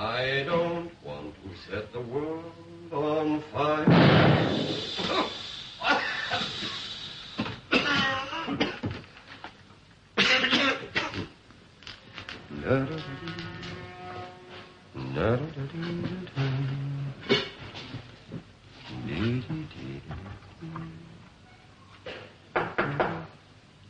I 0.00 0.44
don't 0.46 0.90
want 1.04 1.34
to 1.42 1.70
set 1.70 1.92
the 1.92 2.00
world 2.00 2.42
on 2.90 3.42
fire. 3.52 3.84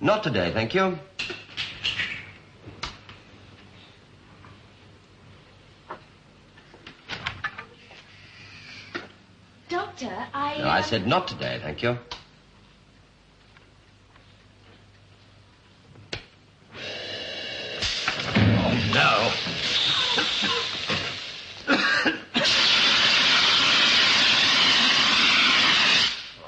Not 0.01 0.25
today, 0.25 0.51
thank 0.53 0.75
you. 0.75 0.99
Doctor, 9.71 10.27
I. 10.35 10.59
No, 10.59 10.69
I 10.69 10.80
said 10.91 11.07
not 11.07 11.29
today, 11.29 11.61
thank 11.63 11.85
you. 11.85 11.97
Oh, 18.59 18.91
no. 18.93 19.31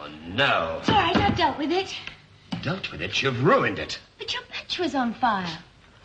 Oh, 0.01 0.09
no. 0.35 0.79
It's 0.81 0.89
all 0.89 0.97
right, 0.97 1.17
I've 1.17 1.37
dealt 1.37 1.57
with 1.57 1.71
it. 1.71 1.95
Dealt 2.63 2.91
with 2.91 3.01
it, 3.01 3.23
you've 3.23 3.45
ruined 3.45 3.79
it. 3.79 4.01
But 4.19 4.35
your 4.35 4.43
match 4.51 4.81
was 4.81 4.97
on 4.97 5.15
fire. 5.15 5.57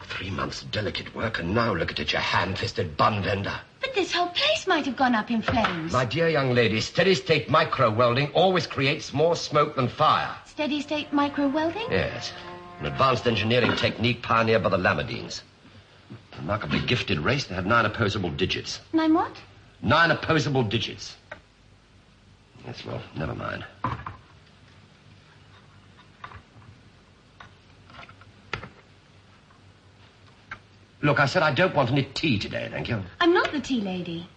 Three 0.04 0.30
months' 0.30 0.62
delicate 0.62 1.16
work, 1.16 1.40
and 1.40 1.56
now 1.56 1.74
look 1.74 1.90
at 1.90 2.00
it, 2.00 2.14
you 2.14 2.20
ham-fisted 2.20 2.96
bun 2.98 3.24
vendor. 3.24 3.60
This 3.98 4.14
whole 4.14 4.28
place 4.28 4.68
might 4.68 4.86
have 4.86 4.96
gone 4.96 5.16
up 5.16 5.32
in 5.32 5.42
flames. 5.42 5.92
My 5.92 6.06
dear 6.06 6.30
young 6.30 6.54
lady, 6.54 6.82
steady-state 6.82 7.50
micro-welding 7.50 8.30
always 8.36 8.68
creates 8.68 9.12
more 9.12 9.36
smoke 9.36 9.76
than 9.76 9.88
fire. 9.88 10.36
Steady 10.46 10.82
state 10.82 11.12
micro 11.12 11.48
welding? 11.48 11.88
Yes, 11.90 12.32
an 12.80 12.86
advanced 12.86 13.26
engineering 13.26 13.76
technique 13.76 14.22
pioneered 14.22 14.62
by 14.62 14.70
the 14.70 14.78
Lamadines. 14.78 15.42
A 16.34 16.38
remarkably 16.38 16.80
gifted 16.80 17.18
race, 17.18 17.46
they 17.46 17.56
have 17.56 17.66
nine 17.66 17.88
opposable 17.88 18.30
digits. 18.30 18.82
Nine 18.94 19.16
what? 19.16 19.36
Nine 19.82 20.12
opposable 20.12 20.62
digits. 20.62 21.16
Yes, 22.68 22.86
well, 22.86 23.02
never 23.16 23.34
mind. 23.34 23.66
Look, 31.02 31.20
I 31.20 31.26
said 31.28 31.44
I 31.44 31.54
don't 31.54 31.76
want 31.76 31.92
any 31.92 32.04
tea 32.04 32.40
today, 32.40 32.70
thank 32.72 32.90
you. 32.90 33.02
I'm 33.20 33.34
not 33.34 33.52
the 33.52 33.60
tea 33.60 33.82
lady. 33.82 34.28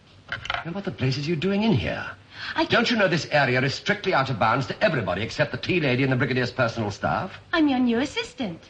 And 0.64 0.75
what 0.75 0.84
the 0.84 0.91
blazes 0.91 1.27
are 1.27 1.30
you 1.30 1.36
doing 1.36 1.62
in 1.62 1.72
here? 1.72 2.06
I 2.55 2.64
Don't 2.64 2.91
you 2.91 2.97
know 2.97 3.08
this 3.08 3.27
area 3.30 3.61
is 3.62 3.75
strictly 3.75 4.14
out 4.14 4.30
of 4.30 4.39
bounds 4.39 4.67
to 4.69 4.84
everybody 4.84 5.22
except 5.22 5.52
the 5.52 5.58
tea 5.58 5.80
lady 5.80 6.02
and 6.02 6.12
the 6.12 6.17
brigadier's 6.17 6.50
personal 6.50 6.91
staff? 6.91 7.33
I'm 7.52 7.69
your 7.69 7.78
new 7.78 7.98
assistant. 7.98 8.61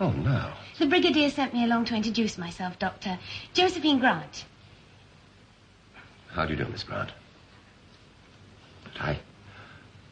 Oh, 0.00 0.10
no. 0.10 0.52
The 0.78 0.86
brigadier 0.86 1.30
sent 1.30 1.54
me 1.54 1.64
along 1.64 1.86
to 1.86 1.94
introduce 1.96 2.36
myself, 2.36 2.78
Doctor. 2.78 3.18
Josephine 3.54 3.98
Grant. 3.98 4.44
How 6.28 6.44
do 6.44 6.52
you 6.52 6.62
do, 6.62 6.70
Miss 6.70 6.82
Grant? 6.82 7.10
But 8.84 9.00
I. 9.00 9.18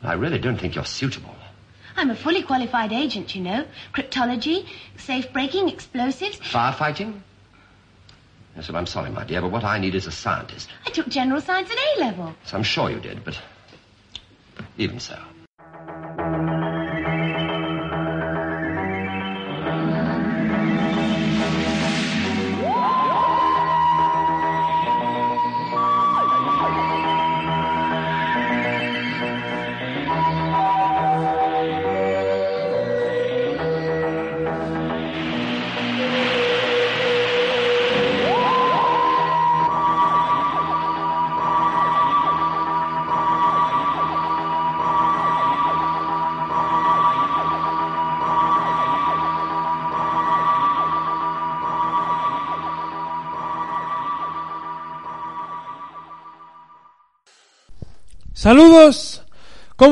I 0.02 0.14
really 0.14 0.38
don't 0.38 0.58
think 0.58 0.74
you're 0.74 0.84
suitable. 0.84 1.34
I'm 1.96 2.10
a 2.10 2.16
fully 2.16 2.42
qualified 2.42 2.92
agent, 2.92 3.34
you 3.34 3.42
know. 3.42 3.64
Cryptology, 3.92 4.66
safe 4.96 5.32
breaking, 5.32 5.68
explosives. 5.68 6.38
Firefighting? 6.40 7.20
Yes, 8.56 8.68
well, 8.68 8.76
I'm 8.76 8.86
sorry, 8.86 9.10
my 9.10 9.24
dear, 9.24 9.40
but 9.40 9.50
what 9.50 9.64
I 9.64 9.78
need 9.78 9.94
is 9.94 10.06
a 10.06 10.12
scientist. 10.12 10.68
I 10.86 10.90
took 10.90 11.08
general 11.08 11.40
science 11.40 11.70
at 11.70 11.78
A 11.78 12.00
level. 12.00 12.34
So 12.44 12.56
I'm 12.56 12.62
sure 12.62 12.90
you 12.90 13.00
did, 13.00 13.24
but 13.24 13.40
even 14.78 15.00
so. 15.00 15.18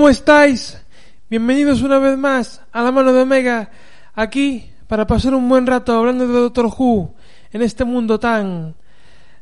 ¿Cómo 0.03 0.11
estáis? 0.11 0.83
Bienvenidos 1.31 1.81
una 1.81 2.01
vez 2.01 2.19
más 2.19 2.61
a 2.73 2.83
la 2.83 2.91
mano 2.91 3.13
de 3.13 3.23
Omega, 3.23 3.71
aquí 4.17 4.69
para 4.89 5.07
pasar 5.07 5.33
un 5.33 5.49
buen 5.49 5.65
rato 5.65 5.97
hablando 5.97 6.27
de 6.27 6.33
Doctor 6.33 6.67
Who 6.77 7.15
en 7.53 7.63
este 7.63 7.85
mundo 7.85 8.19
tan 8.19 8.75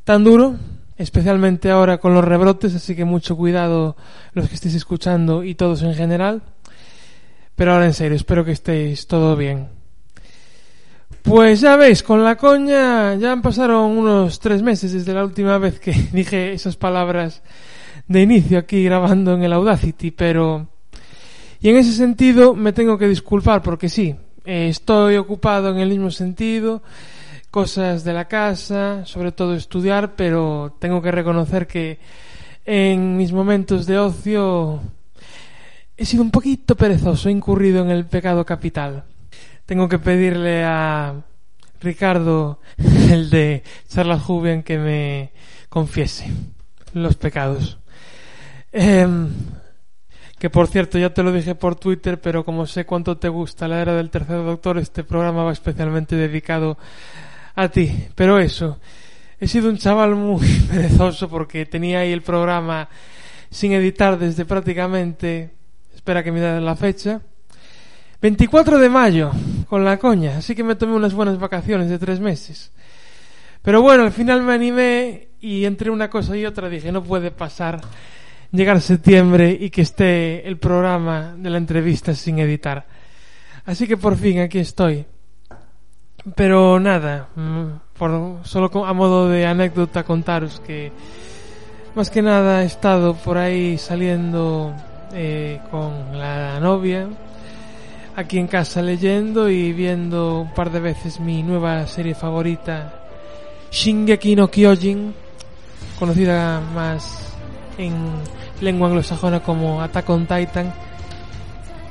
tan 0.05 0.23
duro, 0.23 0.57
especialmente 0.99 1.71
ahora 1.71 1.97
con 1.97 2.13
los 2.13 2.23
rebrotes, 2.23 2.75
así 2.75 2.95
que 2.95 3.07
mucho 3.07 3.39
cuidado 3.39 3.97
los 4.35 4.51
que 4.51 4.55
estéis 4.57 4.75
escuchando 4.75 5.45
y 5.45 5.55
todos 5.55 5.81
en 5.81 5.95
general. 5.95 6.43
Pero 7.57 7.73
ahora 7.73 7.87
en 7.87 7.95
serio, 7.95 8.17
espero 8.17 8.45
que 8.45 8.53
estéis 8.53 9.07
todo 9.07 9.37
bien. 9.37 9.71
Pues 11.23 11.63
ya 11.63 11.77
veis, 11.77 12.03
con 12.03 12.23
la 12.23 12.37
coña 12.37 13.15
ya 13.15 13.33
han 13.33 13.41
pasado 13.41 13.87
unos 13.87 14.39
tres 14.41 14.61
meses 14.61 14.93
desde 14.93 15.15
la 15.15 15.25
última 15.25 15.57
vez 15.57 15.81
que 15.81 15.93
dije 16.13 16.53
esas 16.53 16.77
palabras 16.77 17.41
de 18.11 18.23
inicio 18.23 18.59
aquí 18.59 18.83
grabando 18.83 19.35
en 19.35 19.45
el 19.45 19.53
Audacity, 19.53 20.11
pero... 20.11 20.67
Y 21.61 21.69
en 21.69 21.77
ese 21.77 21.93
sentido 21.93 22.55
me 22.55 22.73
tengo 22.73 22.99
que 22.99 23.07
disculpar 23.07 23.63
porque 23.63 23.89
sí, 23.89 24.17
eh, 24.45 24.67
estoy 24.69 25.17
ocupado 25.17 25.71
en 25.71 25.79
el 25.79 25.91
mismo 25.91 26.11
sentido, 26.11 26.83
cosas 27.53 28.03
de 28.03 28.13
la 28.13 28.27
casa, 28.27 29.07
sobre 29.07 29.31
todo 29.31 29.55
estudiar, 29.55 30.17
pero 30.17 30.75
tengo 30.81 31.01
que 31.01 31.13
reconocer 31.13 31.69
que 31.69 32.01
en 32.65 33.17
mis 33.17 33.31
momentos 33.31 33.87
de 33.87 33.99
ocio 34.01 34.81
he 35.97 36.05
sido 36.05 36.25
un 36.25 36.33
poquito 36.33 36.75
perezoso, 36.75 37.29
he 37.29 37.33
incurrido 37.33 37.85
en 37.85 37.91
el 37.91 38.07
pecado 38.07 38.45
capital. 38.45 39.05
Tengo 39.67 39.89
que 39.89 40.01
pedirle 40.01 40.65
a 40.65 41.15
Ricardo, 41.81 42.59
el 43.09 43.31
de 43.31 43.63
Charlas 43.89 44.23
Jubian, 44.23 44.65
que 44.65 44.79
me 44.79 45.31
confiese 45.69 46.29
los 46.93 47.15
pecados. 47.15 47.80
Em, 48.73 49.29
que 50.39 50.49
por 50.49 50.69
cierto, 50.69 50.99
ya 50.99 51.13
te 51.13 51.23
lo 51.23 51.33
dije 51.33 51.55
por 51.55 51.77
Twitter, 51.77 52.21
pero 52.21 52.45
como 52.45 52.67
sé 52.67 52.87
cuánto 52.87 53.19
te 53.19 53.29
gusta 53.29 53.69
la 53.69 53.83
era 53.83 53.95
del 53.95 54.11
tercer 54.11 54.37
doctor, 54.37 54.79
este 54.79 55.05
programa 55.05 55.45
va 55.45 55.53
especialmente 55.53 56.17
dedicado 56.17 56.79
a 57.55 57.69
ti. 57.69 58.09
Pero 58.15 58.39
eso, 58.39 58.79
he 59.39 59.47
sido 59.49 59.69
un 59.69 59.79
chaval 59.79 60.15
muy 60.15 60.47
perezoso 60.71 61.29
porque 61.29 61.67
tenía 61.67 62.01
ahí 62.01 62.13
el 62.13 62.23
programa 62.23 62.89
sin 63.51 63.73
editar 63.73 64.19
desde 64.19 64.45
prácticamente, 64.45 65.51
espera 65.95 66.23
que 66.23 66.33
me 66.33 66.41
den 66.41 66.65
la 66.65 66.77
fecha, 66.77 67.21
24 68.23 68.79
de 68.79 68.89
mayo, 68.89 69.33
con 69.69 69.85
la 69.85 69.99
coña, 69.99 70.39
así 70.39 70.55
que 70.55 70.63
me 70.63 70.77
tomé 70.77 70.95
unas 70.95 71.15
buenas 71.15 71.39
vacaciones 71.39 71.89
de 71.89 71.99
tres 71.99 72.21
meses. 72.21 72.71
Pero 73.63 73.83
bueno, 73.83 74.05
al 74.05 74.13
final 74.13 74.43
me 74.43 74.55
animé 74.55 75.29
y 75.41 75.65
entre 75.65 75.91
una 75.91 76.09
cosa 76.09 76.37
y 76.37 76.47
otra 76.47 76.69
dije, 76.69 76.93
no 76.93 77.03
puede 77.03 77.31
pasar 77.31 77.81
llegar 78.53 78.81
septiembre 78.81 79.57
y 79.59 79.71
que 79.71 79.83
esté 79.83 80.47
el 80.47 80.59
programa 80.59 81.35
de 81.37 81.51
la 81.51 81.59
entrevista 81.59 82.15
sin 82.15 82.39
editar. 82.39 82.87
Así 83.65 83.87
que 83.87 83.97
por 83.97 84.17
fin 84.17 84.41
aquí 84.41 84.59
estoy. 84.59 85.07
Pero 86.35 86.79
nada, 86.79 87.29
mm, 87.35 87.97
por, 87.97 88.41
solo 88.45 88.85
a 88.85 88.93
modo 88.93 89.29
de 89.29 89.47
anécdota 89.47 90.05
contaros 90.05 90.61
que 90.61 90.93
más 91.95 92.11
que 92.11 92.23
nada 92.23 92.63
he 92.63 92.67
estado 92.67 93.15
por 93.15 93.39
ahí 93.39 93.79
saliendo 93.79 94.75
eh, 95.13 95.61
con 95.71 96.19
la 96.19 96.61
novia, 96.61 97.09
aquí 98.17 98.39
en 98.39 98.47
casa 98.47 98.83
leyendo 98.83 99.49
y 99.49 99.73
viendo 99.73 100.43
un 100.43 100.55
par 100.55 100.71
de 100.71 100.81
veces 100.81 101.19
mi 101.21 101.43
nueva 101.43 101.87
serie 101.87 102.15
favorita, 102.15 102.95
Shingeki 103.71 104.37
no 104.37 104.49
Kyojin, 104.49 105.15
conocida 105.99 106.61
más 106.75 107.35
en 107.79 107.95
lengua 108.61 108.89
anglosajona 108.89 109.41
como 109.41 109.83
Attack 109.83 110.09
on 110.11 110.27
Titan. 110.27 110.73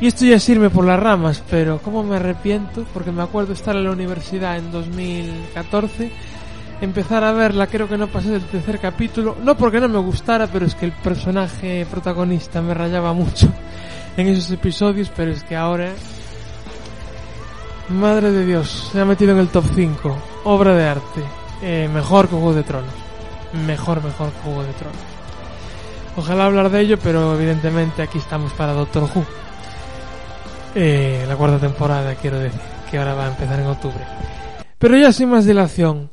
Y 0.01 0.07
esto 0.07 0.25
ya 0.25 0.37
es 0.37 0.47
irme 0.47 0.69
por 0.69 0.85
las 0.85 0.99
ramas, 0.99 1.43
pero 1.49 1.79
¿cómo 1.79 2.03
me 2.03 2.15
arrepiento? 2.15 2.85
Porque 2.93 3.11
me 3.11 3.21
acuerdo 3.21 3.51
estar 3.51 3.75
en 3.75 3.83
la 3.83 3.91
universidad 3.91 4.57
en 4.57 4.71
2014, 4.71 6.09
empezar 6.79 7.25
a 7.25 7.33
verla, 7.33 7.67
creo 7.67 7.89
que 7.89 7.97
no 7.97 8.07
pasé 8.07 8.29
del 8.29 8.43
tercer 8.43 8.79
capítulo, 8.79 9.35
no 9.43 9.57
porque 9.57 9.81
no 9.81 9.89
me 9.89 9.99
gustara, 9.99 10.47
pero 10.47 10.65
es 10.65 10.73
que 10.75 10.85
el 10.85 10.93
personaje 10.93 11.85
protagonista 11.91 12.61
me 12.61 12.73
rayaba 12.73 13.11
mucho 13.11 13.49
en 14.17 14.27
esos 14.27 14.49
episodios, 14.51 15.11
pero 15.13 15.31
es 15.31 15.43
que 15.43 15.57
ahora, 15.57 15.91
madre 17.89 18.31
de 18.31 18.45
Dios, 18.45 18.89
se 18.93 19.01
ha 19.01 19.05
metido 19.05 19.33
en 19.33 19.39
el 19.39 19.49
top 19.49 19.65
5, 19.75 20.17
obra 20.45 20.75
de 20.75 20.87
arte, 20.87 21.23
eh, 21.61 21.89
mejor 21.93 22.29
que 22.29 22.35
Juego 22.35 22.53
de 22.53 22.63
Tronos, 22.63 22.93
mejor, 23.67 24.01
mejor 24.01 24.31
Juego 24.45 24.63
de 24.63 24.71
Tronos. 24.71 25.08
Ojalá 26.19 26.47
hablar 26.47 26.69
de 26.69 26.81
ello, 26.81 26.99
pero 27.01 27.33
evidentemente 27.33 28.01
aquí 28.01 28.17
estamos 28.17 28.51
para 28.51 28.73
Doctor 28.73 29.03
Who. 29.03 29.23
Eh, 30.75 31.23
la 31.25 31.37
cuarta 31.37 31.59
temporada, 31.59 32.13
quiero 32.15 32.39
decir, 32.39 32.59
que 32.91 32.97
ahora 32.97 33.13
va 33.13 33.27
a 33.27 33.29
empezar 33.29 33.57
en 33.57 33.67
octubre. 33.67 34.03
Pero 34.77 34.97
ya 34.97 35.13
sin 35.13 35.29
más 35.29 35.45
dilación, 35.45 36.09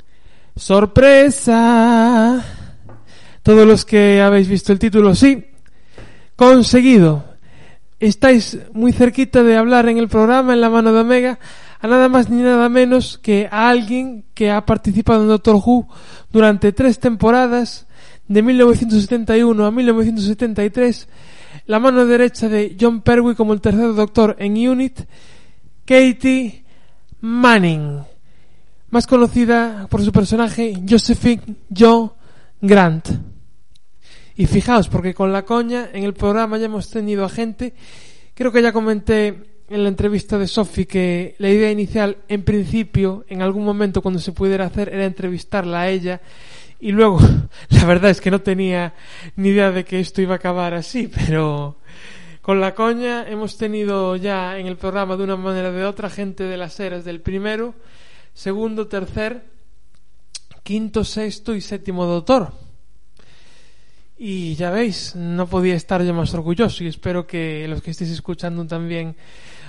¡Sorpresa! 0.55 2.41
Todos 3.43 3.67
los 3.67 3.85
que 3.85 4.23
habéis 4.23 4.47
visto 4.47 4.73
el 4.73 4.79
título, 4.79 5.13
sí, 5.17 5.45
conseguido. 6.37 7.25
Estáis 7.99 8.61
muy 8.73 8.93
cerquita 8.93 9.43
de 9.43 9.57
hablar 9.57 9.89
en 9.89 9.99
el 9.99 10.07
programa, 10.07 10.53
en 10.53 10.61
la 10.61 10.71
mano 10.71 10.93
de 10.93 11.01
Omega, 11.01 11.41
a 11.81 11.89
nada 11.89 12.09
más 12.09 12.31
ni 12.31 12.43
nada 12.43 12.69
menos 12.69 13.19
que 13.19 13.49
a 13.51 13.69
alguien 13.69 14.25
que 14.35 14.53
ha 14.53 14.65
participado 14.67 15.23
en 15.23 15.29
Doctor 15.29 15.57
Who 15.57 15.89
durante 16.31 16.71
tres 16.71 17.01
temporadas, 17.01 17.86
de 18.29 18.43
1971 18.43 19.65
a 19.65 19.71
1973, 19.71 21.09
la 21.67 21.79
mano 21.79 22.07
derecha 22.07 22.49
de 22.49 22.77
John 22.81 23.03
Pertwee 23.03 23.35
como 23.35 23.53
el 23.53 23.61
tercer 23.61 23.95
doctor 23.95 24.37
en 24.39 24.57
Unit, 24.57 25.01
Katie 25.85 26.65
Manning 27.21 28.01
más 28.91 29.07
conocida 29.07 29.87
por 29.91 30.03
su 30.03 30.13
personaje 30.13 30.75
Josephine 30.89 31.43
Joe 31.77 32.11
Grant. 32.61 33.11
Y 34.37 34.47
fijaos, 34.47 34.89
porque 34.89 35.15
con 35.15 35.33
la 35.33 35.45
coña 35.45 35.91
en 35.93 36.05
el 36.05 36.15
programa 36.15 36.59
ya 36.59 36.67
hemos 36.67 36.91
tenido 36.91 37.25
a 37.25 37.29
gente, 37.29 37.75
creo 38.35 38.53
que 38.53 38.63
ya 38.63 38.73
comenté 38.73 39.63
en 39.69 39.83
la 39.83 39.89
entrevista 39.89 40.39
de 40.39 40.47
Sophie 40.47 40.87
que 40.87 41.35
la 41.39 41.51
idea 41.51 41.71
inicial, 41.71 42.19
en 42.29 42.43
principio, 42.43 43.25
en 43.29 43.43
algún 43.43 43.65
momento 43.65 44.03
cuando 44.03 44.21
se 44.21 44.33
pudiera 44.33 44.67
hacer, 44.67 44.91
era 44.93 45.05
entrevistarla 45.05 45.83
a 45.83 45.89
ella. 45.89 46.21
Y 46.81 46.93
luego, 46.93 47.19
la 47.71 47.85
verdad 47.85 48.11
es 48.11 48.21
que 48.21 48.31
no 48.31 48.41
tenía 48.41 48.95
ni 49.37 49.49
idea 49.49 49.71
de 49.71 49.85
que 49.85 50.01
esto 50.01 50.23
iba 50.23 50.35
a 50.35 50.37
acabar 50.37 50.75
así, 50.75 51.09
pero 51.09 51.77
con 52.43 52.61
la 52.61 52.75
coña 52.75 53.29
hemos 53.29 53.57
tenido 53.57 54.17
ya 54.17 54.59
en 54.59 54.67
el 54.67 54.77
programa 54.77 55.17
de 55.17 55.25
una 55.25 55.37
manera 55.37 55.71
o 55.71 55.73
de 55.73 55.85
otra 55.85 56.11
gente 56.11 56.45
de 56.45 56.57
las 56.57 56.79
eras 56.79 57.05
del 57.05 57.21
primero 57.21 57.75
segundo, 58.37 58.87
tercer, 58.87 59.43
quinto, 60.63 61.05
sexto 61.05 61.55
y 61.55 61.61
séptimo 61.61 62.05
doctor. 62.05 62.53
Y 64.19 64.55
ya 64.55 64.71
veis, 64.71 65.17
no 65.17 65.47
podía 65.47 65.75
estar 65.75 66.03
yo 66.03 66.13
más 66.15 66.33
orgulloso 66.35 66.85
y 66.85 66.89
espero 66.89 67.27
que 67.27 67.67
los 67.69 67.83
que 67.83 67.91
estéis 67.91 68.11
escuchando 68.11 68.67
también 68.67 69.17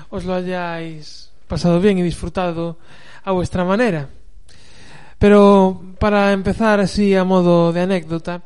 os 0.09 0.25
lo 0.25 0.33
hayáis 0.33 1.31
pasado 1.47 1.79
bien 1.79 1.97
y 1.97 2.03
disfrutado 2.03 2.77
a 3.23 3.31
vuestra 3.31 3.63
manera. 3.63 4.09
Pero 5.19 5.81
para 5.99 6.31
empezar 6.31 6.79
así 6.79 7.15
a 7.15 7.23
modo 7.23 7.73
de 7.73 7.81
anécdota, 7.81 8.43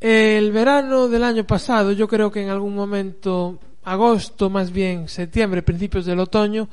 el 0.00 0.52
verano 0.52 1.08
del 1.08 1.24
año 1.24 1.46
pasado, 1.46 1.92
yo 1.92 2.08
creo 2.08 2.30
que 2.30 2.42
en 2.42 2.50
algún 2.50 2.74
momento, 2.74 3.58
agosto, 3.84 4.50
más 4.50 4.70
bien 4.70 5.08
septiembre, 5.08 5.62
principios 5.62 6.06
del 6.06 6.20
otoño, 6.20 6.68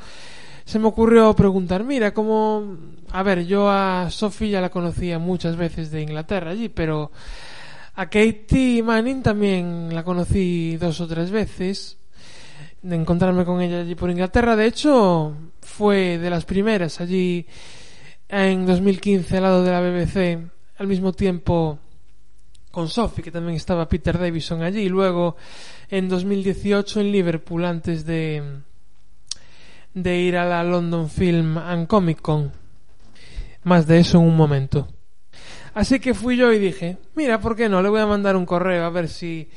se 0.66 0.80
me 0.80 0.88
ocurrió 0.88 1.34
preguntar, 1.34 1.84
mira, 1.84 2.14
como... 2.14 2.78
A 3.12 3.24
ver, 3.24 3.46
yo 3.46 3.70
a 3.70 4.10
Sophie 4.12 4.50
ya 4.50 4.60
la 4.60 4.70
conocía 4.70 5.18
muchas 5.18 5.56
veces 5.56 5.92
de 5.92 6.02
Inglaterra 6.02 6.52
allí, 6.52 6.68
pero 6.68 7.10
a 7.96 8.06
Katie 8.08 8.84
Manning 8.84 9.24
también 9.24 9.96
la 9.96 10.04
conocí 10.04 10.76
dos 10.76 11.00
o 11.00 11.08
tres 11.08 11.32
veces 11.32 11.98
de 12.82 12.96
encontrarme 12.98 13.46
con 13.46 13.62
ella 13.62 13.80
allí 13.80 13.96
por 13.96 14.10
Inglaterra. 14.10 14.58
De 14.58 14.66
hecho, 14.66 15.34
fue 15.62 16.18
de 16.18 16.30
las 16.30 16.44
primeras 16.44 17.00
allí 17.00 17.46
en 18.30 18.66
2015 18.66 19.38
al 19.38 19.44
lado 19.44 19.64
de 19.64 19.72
la 19.72 19.82
BBC, 19.82 20.50
al 20.78 20.88
mismo 20.88 21.14
tiempo 21.14 21.80
con 22.72 22.90
Sophie, 22.90 23.24
que 23.24 23.32
también 23.32 23.56
estaba 23.56 23.88
Peter 23.88 24.18
Davison 24.18 24.62
allí, 24.62 24.82
y 24.82 24.90
luego 24.90 25.38
en 25.90 26.10
2018 26.10 27.00
en 27.02 27.12
Liverpool, 27.12 27.66
antes 27.66 28.06
de, 28.06 28.44
de 29.94 30.18
ir 30.20 30.38
a 30.38 30.46
la 30.46 30.64
London 30.64 31.10
Film 31.10 31.58
and 31.58 31.88
Comic 31.88 32.22
Con. 32.22 32.52
Más 33.64 33.88
de 33.88 34.00
eso 34.00 34.20
en 34.20 34.26
un 34.26 34.38
momento. 34.38 34.88
Así 35.74 36.00
que 36.00 36.14
fui 36.14 36.38
yo 36.38 36.52
y 36.54 36.60
dije, 36.60 36.98
mira, 37.16 37.40
¿por 37.40 37.56
qué 37.56 37.70
no? 37.70 37.82
Le 37.82 37.90
voy 37.90 38.02
a 38.02 38.08
mandar 38.08 38.36
un 38.36 38.46
correo 38.46 38.84
a 38.86 38.90
ver 38.90 39.08
si 39.08 39.50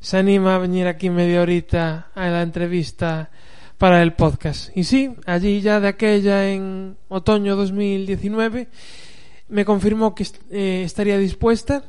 se 0.00 0.18
anima 0.18 0.54
a 0.54 0.58
venir 0.58 0.86
aquí 0.86 1.10
media 1.10 1.42
horita 1.42 2.10
a 2.14 2.28
la 2.28 2.42
entrevista 2.42 3.30
para 3.78 4.02
el 4.02 4.14
podcast. 4.14 4.76
Y 4.76 4.84
sí, 4.84 5.14
allí 5.26 5.60
ya 5.60 5.80
de 5.80 5.88
aquella 5.88 6.48
en 6.48 6.96
otoño 7.08 7.56
2019 7.56 8.68
me 9.48 9.64
confirmó 9.64 10.14
que 10.14 10.26
eh, 10.50 10.82
estaría 10.84 11.18
dispuesta, 11.18 11.84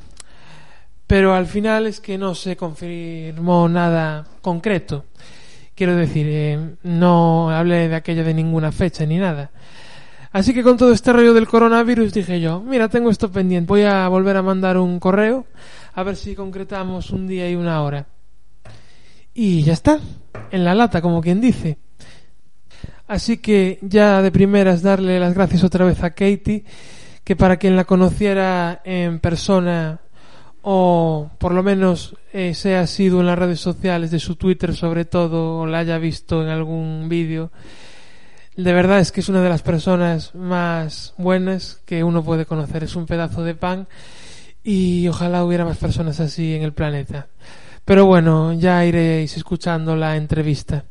pero 1.07 1.33
al 1.33 1.47
final 1.47 1.87
es 1.87 1.99
que 1.99 2.17
no 2.17 2.35
se 2.35 2.57
confirmó 2.57 3.69
nada 3.69 4.27
concreto. 4.41 5.05
Quiero 5.75 5.95
decir, 5.95 6.27
eh, 6.29 6.75
no 6.83 7.49
hablé 7.49 7.87
de 7.87 7.95
aquello 7.95 8.23
de 8.23 8.33
ninguna 8.33 8.71
fecha 8.71 9.05
ni 9.05 9.17
nada. 9.17 9.51
Así 10.31 10.53
que 10.53 10.63
con 10.63 10.77
todo 10.77 10.91
este 10.91 11.13
rollo 11.13 11.33
del 11.33 11.47
coronavirus 11.47 12.13
dije 12.13 12.39
yo, 12.41 12.59
mira, 12.59 12.89
tengo 12.89 13.09
esto 13.09 13.31
pendiente, 13.31 13.67
voy 13.67 13.83
a 13.83 14.07
volver 14.07 14.37
a 14.37 14.41
mandar 14.41 14.77
un 14.77 14.99
correo 14.99 15.45
a 15.93 16.03
ver 16.03 16.15
si 16.15 16.35
concretamos 16.35 17.11
un 17.11 17.27
día 17.27 17.49
y 17.49 17.55
una 17.55 17.81
hora. 17.81 18.05
Y 19.39 19.61
ya 19.61 19.73
está, 19.73 19.99
en 20.49 20.65
la 20.65 20.73
lata, 20.73 20.99
como 20.99 21.21
quien 21.21 21.39
dice. 21.39 21.77
Así 23.05 23.37
que 23.37 23.77
ya 23.83 24.23
de 24.23 24.31
primeras 24.31 24.81
darle 24.81 25.19
las 25.19 25.35
gracias 25.35 25.63
otra 25.63 25.85
vez 25.85 26.01
a 26.01 26.09
Katie, 26.09 26.65
que 27.23 27.35
para 27.35 27.57
quien 27.57 27.75
la 27.75 27.85
conociera 27.85 28.81
en 28.83 29.19
persona 29.19 30.01
o 30.63 31.29
por 31.37 31.53
lo 31.53 31.61
menos 31.61 32.15
eh, 32.33 32.55
sea 32.55 32.87
sido 32.87 33.19
en 33.19 33.27
las 33.27 33.37
redes 33.37 33.59
sociales 33.59 34.09
de 34.09 34.17
su 34.17 34.37
Twitter 34.37 34.75
sobre 34.75 35.05
todo 35.05 35.59
o 35.59 35.67
la 35.67 35.79
haya 35.79 35.99
visto 35.99 36.41
en 36.41 36.49
algún 36.49 37.07
vídeo 37.07 37.51
de 38.55 38.73
verdad 38.73 38.99
es 38.99 39.11
que 39.11 39.21
es 39.21 39.29
una 39.29 39.43
de 39.43 39.49
las 39.49 39.61
personas 39.61 40.33
más 40.33 41.13
buenas 41.17 41.79
que 41.85 42.03
uno 42.03 42.23
puede 42.23 42.45
conocer 42.45 42.83
es 42.83 42.95
un 42.95 43.05
pedazo 43.05 43.43
de 43.43 43.53
pan 43.55 43.87
y 44.63 45.07
ojalá 45.07 45.45
hubiera 45.45 45.63
más 45.63 45.77
personas 45.77 46.19
así 46.19 46.55
en 46.55 46.63
el 46.63 46.73
planeta 46.73 47.27
pero 47.87 48.05
bueno 48.05 48.51
ya 48.51 48.83
iréis 48.83 49.37
escuchando 49.37 49.95
la 49.95 50.17
entrevista 50.17 50.83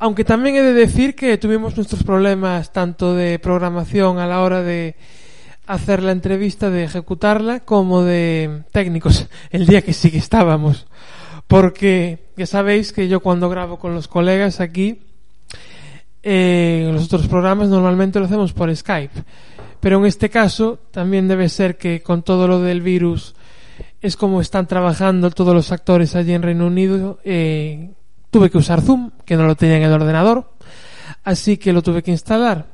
aunque 0.00 0.24
también 0.24 0.56
he 0.56 0.62
de 0.62 0.72
decir 0.74 1.14
que 1.14 1.38
tuvimos 1.38 1.76
nuestros 1.76 2.02
problemas 2.02 2.72
tanto 2.72 3.14
de 3.14 3.38
programación 3.38 4.18
a 4.18 4.26
la 4.26 4.42
hora 4.42 4.62
de 4.62 4.96
hacer 5.66 6.02
la 6.02 6.12
entrevista, 6.12 6.70
de 6.70 6.84
ejecutarla, 6.84 7.60
como 7.60 8.02
de 8.02 8.62
técnicos, 8.72 9.28
el 9.50 9.66
día 9.66 9.82
que 9.82 9.92
sí 9.92 10.10
que 10.10 10.18
estábamos. 10.18 10.86
Porque 11.46 12.30
ya 12.36 12.46
sabéis 12.46 12.92
que 12.92 13.08
yo 13.08 13.20
cuando 13.20 13.48
grabo 13.48 13.78
con 13.78 13.94
los 13.94 14.06
colegas 14.06 14.60
aquí, 14.60 15.00
eh, 16.22 16.88
los 16.92 17.04
otros 17.06 17.26
programas 17.26 17.68
normalmente 17.68 18.18
lo 18.18 18.26
hacemos 18.26 18.52
por 18.52 18.74
Skype. 18.74 19.22
Pero 19.80 19.98
en 19.98 20.06
este 20.06 20.30
caso 20.30 20.78
también 20.90 21.28
debe 21.28 21.48
ser 21.48 21.76
que 21.76 22.02
con 22.02 22.22
todo 22.22 22.48
lo 22.48 22.60
del 22.60 22.82
virus 22.82 23.34
es 24.00 24.16
como 24.16 24.40
están 24.40 24.66
trabajando 24.66 25.30
todos 25.30 25.54
los 25.54 25.72
actores 25.72 26.14
allí 26.16 26.32
en 26.32 26.42
Reino 26.42 26.66
Unido. 26.66 27.18
Eh, 27.24 27.90
tuve 28.30 28.50
que 28.50 28.58
usar 28.58 28.82
Zoom, 28.82 29.10
que 29.24 29.36
no 29.36 29.46
lo 29.46 29.56
tenía 29.56 29.76
en 29.76 29.82
el 29.84 29.92
ordenador, 29.92 30.52
así 31.24 31.56
que 31.56 31.72
lo 31.72 31.82
tuve 31.82 32.02
que 32.02 32.10
instalar. 32.10 32.66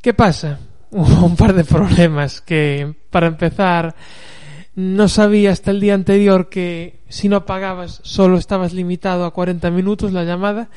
¿Qué 0.00 0.12
pasa? 0.14 0.58
hubo 0.94 1.26
un 1.26 1.36
par 1.36 1.52
de 1.52 1.64
problemas 1.64 2.40
que, 2.40 2.94
para 3.10 3.26
empezar, 3.26 3.94
no 4.74 5.08
sabía 5.08 5.50
hasta 5.50 5.70
el 5.70 5.80
día 5.80 5.94
anterior 5.94 6.48
que 6.48 7.00
si 7.08 7.28
no 7.28 7.44
pagabas 7.44 8.00
solo 8.02 8.38
estabas 8.38 8.72
limitado 8.72 9.24
a 9.24 9.32
40 9.32 9.70
minutos 9.70 10.12
la 10.12 10.24
llamada 10.24 10.68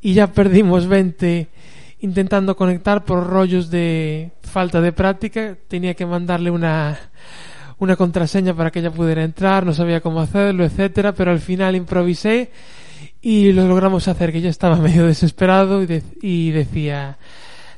y 0.00 0.14
ya 0.14 0.32
perdimos 0.32 0.86
20 0.86 1.48
intentando 2.00 2.56
conectar 2.56 3.04
por 3.04 3.26
rollos 3.26 3.70
de 3.70 4.32
falta 4.42 4.80
de 4.80 4.92
práctica. 4.92 5.56
Tenía 5.68 5.94
que 5.94 6.04
mandarle 6.04 6.50
una, 6.50 6.98
una 7.78 7.96
contraseña 7.96 8.54
para 8.54 8.70
que 8.70 8.80
ella 8.80 8.90
pudiera 8.90 9.24
entrar, 9.24 9.66
no 9.66 9.74
sabía 9.74 10.00
cómo 10.00 10.20
hacerlo, 10.20 10.64
etcétera, 10.64 11.12
pero 11.12 11.30
al 11.30 11.40
final 11.40 11.76
improvisé 11.76 12.50
y 13.20 13.52
lo 13.52 13.66
logramos 13.66 14.08
hacer, 14.08 14.32
que 14.32 14.40
ya 14.40 14.50
estaba 14.50 14.76
medio 14.78 15.06
desesperado 15.06 15.82
y, 15.82 16.02
y 16.20 16.50
decía, 16.50 17.18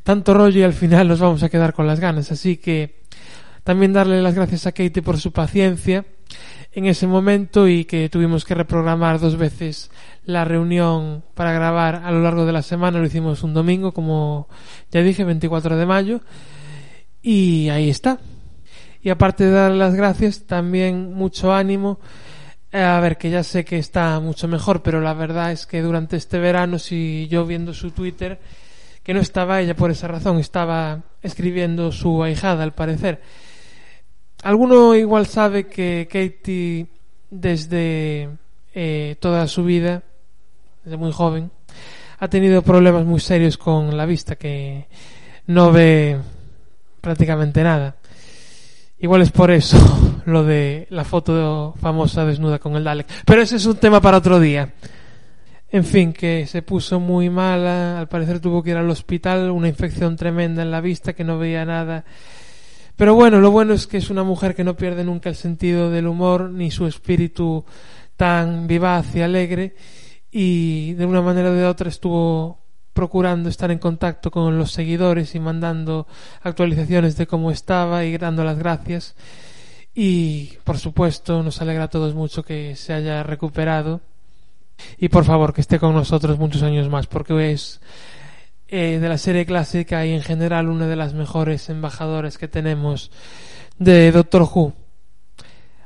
tanto 0.03 0.35
rollo 0.35 0.61
y 0.61 0.63
al 0.63 0.75
final 0.75 1.09
nos 1.09 1.21
vamos 1.21 1.43
a 1.43 1.49
quedar 1.49 1.73
con 1.73 1.87
las 1.87 2.01
ganas. 2.01 2.31
Así 2.31 2.57
que 2.57 3.03
también 3.65 3.93
darle 3.93 4.23
las 4.23 4.35
gracias 4.35 4.67
a 4.67 4.73
Katie 4.73 5.03
por 5.03 5.19
su 5.19 5.33
paciencia 5.33 6.05
en 6.73 6.87
ese 6.87 7.07
momento 7.07 7.69
y 7.69 7.85
que 7.85 8.09
tuvimos 8.09 8.45
que 8.45 8.55
reprogramar 8.55 9.21
dos 9.21 9.37
veces 9.37 9.91
la 10.25 10.45
reunión 10.45 11.25
para 11.35 11.53
grabar 11.53 12.03
a 12.05 12.11
lo 12.11 12.21
largo 12.21 12.45
de 12.45 12.53
la 12.53 12.63
semana. 12.63 12.99
Lo 12.99 13.07
hicimos 13.07 13.43
un 13.43 13.55
domingo, 13.55 13.93
como 13.93 14.49
ya 14.91 15.03
dije, 15.03 15.25
24 15.25 15.77
de 15.77 15.87
mayo. 15.87 16.21
Y 17.23 17.69
ahí 17.71 17.89
está. 17.89 18.19
Y 19.05 19.11
aparte 19.11 19.45
de 19.45 19.51
dar 19.51 19.71
las 19.73 19.95
gracias, 19.95 20.47
también 20.47 21.13
mucho 21.13 21.53
ánimo. 21.53 22.01
Eh, 22.73 22.83
A 22.83 22.99
ver, 23.01 23.19
que 23.19 23.29
ya 23.29 23.43
sé 23.43 23.63
que 23.63 23.79
está 23.79 24.19
mucho 24.19 24.49
mejor, 24.49 24.83
pero 24.83 25.03
la 25.03 25.13
verdad 25.13 25.53
es 25.53 25.67
que 25.67 25.83
durante 25.83 26.17
este 26.17 26.39
verano, 26.39 26.79
si 26.79 27.29
yo 27.29 27.45
viendo 27.45 27.75
su 27.75 27.91
Twitter, 27.91 28.41
que 29.03 29.13
no 29.13 29.21
estaba 29.21 29.61
ella 29.61 29.77
por 29.77 29.91
esa 29.91 30.09
razón, 30.09 30.39
estaba 30.39 31.03
escribiendo 31.21 31.93
su 31.93 32.23
ahijada, 32.23 32.65
al 32.65 32.73
parecer. 32.73 33.21
Alguno 34.43 34.95
igual 34.95 35.27
sabe 35.27 35.67
que 35.67 36.09
Katie, 36.11 36.87
desde 37.29 38.31
eh, 38.73 39.17
toda 39.21 39.47
su 39.49 39.65
vida, 39.65 40.03
desde 40.83 40.97
muy 40.97 41.13
joven, 41.13 41.51
ha 42.21 42.29
tenido 42.29 42.63
problemas 42.63 43.05
muy 43.05 43.21
serios 43.21 43.59
con 43.59 43.95
la 43.95 44.07
vista, 44.07 44.37
que 44.37 44.89
no 45.47 45.73
ve 45.73 46.19
prácticamente 47.03 47.63
nada. 47.63 47.97
Igual 49.05 49.21
es 49.21 49.33
por 49.33 49.51
eso 49.51 50.23
lo 50.25 50.45
de 50.45 50.87
la 50.89 51.05
foto 51.05 51.75
famosa 51.79 52.25
desnuda 52.25 52.59
con 52.59 52.75
el 52.75 52.85
Dalek. 52.85 53.07
Pero 53.27 53.43
ese 53.43 53.57
es 53.57 53.67
un 53.67 53.77
tema 53.77 54.01
para 54.01 54.17
otro 54.17 54.41
día. 54.41 54.73
En 55.69 55.85
fin, 55.85 56.15
que 56.15 56.47
se 56.47 56.63
puso 56.63 57.01
muy 57.01 57.29
mala, 57.29 57.99
al 57.99 58.09
parecer 58.09 58.41
tuvo 58.41 58.63
que 58.63 58.71
ir 58.71 58.79
al 58.79 58.89
hospital, 58.89 59.51
una 59.51 59.69
infección 59.69 60.17
tremenda 60.17 60.63
en 60.63 60.71
la 60.71 60.81
vista, 60.81 61.13
que 61.13 61.23
no 61.23 61.39
veía 61.39 61.67
nada. 61.67 62.07
Pero 62.97 63.15
bueno, 63.15 63.41
lo 63.41 63.51
bueno 63.51 63.75
es 63.75 63.87
que 63.87 63.99
es 63.99 64.09
una 64.09 64.25
mujer 64.25 64.55
que 64.55 64.65
no 64.65 64.75
pierde 64.75 65.05
nunca 65.05 65.29
el 65.29 65.37
sentido 65.37 65.91
del 65.91 66.07
humor 66.07 66.49
ni 66.49 66.71
su 66.71 66.87
espíritu 66.87 67.63
tan 68.17 68.67
vivaz 68.67 69.15
y 69.15 69.21
alegre 69.21 69.75
y 70.31 70.95
de 70.95 71.05
una 71.05 71.21
manera 71.21 71.51
o 71.51 71.53
de 71.53 71.67
otra 71.67 71.91
estuvo 71.91 72.64
procurando 72.95 73.49
estar 73.49 73.71
en 73.71 73.79
contacto 73.79 74.31
con 74.31 74.57
los 74.57 74.73
seguidores 74.73 75.35
y 75.35 75.41
mandando 75.41 76.07
actualizaciones 76.43 77.17
de 77.17 77.27
cómo 77.27 77.51
estaba 77.51 78.05
y 78.05 78.17
dando 78.17 78.45
las 78.45 78.59
gracias. 78.59 79.15
Y 79.95 80.57
por 80.65 80.79
supuesto 80.79 81.43
nos 81.43 81.61
alegra 81.61 81.85
a 81.85 81.89
todos 81.89 82.15
mucho 82.15 82.43
que 82.43 82.77
se 82.77 82.95
haya 82.95 83.23
recuperado 83.23 84.01
y 84.99 85.09
por 85.09 85.25
favor 85.25 85.53
que 85.53 85.61
esté 85.61 85.79
con 85.79 85.95
nosotros 85.95 86.39
muchos 86.39 86.63
años 86.63 86.89
más 86.89 87.07
porque 87.07 87.53
es 87.53 87.81
eh, 88.69 88.99
de 89.01 89.09
la 89.09 89.19
serie 89.19 89.47
clásica 89.47 90.05
y 90.07 90.13
en 90.13 90.23
general 90.23 90.69
una 90.69 90.87
de 90.87 90.97
las 90.97 91.15
mejores 91.15 91.69
embajadoras 91.69 92.39
que 92.39 92.49
tenemos 92.49 93.11
de 93.79 94.11
Doctor 94.11 94.43
Who. 94.43 94.73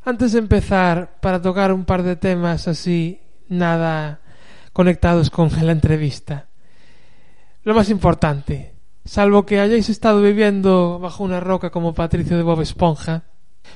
Antes 0.05 0.33
de 0.33 0.39
empezar, 0.39 1.19
para 1.21 1.43
tocar 1.43 1.73
un 1.73 1.85
par 1.85 2.03
de 2.03 2.17
temas 2.17 2.67
así, 2.67 3.21
nada 3.49 4.21
conectados 4.73 5.29
con 5.29 5.51
la 5.61 5.73
entrevista. 5.73 6.48
Lo 7.69 7.75
más 7.75 7.91
importante, 7.91 8.73
salvo 9.05 9.45
que 9.45 9.61
hayáis 9.61 9.91
estado 9.91 10.23
viviendo 10.23 10.99
bajo 10.99 11.23
una 11.23 11.39
roca 11.39 11.69
como 11.69 11.93
Patricio 11.93 12.39
de 12.39 12.43
Bob 12.43 12.63
Esponja, 12.63 13.25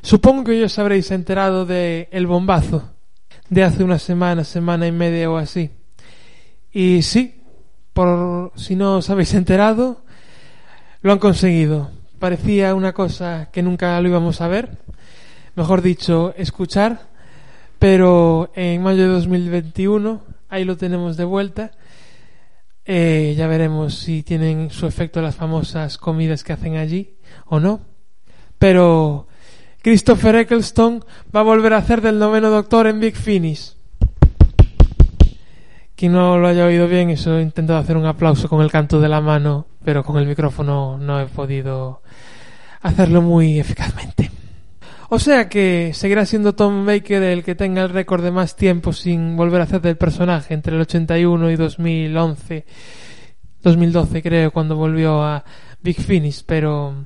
supongo 0.01 0.45
que 0.45 0.65
os 0.65 0.79
habréis 0.79 1.11
enterado 1.11 1.67
de 1.67 2.09
el 2.11 2.27
bombazo 2.27 2.95
de 3.51 3.63
hace 3.63 3.85
una 3.85 3.99
semana, 3.99 4.45
semana 4.45 4.87
y 4.87 4.93
media 4.93 5.31
o 5.31 5.37
así. 5.37 5.73
Y 6.73 7.03
sí, 7.03 7.43
por 7.93 8.53
si 8.57 8.77
no 8.77 8.97
os 8.97 9.11
habéis 9.11 9.35
enterado, 9.35 10.01
lo 11.03 11.13
han 11.13 11.19
conseguido. 11.19 11.91
Parecía 12.19 12.75
una 12.75 12.95
cosa 12.95 13.51
que 13.53 13.63
nunca 13.63 14.01
lo 14.01 14.09
íbamos 14.09 14.41
a 14.41 14.49
ver, 14.49 14.79
mejor 15.55 15.83
dicho, 15.83 16.33
escuchar, 16.39 17.11
pero 17.79 18.53
en 18.55 18.83
mayo 18.83 19.03
de 19.03 19.09
2021 19.09 20.23
ahí 20.49 20.65
lo 20.65 20.79
tenemos 20.79 21.19
de 21.19 21.25
vuelta. 21.25 21.73
Eh, 22.85 23.35
ya 23.37 23.47
veremos 23.47 23.95
si 23.95 24.23
tienen 24.23 24.71
su 24.71 24.87
efecto 24.87 25.23
las 25.23 25.37
famosas 25.37 25.99
comidas 25.99 26.43
que 26.43 26.53
hacen 26.53 26.77
allí 26.77 27.17
o 27.47 27.61
no. 27.61 27.81
Pero 28.59 29.29
Christopher 29.83 30.37
Eccleston 30.37 31.05
va 31.35 31.41
a 31.41 31.45
volver 31.45 31.73
a 31.75 31.79
hacer 31.79 32.01
del 32.01 32.19
noveno 32.19 32.51
doctor 32.51 32.87
en 32.87 33.01
Big 33.01 33.17
Finish. 33.17 33.75
Quien 35.95 36.13
no 36.13 36.39
lo 36.39 36.49
haya 36.49 36.67
oído 36.67 36.89
bien, 36.89 37.11
eso 37.11 37.39
he 37.39 37.43
intentado 37.43 37.79
hacer 37.79 37.97
un 37.97 38.07
aplauso 38.07 38.49
con 38.49 38.61
el 38.63 38.73
canto 38.73 39.01
de 39.01 39.09
la 39.09 39.21
mano, 39.21 39.67
pero 39.85 40.03
con 40.03 40.19
el 40.19 40.27
micrófono 40.27 40.99
no 40.99 41.21
he 41.21 41.27
podido 41.27 42.03
hacerlo 42.81 43.23
muy 43.23 43.61
eficazmente. 43.61 44.31
O 45.15 45.19
sea 45.19 45.47
que 45.47 45.91
seguirá 45.93 46.25
siendo 46.25 46.55
Tom 46.55 46.87
Baker 46.87 47.23
el 47.23 47.45
que 47.45 47.55
tenga 47.55 47.83
el 47.83 47.91
récord 47.91 48.25
de 48.25 48.31
más 48.31 48.57
tiempo 48.57 48.95
sin 48.95 49.37
volver 49.37 49.61
a 49.61 49.65
hacer 49.65 49.83
del 49.83 49.99
personaje 49.99 50.55
entre 50.55 50.75
el 50.75 50.81
81 50.81 51.51
y 51.51 51.57
2011, 51.57 52.65
2012 53.63 54.23
creo, 54.23 54.51
cuando 54.53 54.75
volvió 54.75 55.23
a 55.23 55.45
Big 55.83 56.01
Finish, 56.01 56.45
pero 56.47 57.05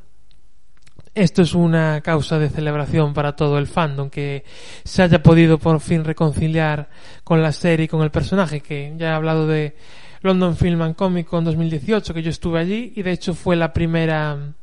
esto 1.16 1.42
es 1.42 1.52
una 1.52 2.00
causa 2.00 2.38
de 2.38 2.48
celebración 2.48 3.12
para 3.12 3.34
todo 3.34 3.58
el 3.58 3.66
fandom 3.66 4.08
que 4.08 4.44
se 4.84 5.02
haya 5.02 5.20
podido 5.20 5.58
por 5.58 5.80
fin 5.80 6.04
reconciliar 6.04 6.88
con 7.24 7.42
la 7.42 7.50
serie 7.50 7.86
y 7.86 7.88
con 7.88 8.02
el 8.02 8.12
personaje 8.12 8.60
que 8.60 8.94
ya 8.96 9.08
he 9.08 9.14
hablado 9.14 9.48
de 9.48 9.74
London 10.20 10.56
Film 10.56 10.80
and 10.82 10.94
Comic 10.94 11.26
Con 11.26 11.42
2018 11.42 12.14
que 12.14 12.22
yo 12.22 12.30
estuve 12.30 12.60
allí 12.60 12.92
y 12.94 13.02
de 13.02 13.10
hecho 13.10 13.34
fue 13.34 13.56
la 13.56 13.72
primera 13.72 14.54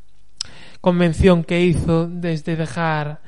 convención 0.80 1.44
que 1.44 1.60
hizo 1.60 2.08
desde 2.08 2.56
dejar 2.56 3.23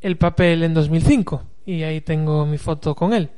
el 0.00 0.16
papel 0.16 0.62
en 0.62 0.74
2005 0.74 1.42
y 1.66 1.82
ahí 1.82 2.00
tengo 2.00 2.46
mi 2.46 2.58
foto 2.58 2.94
con 2.94 3.12
él 3.12 3.30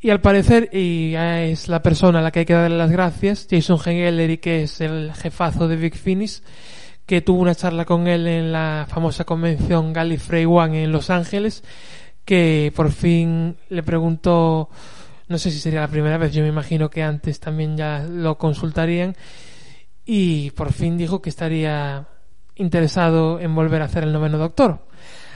y 0.00 0.10
al 0.10 0.20
parecer 0.20 0.70
y 0.72 1.14
es 1.14 1.68
la 1.68 1.82
persona 1.82 2.20
a 2.20 2.22
la 2.22 2.30
que 2.30 2.40
hay 2.40 2.46
que 2.46 2.54
darle 2.54 2.76
las 2.76 2.90
gracias 2.90 3.46
Jason 3.50 3.78
Geller 3.78 4.40
que 4.40 4.62
es 4.62 4.80
el 4.80 5.12
jefazo 5.14 5.68
de 5.68 5.76
Big 5.76 5.96
Finish 5.96 6.42
que 7.10 7.22
tuvo 7.22 7.40
una 7.40 7.56
charla 7.56 7.84
con 7.84 8.06
él 8.06 8.28
en 8.28 8.52
la 8.52 8.86
famosa 8.88 9.24
convención 9.24 9.92
Gallifrey 9.92 10.44
One 10.44 10.84
en 10.84 10.92
Los 10.92 11.10
Ángeles, 11.10 11.64
que 12.24 12.72
por 12.76 12.92
fin 12.92 13.56
le 13.68 13.82
preguntó, 13.82 14.68
no 15.26 15.36
sé 15.36 15.50
si 15.50 15.58
sería 15.58 15.80
la 15.80 15.88
primera 15.88 16.18
vez, 16.18 16.32
yo 16.32 16.44
me 16.44 16.48
imagino 16.48 16.88
que 16.88 17.02
antes 17.02 17.40
también 17.40 17.76
ya 17.76 18.06
lo 18.08 18.38
consultarían, 18.38 19.16
y 20.06 20.52
por 20.52 20.72
fin 20.72 20.96
dijo 20.96 21.20
que 21.20 21.30
estaría 21.30 22.06
interesado 22.54 23.40
en 23.40 23.56
volver 23.56 23.82
a 23.82 23.86
hacer 23.86 24.04
el 24.04 24.12
noveno 24.12 24.38
doctor. 24.38 24.86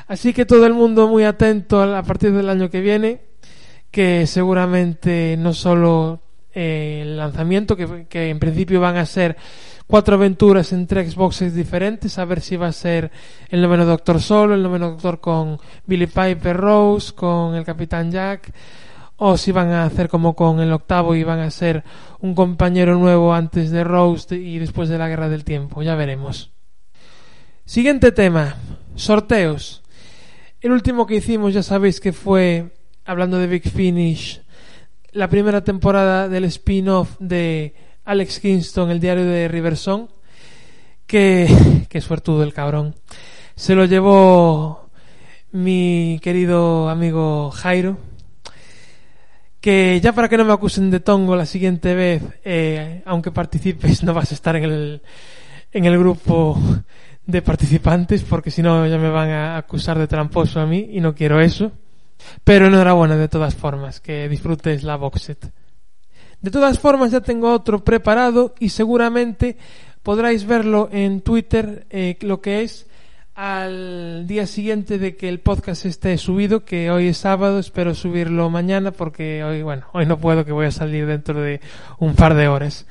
Así 0.06 0.32
que 0.32 0.44
todo 0.44 0.66
el 0.66 0.74
mundo 0.74 1.08
muy 1.08 1.24
atento 1.24 1.82
a 1.82 2.02
partir 2.02 2.32
del 2.32 2.48
año 2.48 2.68
que 2.70 2.80
viene, 2.80 3.22
que 3.90 4.26
seguramente 4.26 5.36
no 5.38 5.54
solo 5.54 6.20
eh, 6.52 7.00
el 7.02 7.16
lanzamiento, 7.16 7.76
que, 7.76 8.30
en 8.30 8.38
principio 8.38 8.80
van 8.80 8.96
a 8.96 9.06
ser 9.06 9.36
cuatro 9.86 10.16
aventuras 10.16 10.72
en 10.72 10.86
tres 10.86 11.12
Xboxes 11.12 11.54
diferentes, 11.54 12.18
a 12.18 12.24
ver 12.24 12.40
si 12.40 12.56
va 12.56 12.68
a 12.68 12.72
ser 12.72 13.10
el 13.48 13.62
noveno 13.62 13.84
Doctor 13.84 14.20
solo, 14.20 14.54
el 14.54 14.62
noveno 14.62 14.90
Doctor 14.90 15.20
con 15.20 15.58
Billy 15.86 16.06
Piper 16.06 16.56
Rose, 16.56 17.14
con 17.14 17.54
el 17.54 17.64
Capitán 17.64 18.10
Jack, 18.10 18.52
o 19.16 19.36
si 19.36 19.52
van 19.52 19.70
a 19.70 19.84
hacer 19.84 20.08
como 20.08 20.34
con 20.34 20.60
el 20.60 20.72
octavo 20.72 21.14
y 21.14 21.22
van 21.22 21.38
a 21.38 21.50
ser 21.50 21.84
un 22.20 22.34
compañero 22.34 22.98
nuevo 22.98 23.32
antes 23.32 23.70
de 23.70 23.84
Rose 23.84 24.34
y 24.36 24.58
después 24.58 24.88
de 24.88 24.98
la 24.98 25.08
Guerra 25.08 25.28
del 25.28 25.44
Tiempo, 25.44 25.82
ya 25.82 25.94
veremos. 25.94 26.50
Siguiente 27.64 28.12
tema, 28.12 28.56
sorteos. 28.96 29.83
El 30.64 30.72
último 30.72 31.06
que 31.06 31.16
hicimos 31.16 31.52
ya 31.52 31.62
sabéis 31.62 32.00
que 32.00 32.14
fue, 32.14 32.70
hablando 33.04 33.38
de 33.38 33.46
Big 33.46 33.68
Finish, 33.68 34.40
la 35.12 35.28
primera 35.28 35.62
temporada 35.62 36.26
del 36.26 36.44
spin-off 36.44 37.16
de 37.18 37.74
Alex 38.06 38.40
Kingston, 38.40 38.90
el 38.90 38.98
diario 38.98 39.26
de 39.26 39.46
Riverson, 39.46 40.08
que, 41.06 41.84
que 41.90 42.00
suertudo 42.00 42.42
el 42.42 42.54
cabrón. 42.54 42.94
Se 43.54 43.74
lo 43.74 43.84
llevó 43.84 44.88
mi 45.52 46.18
querido 46.22 46.88
amigo 46.88 47.50
Jairo, 47.50 47.98
que 49.60 50.00
ya 50.02 50.14
para 50.14 50.30
que 50.30 50.38
no 50.38 50.46
me 50.46 50.54
acusen 50.54 50.90
de 50.90 51.00
tongo 51.00 51.36
la 51.36 51.44
siguiente 51.44 51.94
vez, 51.94 52.22
eh, 52.42 53.02
aunque 53.04 53.30
participes, 53.30 54.02
no 54.02 54.14
vas 54.14 54.30
a 54.30 54.34
estar 54.34 54.56
en 54.56 54.64
el, 54.64 55.02
en 55.72 55.84
el 55.84 55.98
grupo 55.98 56.58
de 57.26 57.42
participantes, 57.42 58.22
porque 58.22 58.50
si 58.50 58.62
no 58.62 58.86
ya 58.86 58.98
me 58.98 59.08
van 59.08 59.30
a 59.30 59.56
acusar 59.56 59.98
de 59.98 60.06
tramposo 60.06 60.60
a 60.60 60.66
mí 60.66 60.90
y 60.92 61.00
no 61.00 61.14
quiero 61.14 61.40
eso. 61.40 61.72
Pero 62.42 62.66
enhorabuena 62.66 63.16
de 63.16 63.28
todas 63.28 63.54
formas, 63.54 64.00
que 64.00 64.28
disfrutes 64.28 64.82
la 64.82 64.96
box 64.96 65.22
set. 65.22 65.52
De 66.40 66.50
todas 66.50 66.78
formas 66.78 67.10
ya 67.10 67.20
tengo 67.20 67.52
otro 67.52 67.82
preparado 67.82 68.54
y 68.58 68.68
seguramente 68.68 69.56
podráis 70.02 70.44
verlo 70.46 70.88
en 70.92 71.22
Twitter 71.22 71.86
eh, 71.90 72.18
lo 72.20 72.40
que 72.40 72.62
es 72.62 72.86
al 73.34 74.26
día 74.26 74.46
siguiente 74.46 74.98
de 74.98 75.16
que 75.16 75.28
el 75.28 75.40
podcast 75.40 75.86
esté 75.86 76.16
subido, 76.18 76.64
que 76.64 76.90
hoy 76.90 77.08
es 77.08 77.16
sábado, 77.16 77.58
espero 77.58 77.94
subirlo 77.94 78.48
mañana 78.48 78.92
porque 78.92 79.42
hoy, 79.42 79.62
bueno, 79.62 79.86
hoy 79.92 80.06
no 80.06 80.18
puedo 80.18 80.44
que 80.44 80.52
voy 80.52 80.66
a 80.66 80.70
salir 80.70 81.06
dentro 81.06 81.40
de 81.40 81.60
un 81.98 82.14
par 82.14 82.34
de 82.34 82.46
horas. 82.46 82.86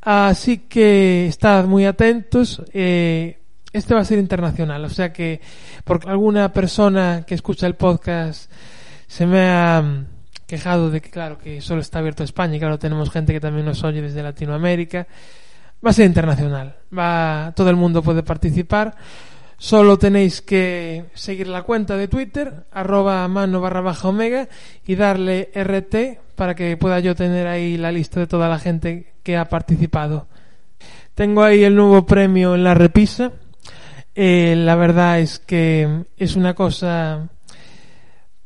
Así 0.00 0.58
que 0.58 1.26
estad 1.26 1.64
muy 1.64 1.86
atentos. 1.86 2.62
Eh, 2.72 3.41
este 3.72 3.94
va 3.94 4.00
a 4.00 4.04
ser 4.04 4.18
internacional, 4.18 4.84
o 4.84 4.90
sea 4.90 5.12
que 5.12 5.40
porque 5.84 6.08
alguna 6.08 6.52
persona 6.52 7.24
que 7.26 7.34
escucha 7.34 7.66
el 7.66 7.74
podcast 7.74 8.50
se 9.06 9.26
me 9.26 9.48
ha 9.48 10.04
quejado 10.46 10.90
de 10.90 11.00
que 11.00 11.10
claro 11.10 11.38
que 11.38 11.60
solo 11.60 11.80
está 11.80 11.98
abierto 12.00 12.22
a 12.22 12.24
España 12.24 12.56
y 12.56 12.60
claro 12.60 12.78
tenemos 12.78 13.10
gente 13.10 13.32
que 13.32 13.40
también 13.40 13.66
nos 13.66 13.82
oye 13.84 14.02
desde 14.02 14.22
Latinoamérica 14.22 15.06
Va 15.84 15.90
a 15.90 15.92
ser 15.92 16.06
internacional. 16.06 16.76
Va, 16.96 17.52
todo 17.56 17.68
el 17.68 17.76
mundo 17.76 18.02
puede 18.02 18.22
participar. 18.22 18.94
Solo 19.58 19.98
tenéis 19.98 20.40
que 20.40 21.06
seguir 21.14 21.48
la 21.48 21.62
cuenta 21.62 21.96
de 21.96 22.08
Twitter, 22.08 22.66
arroba 22.70 23.26
mano 23.26 23.60
barra 23.60 23.80
baja 23.80 24.08
omega, 24.08 24.48
y 24.86 24.94
darle 24.94 25.50
RT 25.54 26.36
para 26.36 26.54
que 26.54 26.76
pueda 26.76 27.00
yo 27.00 27.14
tener 27.16 27.46
ahí 27.48 27.76
la 27.76 27.90
lista 27.90 28.20
de 28.20 28.26
toda 28.26 28.48
la 28.48 28.58
gente 28.58 29.12
que 29.24 29.36
ha 29.36 29.48
participado. 29.48 30.28
Tengo 31.14 31.42
ahí 31.42 31.64
el 31.64 31.74
nuevo 31.74 32.06
premio 32.06 32.54
en 32.54 32.64
la 32.64 32.74
repisa. 32.74 33.32
Eh, 34.14 34.54
la 34.56 34.74
verdad 34.74 35.20
es 35.20 35.38
que 35.38 36.04
es 36.16 36.36
una 36.36 36.54
cosa 36.54 37.28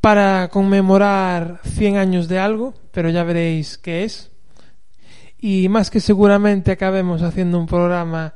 para 0.01 0.49
conmemorar 0.49 1.61
100 1.65 1.97
años 1.97 2.29
de 2.29 2.39
algo, 2.39 2.75
pero 2.93 3.11
ya 3.11 3.25
veréis 3.25 3.77
qué 3.77 4.05
es. 4.05 4.31
Y 5.39 5.69
más 5.69 5.91
que 5.91 6.01
seguramente 6.01 6.71
acabemos 6.71 7.23
haciendo 7.23 7.59
un 7.59 7.67
programa, 7.67 8.35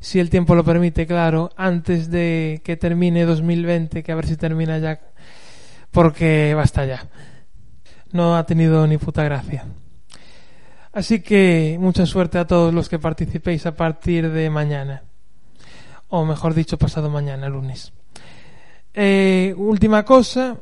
si 0.00 0.18
el 0.18 0.30
tiempo 0.30 0.56
lo 0.56 0.64
permite, 0.64 1.06
claro, 1.06 1.50
antes 1.56 2.10
de 2.10 2.60
que 2.64 2.76
termine 2.76 3.24
2020, 3.24 4.02
que 4.02 4.12
a 4.12 4.16
ver 4.16 4.26
si 4.26 4.36
termina 4.36 4.78
ya, 4.78 5.00
porque 5.92 6.54
basta 6.54 6.84
ya. 6.84 7.06
No 8.10 8.36
ha 8.36 8.44
tenido 8.44 8.86
ni 8.88 8.98
puta 8.98 9.22
gracia. 9.22 9.64
Así 10.92 11.20
que 11.20 11.78
mucha 11.80 12.04
suerte 12.04 12.38
a 12.38 12.46
todos 12.46 12.74
los 12.74 12.88
que 12.88 12.98
participéis 12.98 13.64
a 13.64 13.76
partir 13.76 14.30
de 14.30 14.50
mañana. 14.50 15.02
O 16.14 16.26
mejor 16.26 16.52
dicho, 16.52 16.76
pasado 16.76 17.08
mañana, 17.08 17.48
lunes. 17.48 17.94
Eh, 18.92 19.54
última 19.56 20.04
cosa, 20.04 20.58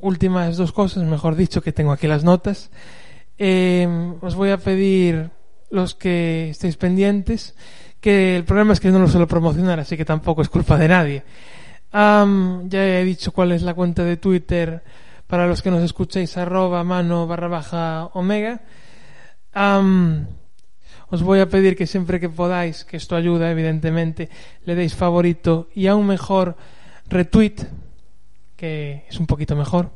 últimas 0.00 0.56
dos 0.56 0.72
cosas, 0.72 1.04
mejor 1.04 1.36
dicho, 1.36 1.62
que 1.62 1.70
tengo 1.70 1.92
aquí 1.92 2.08
las 2.08 2.24
notas. 2.24 2.72
Eh, 3.38 3.86
os 4.20 4.34
voy 4.34 4.50
a 4.50 4.58
pedir 4.58 5.30
los 5.70 5.94
que 5.94 6.50
estéis 6.50 6.76
pendientes, 6.76 7.54
que 8.00 8.34
el 8.34 8.42
problema 8.42 8.72
es 8.72 8.80
que 8.80 8.90
no 8.90 8.98
lo 8.98 9.06
suelo 9.06 9.28
promocionar, 9.28 9.78
así 9.78 9.96
que 9.96 10.04
tampoco 10.04 10.42
es 10.42 10.48
culpa 10.48 10.76
de 10.76 10.88
nadie. 10.88 11.22
ya 11.92 12.98
he 12.98 13.04
dicho 13.04 13.30
cuál 13.30 13.52
es 13.52 13.62
la 13.62 13.74
cuenta 13.74 14.02
de 14.02 14.16
Twitter 14.16 14.82
para 15.28 15.46
los 15.46 15.62
que 15.62 15.70
nos 15.70 15.84
escuchéis, 15.84 16.36
arroba 16.36 16.82
mano 16.82 17.28
barra 17.28 17.46
baja 17.46 18.06
omega 18.14 18.60
os 21.14 21.22
voy 21.22 21.38
a 21.38 21.48
pedir 21.48 21.78
que 21.78 21.86
siempre 21.86 22.18
que 22.18 22.28
podáis, 22.28 22.82
que 22.82 22.98
esto 22.98 23.14
ayuda 23.14 23.50
evidentemente, 23.54 24.28
le 24.66 24.74
deis 24.74 24.98
favorito 24.98 25.70
y 25.70 25.86
aún 25.86 26.10
mejor 26.10 26.58
retweet, 27.06 27.70
que 28.58 29.06
es 29.08 29.20
un 29.22 29.26
poquito 29.30 29.54
mejor. 29.54 29.94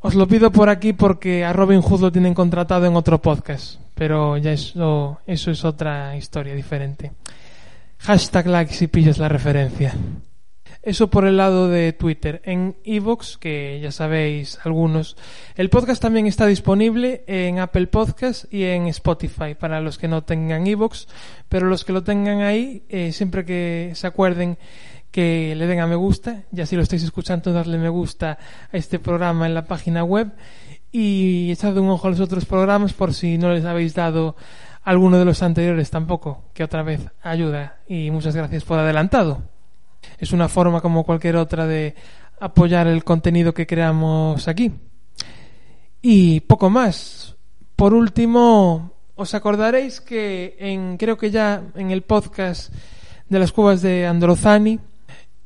Os 0.00 0.14
lo 0.14 0.28
pido 0.28 0.52
por 0.52 0.68
aquí 0.70 0.92
porque 0.92 1.44
a 1.44 1.52
Robin 1.52 1.82
Hood 1.82 2.00
lo 2.00 2.12
tienen 2.12 2.34
contratado 2.34 2.86
en 2.86 2.94
otro 2.94 3.20
podcast, 3.20 3.82
pero 3.98 4.36
ya 4.36 4.52
eso, 4.52 5.18
eso 5.26 5.50
es 5.50 5.64
otra 5.64 6.16
historia 6.16 6.54
diferente. 6.54 7.10
Hashtag 7.98 8.46
like 8.46 8.72
si 8.72 8.86
pillas 8.86 9.18
la 9.18 9.28
referencia. 9.28 9.92
Eso 10.86 11.10
por 11.10 11.26
el 11.26 11.36
lado 11.36 11.68
de 11.68 11.92
Twitter. 11.92 12.40
En 12.44 12.76
Evox, 12.84 13.38
que 13.38 13.80
ya 13.82 13.90
sabéis 13.90 14.60
algunos, 14.62 15.16
el 15.56 15.68
podcast 15.68 16.00
también 16.00 16.28
está 16.28 16.46
disponible 16.46 17.24
en 17.26 17.58
Apple 17.58 17.88
Podcast 17.88 18.44
y 18.54 18.62
en 18.62 18.86
Spotify 18.86 19.56
para 19.58 19.80
los 19.80 19.98
que 19.98 20.06
no 20.06 20.22
tengan 20.22 20.64
Evox, 20.64 21.08
pero 21.48 21.66
los 21.66 21.84
que 21.84 21.92
lo 21.92 22.04
tengan 22.04 22.42
ahí, 22.42 22.84
eh, 22.88 23.10
siempre 23.10 23.44
que 23.44 23.94
se 23.96 24.06
acuerden 24.06 24.58
que 25.10 25.56
le 25.56 25.66
den 25.66 25.80
a 25.80 25.88
me 25.88 25.96
gusta, 25.96 26.44
ya 26.52 26.66
si 26.66 26.76
lo 26.76 26.82
estáis 26.82 27.02
escuchando, 27.02 27.52
darle 27.52 27.78
me 27.78 27.88
gusta 27.88 28.38
a 28.72 28.76
este 28.76 29.00
programa 29.00 29.46
en 29.46 29.54
la 29.54 29.64
página 29.64 30.04
web. 30.04 30.34
Y 30.92 31.50
echad 31.50 31.76
un 31.78 31.90
ojo 31.90 32.06
a 32.06 32.10
los 32.10 32.20
otros 32.20 32.44
programas 32.44 32.92
por 32.92 33.12
si 33.12 33.38
no 33.38 33.52
les 33.52 33.64
habéis 33.64 33.94
dado 33.94 34.36
alguno 34.84 35.18
de 35.18 35.24
los 35.24 35.42
anteriores 35.42 35.90
tampoco, 35.90 36.44
que 36.54 36.62
otra 36.62 36.84
vez 36.84 37.00
ayuda. 37.22 37.78
Y 37.88 38.12
muchas 38.12 38.36
gracias 38.36 38.62
por 38.62 38.78
adelantado 38.78 39.55
es 40.18 40.32
una 40.32 40.48
forma 40.48 40.80
como 40.80 41.04
cualquier 41.04 41.36
otra 41.36 41.66
de 41.66 41.94
apoyar 42.40 42.86
el 42.86 43.04
contenido 43.04 43.54
que 43.54 43.66
creamos 43.66 44.48
aquí. 44.48 44.72
Y 46.02 46.40
poco 46.40 46.70
más. 46.70 47.36
Por 47.74 47.94
último, 47.94 48.92
os 49.14 49.34
acordaréis 49.34 50.00
que 50.00 50.56
en 50.58 50.96
creo 50.96 51.16
que 51.16 51.30
ya 51.30 51.62
en 51.74 51.90
el 51.90 52.02
podcast 52.02 52.72
de 53.28 53.38
las 53.38 53.52
cuevas 53.52 53.82
de 53.82 54.06
Androzani, 54.06 54.78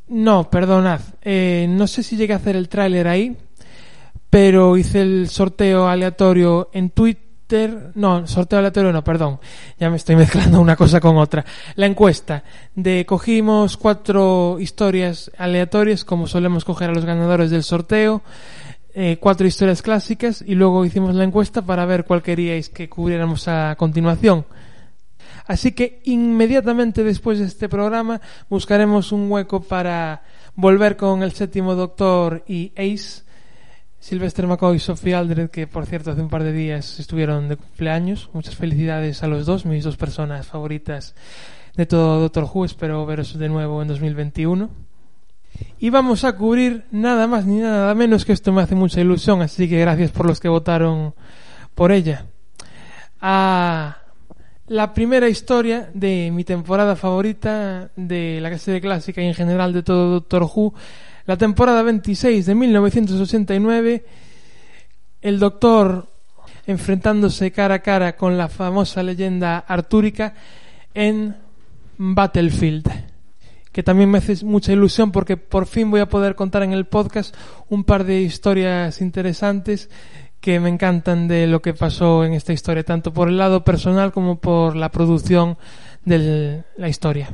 no, 0.08 0.50
perdonad, 0.50 1.00
eh, 1.22 1.66
no 1.68 1.86
sé 1.86 2.02
si 2.02 2.16
llegué 2.16 2.32
a 2.32 2.36
hacer 2.36 2.56
el 2.56 2.68
tráiler 2.68 3.08
ahí, 3.08 3.36
pero 4.28 4.76
hice 4.76 5.00
el 5.02 5.28
sorteo 5.28 5.88
aleatorio 5.88 6.68
en 6.72 6.90
Twitter 6.90 7.29
no, 7.94 8.26
sorteo 8.26 8.58
aleatorio 8.58 8.92
no, 8.92 9.02
perdón, 9.02 9.40
ya 9.78 9.90
me 9.90 9.96
estoy 9.96 10.16
mezclando 10.24 10.60
una 10.60 10.76
cosa 10.76 11.00
con 11.00 11.16
otra. 11.16 11.44
La 11.74 11.86
encuesta 11.86 12.44
de 12.74 13.04
cogimos 13.06 13.76
cuatro 13.76 14.58
historias 14.60 15.30
aleatorias, 15.36 16.04
como 16.04 16.26
solemos 16.26 16.64
coger 16.64 16.90
a 16.90 16.94
los 16.94 17.04
ganadores 17.04 17.50
del 17.50 17.62
sorteo, 17.62 18.22
eh, 18.94 19.18
cuatro 19.20 19.46
historias 19.46 19.82
clásicas 19.82 20.42
y 20.46 20.54
luego 20.54 20.84
hicimos 20.84 21.14
la 21.14 21.24
encuesta 21.24 21.62
para 21.62 21.86
ver 21.86 22.04
cuál 22.04 22.22
queríais 22.22 22.68
que 22.68 22.88
cubriéramos 22.88 23.46
a 23.48 23.76
continuación. 23.76 24.44
Así 25.46 25.72
que 25.72 26.00
inmediatamente 26.04 27.02
después 27.02 27.38
de 27.38 27.46
este 27.46 27.68
programa 27.68 28.20
buscaremos 28.48 29.12
un 29.12 29.30
hueco 29.30 29.62
para 29.62 30.22
volver 30.54 30.96
con 30.96 31.22
el 31.22 31.32
séptimo 31.32 31.74
doctor 31.74 32.44
y 32.46 32.72
Ace 32.76 33.22
Sylvester 34.00 34.46
McCoy 34.46 34.76
y 34.76 34.80
Sophie 34.80 35.14
Aldred, 35.14 35.50
que 35.50 35.66
por 35.66 35.84
cierto 35.84 36.10
hace 36.10 36.22
un 36.22 36.30
par 36.30 36.42
de 36.42 36.52
días 36.52 36.98
estuvieron 36.98 37.50
de 37.50 37.56
cumpleaños. 37.56 38.30
Muchas 38.32 38.56
felicidades 38.56 39.22
a 39.22 39.28
los 39.28 39.44
dos, 39.44 39.66
mis 39.66 39.84
dos 39.84 39.98
personas 39.98 40.46
favoritas 40.46 41.14
de 41.76 41.84
todo 41.84 42.18
Doctor 42.18 42.48
Who. 42.52 42.64
Espero 42.64 43.04
veros 43.04 43.38
de 43.38 43.48
nuevo 43.50 43.82
en 43.82 43.88
2021. 43.88 44.70
Y 45.78 45.90
vamos 45.90 46.24
a 46.24 46.34
cubrir 46.34 46.84
nada 46.90 47.26
más 47.26 47.44
ni 47.44 47.58
nada 47.58 47.94
menos 47.94 48.24
que 48.24 48.32
esto 48.32 48.52
me 48.52 48.62
hace 48.62 48.74
mucha 48.74 49.02
ilusión, 49.02 49.42
así 49.42 49.68
que 49.68 49.78
gracias 49.78 50.10
por 50.10 50.24
los 50.26 50.40
que 50.40 50.48
votaron 50.48 51.14
por 51.74 51.92
ella. 51.92 52.24
A 53.20 53.98
la 54.66 54.94
primera 54.94 55.28
historia 55.28 55.90
de 55.92 56.30
mi 56.32 56.44
temporada 56.44 56.96
favorita 56.96 57.90
de 57.96 58.40
la 58.40 58.56
serie 58.56 58.80
clásica 58.80 59.20
y 59.20 59.26
en 59.26 59.34
general 59.34 59.74
de 59.74 59.82
todo 59.82 60.10
Doctor 60.10 60.44
Who 60.44 60.72
la 61.26 61.36
temporada 61.36 61.82
26 61.82 62.46
de 62.46 62.54
1989, 62.54 64.04
el 65.20 65.38
Doctor 65.38 66.08
enfrentándose 66.66 67.52
cara 67.52 67.76
a 67.76 67.78
cara 67.80 68.16
con 68.16 68.38
la 68.38 68.48
famosa 68.48 69.02
leyenda 69.02 69.58
artúrica 69.58 70.34
en 70.94 71.36
Battlefield 71.98 73.10
que 73.72 73.82
también 73.82 74.10
me 74.10 74.18
hace 74.18 74.44
mucha 74.44 74.72
ilusión 74.72 75.12
porque 75.12 75.36
por 75.36 75.66
fin 75.66 75.90
voy 75.90 76.00
a 76.00 76.08
poder 76.08 76.34
contar 76.34 76.62
en 76.62 76.72
el 76.72 76.86
podcast 76.86 77.34
un 77.68 77.84
par 77.84 78.04
de 78.04 78.20
historias 78.20 79.00
interesantes 79.00 79.90
que 80.40 80.58
me 80.58 80.70
encantan 80.70 81.28
de 81.28 81.46
lo 81.46 81.60
que 81.60 81.74
pasó 81.74 82.24
en 82.24 82.32
esta 82.32 82.52
historia, 82.52 82.82
tanto 82.82 83.12
por 83.12 83.28
el 83.28 83.36
lado 83.36 83.62
personal 83.62 84.10
como 84.10 84.40
por 84.40 84.74
la 84.74 84.90
producción 84.90 85.58
de 86.04 86.64
la 86.76 86.88
historia. 86.88 87.30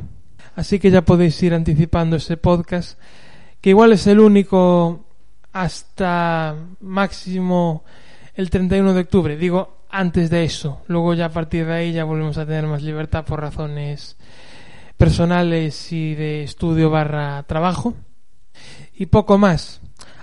Así 0.56 0.78
que 0.78 0.90
ya 0.90 1.04
podéis 1.04 1.40
ir 1.42 1.54
anticipando 1.54 2.16
ese 2.16 2.36
podcast 2.36 2.98
que 3.66 3.70
igual 3.70 3.90
es 3.90 4.06
el 4.06 4.20
único 4.20 5.06
hasta 5.52 6.54
máximo 6.82 7.82
el 8.36 8.48
31 8.48 8.94
de 8.94 9.00
octubre. 9.00 9.36
Digo, 9.36 9.78
antes 9.90 10.30
de 10.30 10.44
eso. 10.44 10.82
Luego 10.86 11.14
ya 11.14 11.24
a 11.24 11.30
partir 11.30 11.66
de 11.66 11.74
ahí 11.74 11.92
ya 11.92 12.04
volvemos 12.04 12.38
a 12.38 12.46
tener 12.46 12.64
más 12.68 12.84
libertad 12.84 13.24
por 13.24 13.40
razones 13.40 14.16
personales 14.96 15.90
y 15.90 16.14
de 16.14 16.44
estudio 16.44 16.90
barra 16.90 17.42
trabajo. 17.42 17.94
Y 18.94 19.06
poco 19.06 19.36
más. 19.36 19.80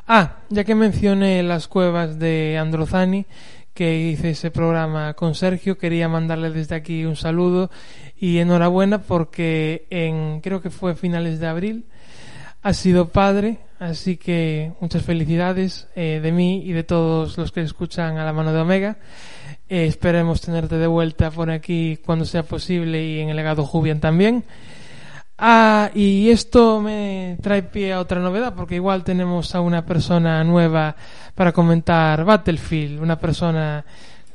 Ah, 0.07 0.37
ya 0.47 0.63
que 0.63 0.73
mencioné 0.73 1.43
las 1.43 1.67
cuevas 1.67 2.19
de 2.19 2.57
Androzani, 2.57 3.25
que 3.73 3.99
hice 3.99 4.29
ese 4.29 4.51
programa 4.51 5.15
con 5.15 5.35
Sergio, 5.35 5.77
quería 5.77 6.07
mandarle 6.07 6.49
desde 6.49 6.75
aquí 6.75 7.03
un 7.03 7.17
saludo 7.17 7.69
y 8.15 8.37
enhorabuena 8.37 9.01
porque 9.01 9.85
en 9.89 10.39
creo 10.39 10.61
que 10.61 10.69
fue 10.69 10.95
finales 10.95 11.41
de 11.41 11.47
abril 11.47 11.85
has 12.63 12.77
sido 12.77 13.09
padre, 13.09 13.59
así 13.77 14.15
que 14.15 14.71
muchas 14.79 15.03
felicidades 15.03 15.87
eh, 15.95 16.21
de 16.23 16.31
mí 16.31 16.63
y 16.63 16.71
de 16.71 16.83
todos 16.83 17.37
los 17.37 17.51
que 17.51 17.61
escuchan 17.61 18.17
a 18.17 18.23
la 18.23 18.31
mano 18.31 18.53
de 18.53 18.61
Omega. 18.61 18.97
Eh, 19.67 19.85
esperemos 19.85 20.39
tenerte 20.39 20.77
de 20.77 20.87
vuelta 20.87 21.29
por 21.29 21.51
aquí 21.51 21.99
cuando 22.05 22.23
sea 22.23 22.43
posible 22.43 23.05
y 23.05 23.19
en 23.19 23.29
el 23.29 23.35
legado 23.35 23.65
Jubian 23.65 23.99
también. 23.99 24.45
Ah, 25.37 25.91
y 25.93 26.29
esto 26.29 26.79
me 26.79 27.37
trae 27.41 27.63
pie 27.63 27.91
a 27.91 27.99
otra 27.99 28.21
novedad, 28.21 28.53
porque 28.55 28.75
igual 28.75 29.03
tenemos 29.03 29.53
a 29.55 29.61
una 29.61 29.85
persona 29.85 30.41
nueva 30.45 30.95
para 31.35 31.51
comentar 31.51 32.23
Battlefield, 32.23 33.01
una 33.01 33.19
persona 33.19 33.83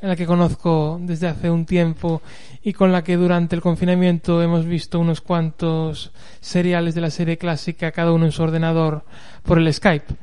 en 0.01 0.09
la 0.09 0.15
que 0.15 0.25
conozco 0.25 0.99
desde 1.01 1.27
hace 1.27 1.49
un 1.49 1.65
tiempo 1.65 2.21
y 2.63 2.73
con 2.73 2.91
la 2.91 3.03
que 3.03 3.17
durante 3.17 3.55
el 3.55 3.61
confinamiento 3.61 4.41
hemos 4.41 4.65
visto 4.65 4.99
unos 4.99 5.21
cuantos 5.21 6.11
seriales 6.39 6.95
de 6.95 7.01
la 7.01 7.09
serie 7.09 7.37
clásica, 7.37 7.91
cada 7.91 8.11
uno 8.11 8.25
en 8.25 8.31
su 8.31 8.43
ordenador, 8.43 9.03
por 9.43 9.57
el 9.57 9.73
Skype. 9.73 10.13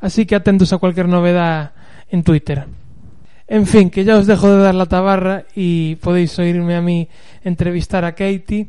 Así 0.00 0.26
que 0.26 0.36
atentos 0.36 0.72
a 0.72 0.78
cualquier 0.78 1.08
novedad 1.08 1.72
en 2.10 2.22
Twitter. 2.22 2.66
En 3.48 3.66
fin, 3.66 3.90
que 3.90 4.04
ya 4.04 4.16
os 4.16 4.26
dejo 4.26 4.50
de 4.50 4.62
dar 4.62 4.74
la 4.74 4.86
tabarra 4.86 5.44
y 5.54 5.96
podéis 5.96 6.38
oírme 6.38 6.74
a 6.74 6.82
mí 6.82 7.08
entrevistar 7.44 8.04
a 8.04 8.12
Katie, 8.12 8.68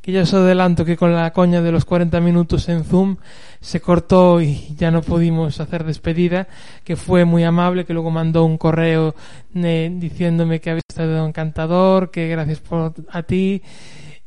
que 0.00 0.12
ya 0.12 0.22
os 0.22 0.32
adelanto 0.32 0.84
que 0.84 0.96
con 0.96 1.14
la 1.14 1.30
coña 1.32 1.60
de 1.60 1.72
los 1.72 1.84
40 1.84 2.20
minutos 2.20 2.68
en 2.68 2.84
Zoom 2.84 3.16
se 3.60 3.80
cortó 3.80 4.40
y 4.40 4.74
ya 4.76 4.90
no 4.90 5.02
pudimos 5.02 5.60
hacer 5.60 5.84
despedida, 5.84 6.48
que 6.84 6.96
fue 6.96 7.24
muy 7.24 7.44
amable, 7.44 7.84
que 7.84 7.92
luego 7.92 8.10
mandó 8.10 8.44
un 8.44 8.56
correo 8.56 9.14
eh, 9.54 9.90
diciéndome 9.92 10.60
que 10.60 10.70
había 10.70 10.82
estado 10.88 11.26
encantador, 11.26 12.10
que 12.10 12.28
gracias 12.28 12.60
por 12.60 12.94
a 13.10 13.22
ti 13.22 13.62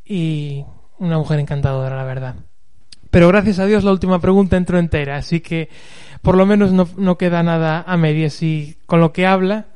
y 0.05 0.63
una 0.99 1.17
mujer 1.17 1.39
encantadora, 1.39 1.95
la 1.95 2.03
verdad. 2.03 2.35
Pero 3.09 3.27
gracias 3.27 3.59
a 3.59 3.65
Dios 3.65 3.83
la 3.83 3.91
última 3.91 4.19
pregunta 4.19 4.57
entró 4.57 4.77
entera, 4.77 5.17
así 5.17 5.39
que 5.39 5.69
por 6.21 6.35
lo 6.35 6.45
menos 6.45 6.71
no, 6.71 6.87
no 6.97 7.17
queda 7.17 7.43
nada 7.43 7.83
a 7.85 7.97
medias 7.97 8.41
y 8.43 8.77
con 8.85 9.01
lo 9.01 9.11
que 9.11 9.25
habla, 9.25 9.67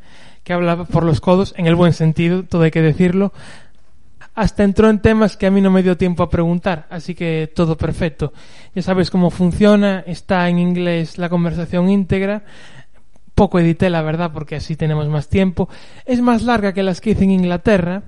que 0.43 0.53
habla 0.53 0.86
por 0.86 1.03
los 1.03 1.21
codos, 1.21 1.53
en 1.57 1.67
el 1.67 1.75
buen 1.75 1.93
sentido, 1.93 2.43
todo 2.43 2.63
hay 2.63 2.71
que 2.71 2.81
decirlo, 2.81 3.33
hasta 4.38 4.63
entró 4.63 4.91
en 4.91 5.00
temas 5.00 5.36
que 5.36 5.47
a 5.47 5.52
mí 5.52 5.62
no 5.62 5.71
me 5.71 5.82
dio 5.82 5.97
tiempo 5.97 6.21
a 6.21 6.30
preguntar, 6.30 6.86
así 6.91 7.15
que 7.15 7.52
todo 7.56 7.76
perfecto. 7.76 8.34
Ya 8.76 8.84
sabes 8.84 9.10
cómo 9.10 9.32
funciona, 9.32 10.04
está 10.06 10.47
en 10.47 10.60
inglés 10.60 11.17
la 11.17 11.28
conversación 11.28 11.89
íntegra, 11.89 12.43
poco 13.34 13.58
edité 13.58 13.89
la 13.89 14.04
verdad 14.04 14.30
porque 14.32 14.58
así 14.58 14.76
tenemos 14.76 15.08
más 15.08 15.28
tiempo, 15.28 15.69
es 16.06 16.21
más 16.21 16.43
larga 16.43 16.71
que 16.71 16.84
las 16.84 17.02
que 17.02 17.10
hice 17.12 17.23
en 17.23 17.32
Inglaterra, 17.32 18.04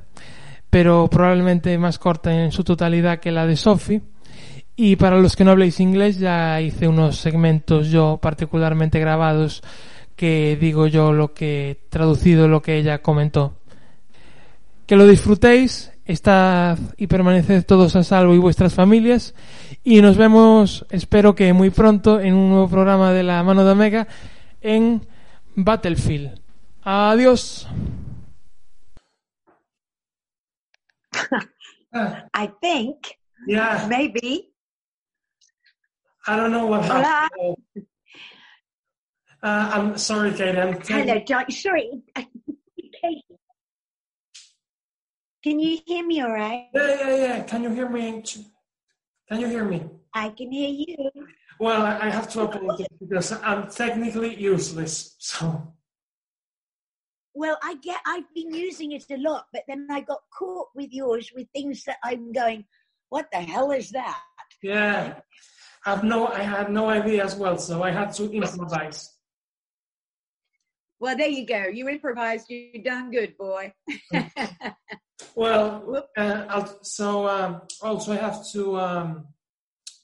pero 0.70 1.08
probablemente 1.08 1.76
más 1.80 1.98
corta 1.98 2.32
en 2.32 2.52
su 2.52 2.64
totalidad 2.64 3.20
que 3.20 3.32
la 3.32 3.48
de 3.48 3.56
Sophie. 3.56 4.04
Y 4.76 4.98
para 4.98 5.18
los 5.18 5.36
que 5.36 5.44
no 5.44 5.50
habléis 5.50 5.80
inglés 5.80 6.20
ya 6.20 6.62
hice 6.62 6.88
unos 6.88 7.18
segmentos 7.18 7.88
yo 7.88 8.20
particularmente 8.22 9.00
grabados 9.00 9.64
que 10.16 10.60
digo 10.62 10.86
yo 10.86 11.12
lo 11.12 11.34
que 11.34 11.88
traducido 11.90 12.48
lo 12.48 12.62
que 12.62 12.78
ella 12.78 13.02
comentó. 13.02 13.56
Que 14.86 14.96
lo 14.96 15.08
disfrutéis 15.08 15.92
Estad 16.10 16.80
y 16.98 17.06
permaneced 17.06 17.66
todos 17.68 17.96
a 17.96 18.04
salvo 18.04 18.34
y 18.34 18.40
vuestras 18.40 18.74
familias. 18.74 19.36
Y 19.84 20.02
nos 20.02 20.18
vemos, 20.18 20.84
espero 20.90 21.36
que 21.36 21.54
muy 21.54 21.70
pronto, 21.70 22.20
en 22.20 22.34
un 22.34 22.50
nuevo 22.50 22.68
programa 22.68 23.14
de 23.14 23.22
la 23.22 23.44
mano 23.44 23.64
de 23.64 23.72
Omega 23.72 24.08
en 24.60 25.06
Battlefield. 25.56 26.42
Adiós. 26.82 27.68
I 32.34 32.50
think 32.60 33.20
Yeah, 33.48 33.86
maybe. 33.88 34.50
I 36.28 36.36
don't 36.36 36.52
know 36.52 36.66
what 36.66 36.86
Hola. 36.86 37.04
happened. 37.04 37.56
Uh, 39.42 39.72
I'm 39.74 39.98
sorry, 39.98 40.32
Kate. 40.34 40.58
I'm 40.58 40.82
Hello, 40.82 41.20
John. 41.26 41.50
Sorry. 41.50 42.02
Can 45.44 45.60
you 45.60 45.80
hear 45.86 46.06
me 46.06 46.22
all 46.22 46.32
right? 46.34 46.68
Yeah, 46.74 46.96
yeah, 47.00 47.16
yeah. 47.16 47.44
Can 47.44 47.64
you 47.64 47.70
hear 47.70 47.88
me? 47.88 48.24
Can 49.30 49.40
you 49.40 49.48
hear 49.48 49.64
me? 49.64 49.86
I 50.14 50.30
can 50.30 50.52
hear 50.52 50.70
you. 50.70 51.10
Well, 51.60 51.82
I 51.84 52.08
I 52.08 52.10
have 52.10 52.28
to 52.34 52.42
apologize 52.42 52.88
because 53.00 53.32
I'm 53.32 53.70
technically 53.70 54.36
useless. 54.36 55.16
So 55.20 55.74
Well, 57.34 57.58
I 57.64 57.76
get 57.76 58.02
I've 58.06 58.28
been 58.36 58.54
using 58.54 58.92
it 58.92 59.06
a 59.12 59.18
lot, 59.18 59.46
but 59.54 59.64
then 59.68 59.88
I 59.90 60.02
got 60.02 60.20
caught 60.38 60.70
with 60.76 60.92
yours 60.92 61.32
with 61.34 61.48
things 61.54 61.84
that 61.86 61.98
I'm 62.04 62.32
going, 62.34 62.66
what 63.10 63.28
the 63.32 63.40
hell 63.40 63.72
is 63.72 63.92
that? 63.92 64.20
yeah, 64.62 65.22
I've 65.86 66.04
no, 66.04 66.28
I 66.28 66.42
had 66.44 66.70
no 66.72 66.90
idea 66.90 67.24
as 67.24 67.36
well. 67.36 67.58
So 67.58 67.84
I 67.84 67.92
had 67.92 68.12
to 68.20 68.30
improvise. 68.30 69.08
Well, 71.00 71.16
there 71.16 71.30
you 71.32 71.46
go. 71.46 71.64
You 71.72 71.88
improvised. 71.88 72.50
You 72.50 72.84
done 72.84 73.10
good, 73.10 73.38
boy. 73.38 73.72
Well, 75.36 76.06
uh, 76.18 76.66
so 76.82 77.28
um, 77.28 77.62
also 77.82 78.14
I 78.14 78.18
have 78.18 78.46
to 78.52 78.78
um, 78.80 79.28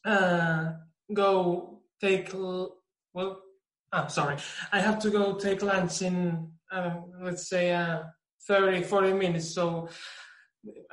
uh, 0.03 0.73
go 1.13 1.81
take 2.01 2.33
l- 2.33 2.77
well. 3.13 3.41
I'm 3.91 4.09
sorry. 4.09 4.37
I 4.73 4.81
have 4.81 4.99
to 4.99 5.09
go 5.09 5.35
take 5.35 5.61
lunch 5.61 6.01
in 6.01 6.51
uh, 6.71 6.95
let's 7.21 7.47
say 7.47 7.73
uh, 7.73 8.03
30, 8.47 8.83
40 8.83 9.13
minutes. 9.13 9.53
So 9.53 9.87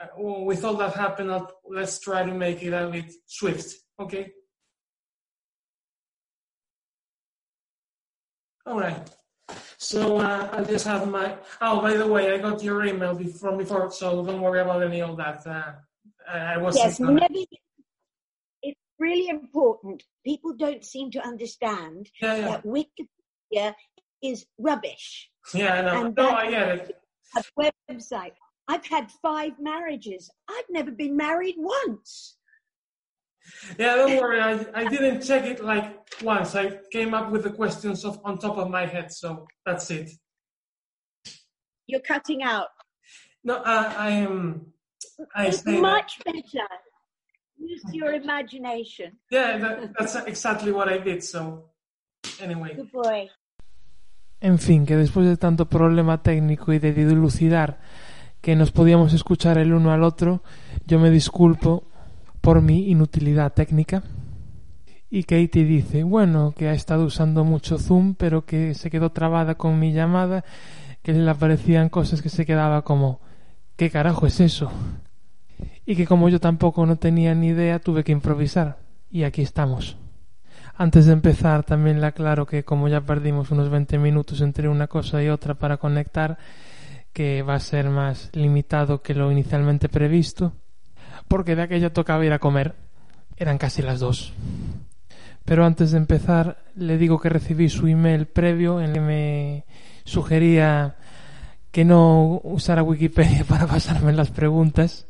uh, 0.00 0.06
with 0.16 0.64
all 0.64 0.74
that 0.76 0.94
happened, 0.94 1.30
let's 1.64 1.98
try 1.98 2.22
to 2.24 2.32
make 2.32 2.62
it 2.62 2.72
a 2.72 2.88
bit 2.88 3.12
swift. 3.26 3.74
Okay. 3.98 4.32
All 8.66 8.78
right. 8.78 9.11
So 9.83 10.18
uh, 10.18 10.49
I 10.53 10.62
just 10.62 10.87
have 10.87 11.09
my. 11.11 11.37
Oh, 11.61 11.81
by 11.81 11.95
the 11.97 12.07
way, 12.07 12.33
I 12.33 12.38
got 12.38 12.62
your 12.62 12.87
email 12.87 13.16
be- 13.16 13.27
from 13.27 13.59
before, 13.59 13.90
so 13.90 14.25
don't 14.25 14.40
worry 14.40 14.61
about 14.61 14.81
any 14.85 15.03
of 15.03 15.16
that. 15.16 15.45
Uh, 15.45 15.73
I 16.33 16.57
wasn't. 16.57 16.85
yes, 16.85 17.01
never. 17.01 17.27
It's 18.62 18.81
really 19.01 19.29
important. 19.29 20.05
People 20.25 20.55
don't 20.57 20.85
seem 20.85 21.11
to 21.11 21.21
understand 21.27 22.09
yeah, 22.23 22.37
yeah, 22.37 22.49
that 22.49 22.64
Wikipedia 22.64 23.75
is 24.23 24.47
rubbish. 24.57 25.29
yeah. 25.53 25.75
I 25.75 25.83
know. 25.83 26.07
and 26.07 26.16
No, 26.16 26.31
I 26.31 26.49
get 26.49 26.68
it. 26.68 26.97
A 27.37 27.42
website. 27.90 28.35
I've 28.68 28.87
had 28.87 29.11
five 29.21 29.55
marriages. 29.59 30.31
I've 30.49 30.71
never 30.71 30.92
been 30.92 31.16
married 31.16 31.57
once. 31.59 32.37
Yeah, 33.78 33.96
don't 33.96 34.16
worry. 34.20 34.40
I, 34.40 34.64
I 34.74 34.85
didn't 34.88 35.22
check 35.22 35.44
it 35.44 35.62
like 35.62 35.94
once. 36.22 36.55
I 36.55 36.78
came 36.90 37.14
up 37.14 37.31
with 37.31 37.42
the 37.44 37.50
questions 37.50 38.05
of 38.05 38.20
on 38.24 38.38
top 38.38 38.57
of 38.59 38.68
my 38.70 38.87
head, 38.87 39.12
so 39.12 39.46
that's 39.64 39.90
it. 39.90 40.11
You're 41.87 42.00
cutting 42.00 42.42
out. 42.42 42.68
No, 43.44 43.57
uh, 43.57 43.92
I 43.96 44.11
am. 44.11 44.72
I 45.35 45.46
It's 45.48 45.62
say 45.62 45.72
that. 45.72 45.81
much 45.81 46.20
better. 46.24 46.68
Use 47.59 47.83
your 47.92 48.12
imagination. 48.12 49.12
Yeah, 49.31 49.59
that, 49.59 49.92
that's 49.98 50.14
exactly 50.26 50.72
what 50.72 50.88
I 50.88 50.98
did. 50.98 51.22
So, 51.22 51.70
anyway. 52.40 52.74
Good 52.74 52.92
boy. 52.92 53.31
En 54.40 54.59
fin, 54.59 54.87
que 54.87 54.96
después 54.96 55.26
de 55.26 55.37
tanto 55.37 55.66
problema 55.68 56.22
técnico 56.22 56.72
y 56.72 56.81
de 56.81 56.92
dilucidar 56.92 57.78
que 58.40 58.57
nos 58.57 58.72
podíamos 58.72 59.12
escuchar 59.12 59.57
el 59.59 59.72
uno 59.72 59.92
al 59.92 60.02
otro, 60.02 60.42
yo 60.85 60.98
me 60.98 61.11
disculpo 61.11 61.85
por 62.42 62.61
mi 62.61 62.90
inutilidad 62.90 63.55
técnica. 63.55 64.02
Y 65.09 65.22
Katie 65.24 65.64
dice, 65.64 66.02
bueno, 66.02 66.52
que 66.57 66.68
ha 66.68 66.74
estado 66.74 67.05
usando 67.05 67.44
mucho 67.44 67.78
Zoom, 67.78 68.14
pero 68.14 68.44
que 68.44 68.74
se 68.74 68.90
quedó 68.90 69.12
trabada 69.12 69.55
con 69.55 69.78
mi 69.78 69.92
llamada, 69.92 70.44
que 71.02 71.12
le 71.12 71.31
aparecían 71.31 71.88
cosas 71.88 72.20
que 72.20 72.28
se 72.28 72.44
quedaba 72.44 72.83
como, 72.83 73.20
¿qué 73.76 73.90
carajo 73.90 74.26
es 74.26 74.40
eso? 74.40 74.70
Y 75.87 75.96
que 75.96 76.07
como 76.07 76.28
yo 76.28 76.40
tampoco 76.40 76.85
no 76.85 76.96
tenía 76.96 77.35
ni 77.35 77.48
idea, 77.48 77.78
tuve 77.78 78.05
que 78.05 78.12
improvisar. 78.12 78.78
Y 79.11 79.22
aquí 79.22 79.42
estamos. 79.42 79.96
Antes 80.74 81.07
de 81.07 81.12
empezar, 81.12 81.64
también 81.64 82.00
le 82.00 82.07
aclaro 82.07 82.46
que 82.46 82.64
como 82.64 82.88
ya 82.88 83.02
perdimos 83.02 83.50
unos 83.50 83.68
20 83.68 83.98
minutos 83.98 84.40
entre 84.40 84.68
una 84.68 84.88
cosa 84.88 85.22
y 85.22 85.28
otra 85.28 85.55
para 85.55 85.76
conectar, 85.76 86.38
que 87.12 87.42
va 87.42 87.55
a 87.55 87.61
ser 87.61 87.90
más 87.90 88.31
limitado 88.33 89.02
que 89.02 89.14
lo 89.14 89.31
inicialmente 89.31 89.88
previsto, 89.90 90.55
porque 91.28 91.56
de 91.56 91.62
aquello 91.62 91.92
tocaba 91.92 92.24
ir 92.24 92.32
a 92.32 92.38
comer. 92.38 92.74
Eran 93.37 93.58
casi 93.58 93.82
las 93.82 94.00
dos. 94.00 94.32
Pero 95.44 95.64
antes 95.64 95.90
de 95.90 95.98
empezar, 95.98 96.58
le 96.76 96.98
digo 96.98 97.18
que 97.20 97.28
recibí 97.28 97.68
su 97.68 97.87
email 97.87 98.26
previo 98.26 98.80
en 98.80 98.90
el 98.90 98.92
que 98.94 99.00
me 99.00 99.64
sugería 100.04 100.96
que 101.70 101.85
no 101.85 102.40
usara 102.44 102.82
Wikipedia 102.82 103.44
para 103.48 103.66
pasarme 103.66 104.12
las 104.12 104.30
preguntas. 104.30 105.06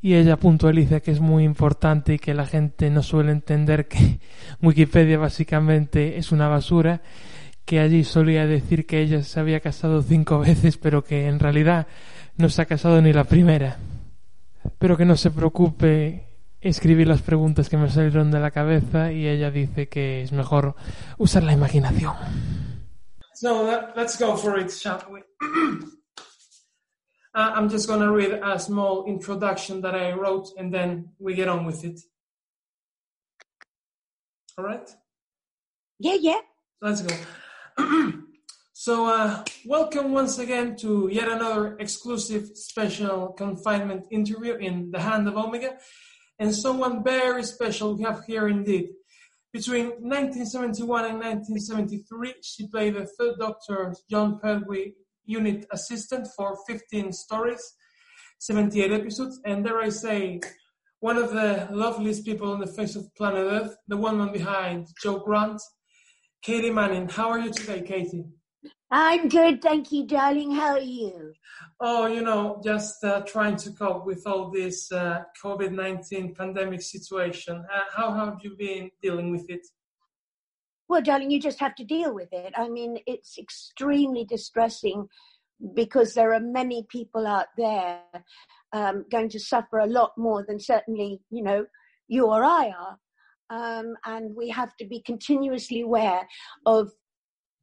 Y 0.00 0.14
ella 0.14 0.36
puntualiza 0.36 1.00
que 1.00 1.12
es 1.12 1.20
muy 1.20 1.44
importante 1.44 2.14
y 2.14 2.18
que 2.18 2.34
la 2.34 2.44
gente 2.44 2.90
no 2.90 3.02
suele 3.02 3.30
entender 3.30 3.86
que 3.86 4.20
Wikipedia 4.62 5.18
básicamente 5.18 6.18
es 6.18 6.32
una 6.32 6.48
basura, 6.48 7.02
que 7.64 7.78
allí 7.78 8.02
solía 8.02 8.46
decir 8.46 8.84
que 8.84 9.00
ella 9.00 9.22
se 9.22 9.38
había 9.38 9.60
casado 9.60 10.02
cinco 10.02 10.40
veces, 10.40 10.76
pero 10.76 11.04
que 11.04 11.28
en 11.28 11.38
realidad 11.38 11.86
no 12.36 12.48
se 12.48 12.62
ha 12.62 12.66
casado 12.66 13.00
ni 13.00 13.12
la 13.12 13.24
primera. 13.24 13.78
Pero 14.78 14.96
que 14.96 15.04
no 15.04 15.16
se 15.16 15.30
preocupe 15.30 16.26
escribir 16.60 17.08
las 17.08 17.22
preguntas 17.22 17.68
que 17.68 17.76
me 17.76 17.90
salieron 17.90 18.30
de 18.30 18.40
la 18.40 18.50
cabeza 18.50 19.12
y 19.12 19.26
ella 19.26 19.50
dice 19.50 19.88
que 19.88 20.22
es 20.22 20.32
mejor 20.32 20.74
usar 21.18 21.42
la 21.42 21.52
imaginación. 21.52 22.14
So 23.34 23.66
let's 23.96 24.18
go 24.18 24.36
for 24.36 24.58
it, 24.58 24.70
shall 24.70 25.00
we? 25.10 25.22
Uh, 27.34 27.50
I'm 27.54 27.70
just 27.70 27.88
going 27.88 28.00
to 28.00 28.12
read 28.12 28.38
a 28.44 28.58
small 28.58 29.06
introduction 29.06 29.80
that 29.80 29.94
I 29.94 30.12
wrote 30.12 30.50
and 30.58 30.70
then 30.70 31.12
we 31.18 31.32
get 31.34 31.48
on 31.48 31.64
with 31.64 31.82
it. 31.82 31.98
All 34.58 34.64
right? 34.66 34.86
Yeah, 35.98 36.16
yeah. 36.20 36.40
Let's 36.82 37.00
go. 37.00 37.14
so, 38.82 39.06
uh, 39.06 39.44
welcome 39.64 40.10
once 40.10 40.40
again 40.40 40.74
to 40.74 41.08
yet 41.08 41.28
another 41.28 41.76
exclusive 41.78 42.48
special 42.56 43.28
confinement 43.28 44.08
interview 44.10 44.54
in 44.54 44.90
the 44.90 44.98
hand 44.98 45.28
of 45.28 45.36
Omega. 45.36 45.76
And 46.40 46.52
someone 46.52 47.04
very 47.04 47.44
special 47.44 47.94
we 47.94 48.02
have 48.02 48.24
here 48.26 48.48
indeed. 48.48 48.88
Between 49.52 49.86
1971 50.02 51.04
and 51.04 51.20
1973, 51.20 52.34
she 52.42 52.66
played 52.66 52.96
the 52.96 53.06
third 53.06 53.36
Doctor 53.38 53.94
John 54.10 54.40
Pertwee 54.40 54.94
unit 55.26 55.64
assistant 55.70 56.26
for 56.36 56.58
15 56.66 57.12
stories, 57.12 57.62
78 58.40 58.90
episodes, 58.90 59.40
and 59.44 59.64
dare 59.64 59.78
I 59.78 59.90
say, 59.90 60.40
one 60.98 61.18
of 61.18 61.30
the 61.30 61.68
loveliest 61.70 62.24
people 62.24 62.50
on 62.50 62.58
the 62.58 62.66
face 62.66 62.96
of 62.96 63.14
planet 63.14 63.46
Earth, 63.48 63.76
the 63.86 63.96
woman 63.96 64.32
behind 64.32 64.88
Joe 65.00 65.20
Grant, 65.20 65.62
Katie 66.42 66.72
Manning. 66.72 67.08
How 67.08 67.30
are 67.30 67.38
you 67.38 67.52
today, 67.52 67.82
Katie? 67.82 68.24
I'm 68.90 69.28
good, 69.28 69.62
thank 69.62 69.90
you, 69.90 70.06
darling. 70.06 70.52
How 70.52 70.72
are 70.72 70.78
you? 70.78 71.32
Oh, 71.80 72.06
you 72.06 72.22
know, 72.22 72.60
just 72.62 73.02
uh, 73.02 73.22
trying 73.22 73.56
to 73.56 73.72
cope 73.72 74.04
with 74.04 74.26
all 74.26 74.50
this 74.50 74.92
uh, 74.92 75.22
COVID 75.42 75.72
19 75.72 76.34
pandemic 76.34 76.82
situation. 76.82 77.64
Uh, 77.72 77.80
how 77.96 78.12
have 78.12 78.38
you 78.42 78.54
been 78.56 78.90
dealing 79.00 79.30
with 79.30 79.48
it? 79.48 79.66
Well, 80.88 81.02
darling, 81.02 81.30
you 81.30 81.40
just 81.40 81.58
have 81.60 81.74
to 81.76 81.84
deal 81.84 82.14
with 82.14 82.32
it. 82.32 82.52
I 82.56 82.68
mean, 82.68 82.98
it's 83.06 83.38
extremely 83.38 84.24
distressing 84.24 85.08
because 85.74 86.14
there 86.14 86.34
are 86.34 86.40
many 86.40 86.86
people 86.90 87.26
out 87.26 87.46
there 87.56 88.00
um, 88.72 89.06
going 89.10 89.28
to 89.30 89.40
suffer 89.40 89.78
a 89.78 89.86
lot 89.86 90.12
more 90.18 90.44
than 90.46 90.60
certainly, 90.60 91.20
you 91.30 91.42
know, 91.42 91.64
you 92.08 92.26
or 92.26 92.44
I 92.44 92.72
are. 92.78 92.98
Um, 93.48 93.94
and 94.04 94.34
we 94.36 94.48
have 94.50 94.76
to 94.76 94.86
be 94.86 95.00
continuously 95.00 95.82
aware 95.82 96.26
of 96.66 96.92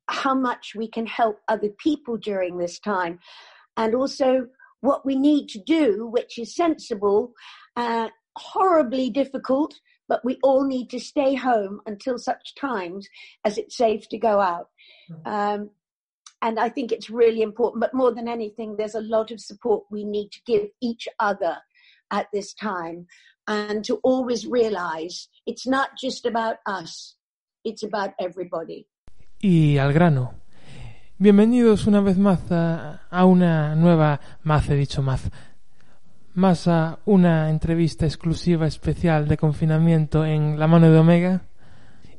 how 0.09 0.33
much 0.33 0.73
we 0.75 0.87
can 0.87 1.05
help 1.05 1.39
other 1.47 1.69
people 1.69 2.17
during 2.17 2.57
this 2.57 2.79
time. 2.79 3.19
And 3.77 3.95
also 3.95 4.47
what 4.81 5.05
we 5.05 5.15
need 5.15 5.47
to 5.49 5.59
do, 5.59 6.07
which 6.07 6.37
is 6.37 6.55
sensible, 6.55 7.33
uh, 7.75 8.09
horribly 8.35 9.09
difficult, 9.09 9.79
but 10.07 10.25
we 10.25 10.37
all 10.41 10.65
need 10.65 10.89
to 10.89 10.99
stay 10.99 11.35
home 11.35 11.81
until 11.85 12.17
such 12.17 12.55
times 12.55 13.07
as 13.45 13.57
it's 13.57 13.77
safe 13.77 14.09
to 14.09 14.17
go 14.17 14.39
out. 14.39 14.69
Um, 15.25 15.69
and 16.41 16.59
I 16.59 16.69
think 16.69 16.91
it's 16.91 17.09
really 17.09 17.41
important, 17.41 17.81
but 17.81 17.93
more 17.93 18.13
than 18.13 18.27
anything, 18.27 18.75
there's 18.75 18.95
a 18.95 19.01
lot 19.01 19.31
of 19.31 19.39
support 19.39 19.83
we 19.91 20.03
need 20.03 20.31
to 20.31 20.39
give 20.45 20.69
each 20.81 21.07
other 21.19 21.57
at 22.11 22.27
this 22.33 22.53
time 22.53 23.07
and 23.47 23.83
to 23.85 23.95
always 24.03 24.47
realize 24.47 25.27
it's 25.45 25.67
not 25.67 25.91
just 26.01 26.25
about 26.25 26.57
us, 26.65 27.15
it's 27.65 27.83
about 27.83 28.13
everybody. 28.19 28.87
Y 29.41 29.77
al 29.77 29.93
grano. 29.93 30.33
Bienvenidos 31.17 31.87
una 31.87 32.01
vez 32.01 32.17
más 32.17 32.41
a, 32.51 33.23
una 33.23 33.73
nueva, 33.73 34.19
más 34.43 34.69
he 34.69 34.75
dicho 34.75 35.01
más, 35.01 35.31
más 36.33 36.67
a 36.67 36.99
una 37.05 37.49
entrevista 37.49 38.05
exclusiva 38.05 38.67
especial 38.67 39.29
de 39.29 39.37
confinamiento 39.37 40.25
en 40.25 40.59
La 40.59 40.67
Mano 40.67 40.91
de 40.91 40.99
Omega. 40.99 41.43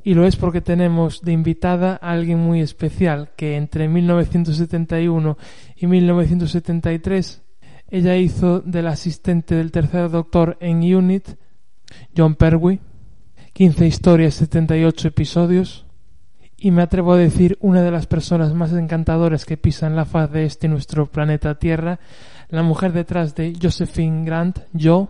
Y 0.03 0.15
lo 0.15 0.25
es 0.25 0.35
porque 0.35 0.61
tenemos 0.61 1.21
de 1.21 1.31
invitada 1.31 1.99
a 2.01 2.09
alguien 2.09 2.39
muy 2.39 2.59
especial 2.59 3.29
que 3.35 3.55
entre 3.55 3.87
1971 3.87 5.37
y 5.75 5.85
1973 5.85 7.43
ella 7.89 8.17
hizo 8.17 8.61
del 8.61 8.87
asistente 8.87 9.53
del 9.53 9.71
tercer 9.71 10.09
doctor 10.09 10.57
en 10.59 10.77
Unit, 10.95 11.27
John 12.17 12.33
Pertwee, 12.33 12.79
15 13.53 13.85
historias, 13.85 14.33
78 14.33 15.09
episodios, 15.09 15.85
y 16.63 16.69
me 16.69 16.83
atrevo 16.83 17.13
a 17.13 17.17
decir 17.17 17.57
una 17.59 17.81
de 17.81 17.89
las 17.89 18.05
personas 18.05 18.53
más 18.53 18.71
encantadoras 18.71 19.45
que 19.45 19.57
pisan 19.57 19.95
la 19.95 20.05
faz 20.05 20.31
de 20.31 20.45
este 20.45 20.67
nuestro 20.67 21.07
planeta 21.07 21.55
Tierra, 21.55 21.99
la 22.49 22.61
mujer 22.61 22.93
detrás 22.93 23.33
de 23.33 23.57
Josephine 23.59 24.23
Grant, 24.23 24.59
yo, 24.71 25.09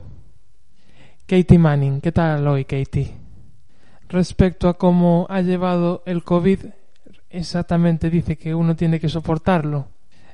Katie 1.25 1.59
Manning. 1.59 1.99
¿Qué 1.99 2.13
tal 2.13 2.47
hoy, 2.47 2.63
Katie? 2.63 3.11
Respecto 4.07 4.69
a 4.69 4.77
cómo 4.77 5.27
ha 5.29 5.41
llevado 5.41 6.03
el 6.05 6.23
COVID, 6.23 6.59
exactamente 7.29 8.09
dice 8.09 8.37
que 8.37 8.55
uno 8.55 8.77
tiene 8.77 9.01
que 9.01 9.09
soportarlo. 9.09 9.89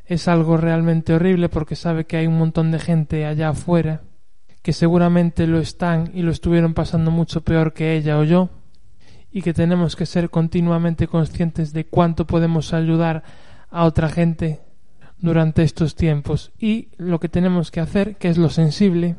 Es 0.05 0.27
algo 0.27 0.55
realmente 0.55 1.15
horrible 1.15 1.49
porque 1.49 1.75
sabe 1.75 2.05
que 2.05 2.17
hay 2.17 2.27
un 2.27 2.37
montón 2.37 2.69
de 2.69 2.77
gente 2.77 3.25
allá 3.25 3.49
afuera 3.49 4.01
que 4.61 4.71
seguramente 4.71 5.47
lo 5.47 5.57
están 5.57 6.11
y 6.13 6.21
lo 6.21 6.29
estuvieron 6.29 6.75
pasando 6.75 7.09
mucho 7.09 7.41
peor 7.41 7.73
que 7.73 7.95
ella 7.95 8.19
o 8.19 8.23
yo 8.23 8.49
y 9.31 9.41
que 9.41 9.53
tenemos 9.53 9.95
que 9.95 10.05
ser 10.05 10.29
continuamente 10.29 11.07
conscientes 11.07 11.73
de 11.73 11.85
cuánto 11.85 12.25
podemos 12.25 12.73
ayudar 12.73 13.23
a 13.69 13.83
otra 13.83 14.09
gente 14.09 14.61
durante 15.19 15.63
estos 15.63 15.95
tiempos 15.95 16.51
y 16.59 16.89
lo 16.97 17.19
que 17.19 17.29
tenemos 17.29 17.71
que 17.71 17.79
hacer, 17.79 18.17
que 18.17 18.29
es 18.29 18.37
lo 18.37 18.49
sensible, 18.49 19.15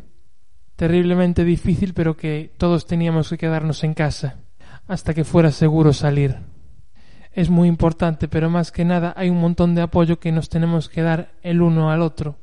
terriblemente 0.76 1.44
difícil, 1.44 1.92
pero 1.92 2.16
que 2.16 2.52
todos 2.56 2.86
teníamos 2.86 3.28
que 3.28 3.38
quedarnos 3.38 3.82
en 3.84 3.94
casa 3.94 4.36
hasta 4.86 5.12
que 5.12 5.24
fuera 5.24 5.50
seguro 5.50 5.92
salir. 5.92 6.36
Es 7.32 7.50
muy 7.50 7.68
importante, 7.68 8.26
pero 8.26 8.48
más 8.48 8.72
que 8.72 8.84
nada 8.84 9.12
hay 9.16 9.28
un 9.28 9.40
montón 9.40 9.74
de 9.74 9.82
apoyo 9.82 10.18
que 10.18 10.32
nos 10.32 10.48
tenemos 10.48 10.88
que 10.88 11.02
dar 11.02 11.32
el 11.42 11.62
uno 11.62 11.90
al 11.90 12.02
otro, 12.02 12.36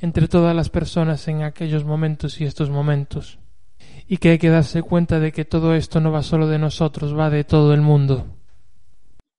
entre 0.00 0.26
todas 0.26 0.54
las 0.54 0.68
personas 0.68 1.28
en 1.28 1.42
aquellos 1.42 1.84
momentos 1.84 2.40
y 2.40 2.44
estos 2.44 2.68
momentos. 2.70 3.38
Y 4.12 4.18
que 4.18 4.28
hay 4.28 4.38
que 4.38 4.50
darse 4.50 4.82
cuenta 4.82 5.20
de 5.20 5.32
que 5.32 5.46
todo 5.46 5.74
esto 5.74 5.98
no 5.98 6.12
va 6.12 6.22
solo 6.22 6.46
de 6.46 6.58
nosotros, 6.58 7.18
va 7.18 7.30
de 7.30 7.44
todo 7.44 7.72
el 7.72 7.80
mundo. 7.80 8.26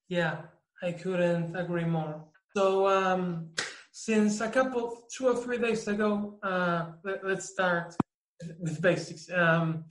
Yeah, 0.10 0.50
I 0.82 0.94
couldn't 0.94 1.56
agree 1.56 1.86
more. 1.86 2.16
So, 2.56 2.88
um, 2.88 3.54
since 3.92 4.42
a 4.42 4.50
couple, 4.50 5.06
two 5.16 5.28
or 5.28 5.36
three 5.36 5.60
days 5.60 5.88
ago, 5.88 6.40
uh, 6.42 6.94
let, 7.04 7.24
us 7.24 7.52
start 7.52 7.96
with 8.60 8.82
basics. 8.82 9.30
Um, 9.30 9.86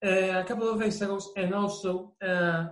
uh, 0.00 0.38
a 0.38 0.44
couple 0.44 0.68
of 0.68 0.78
days 0.78 1.02
ago, 1.02 1.18
and 1.36 1.52
also 1.52 2.14
uh, 2.24 2.66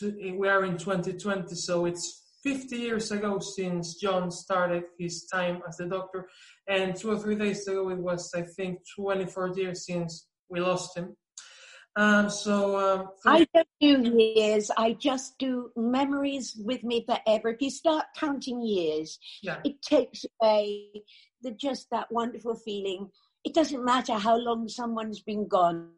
to, 0.00 0.36
we 0.36 0.48
are 0.50 0.66
in 0.66 0.76
2020, 0.76 1.54
so 1.54 1.86
it's 1.86 2.26
50 2.42 2.76
years 2.76 3.10
ago 3.10 3.38
since 3.38 3.94
John 3.94 4.30
started 4.30 4.84
his 4.98 5.24
time 5.32 5.62
as 5.66 5.80
a 5.80 5.86
doctor, 5.86 6.28
and 6.68 6.94
two 6.94 7.10
or 7.10 7.18
three 7.18 7.36
days 7.36 7.66
ago 7.66 7.88
it 7.88 7.98
was, 7.98 8.34
I 8.34 8.42
think, 8.42 8.80
24 8.94 9.56
years 9.56 9.86
since 9.86 10.26
we 10.50 10.60
lost 10.60 10.96
him. 10.96 11.16
Um, 11.96 12.30
so 12.30 12.78
um, 12.78 13.08
I 13.26 13.46
don't 13.52 13.68
do 13.80 14.16
years. 14.16 14.70
I 14.76 14.92
just 14.92 15.38
do 15.38 15.70
memories 15.76 16.56
with 16.64 16.84
me 16.84 17.04
forever. 17.04 17.48
If 17.48 17.60
you 17.60 17.70
start 17.70 18.06
counting 18.16 18.62
years, 18.62 19.18
yeah. 19.42 19.58
it 19.64 19.82
takes 19.82 20.24
away 20.40 21.02
the 21.42 21.50
just 21.52 21.88
that 21.90 22.06
wonderful 22.10 22.54
feeling. 22.54 23.08
It 23.44 23.54
doesn't 23.54 23.84
matter 23.84 24.14
how 24.14 24.36
long 24.36 24.68
someone's 24.68 25.20
been 25.20 25.48
gone. 25.48 25.90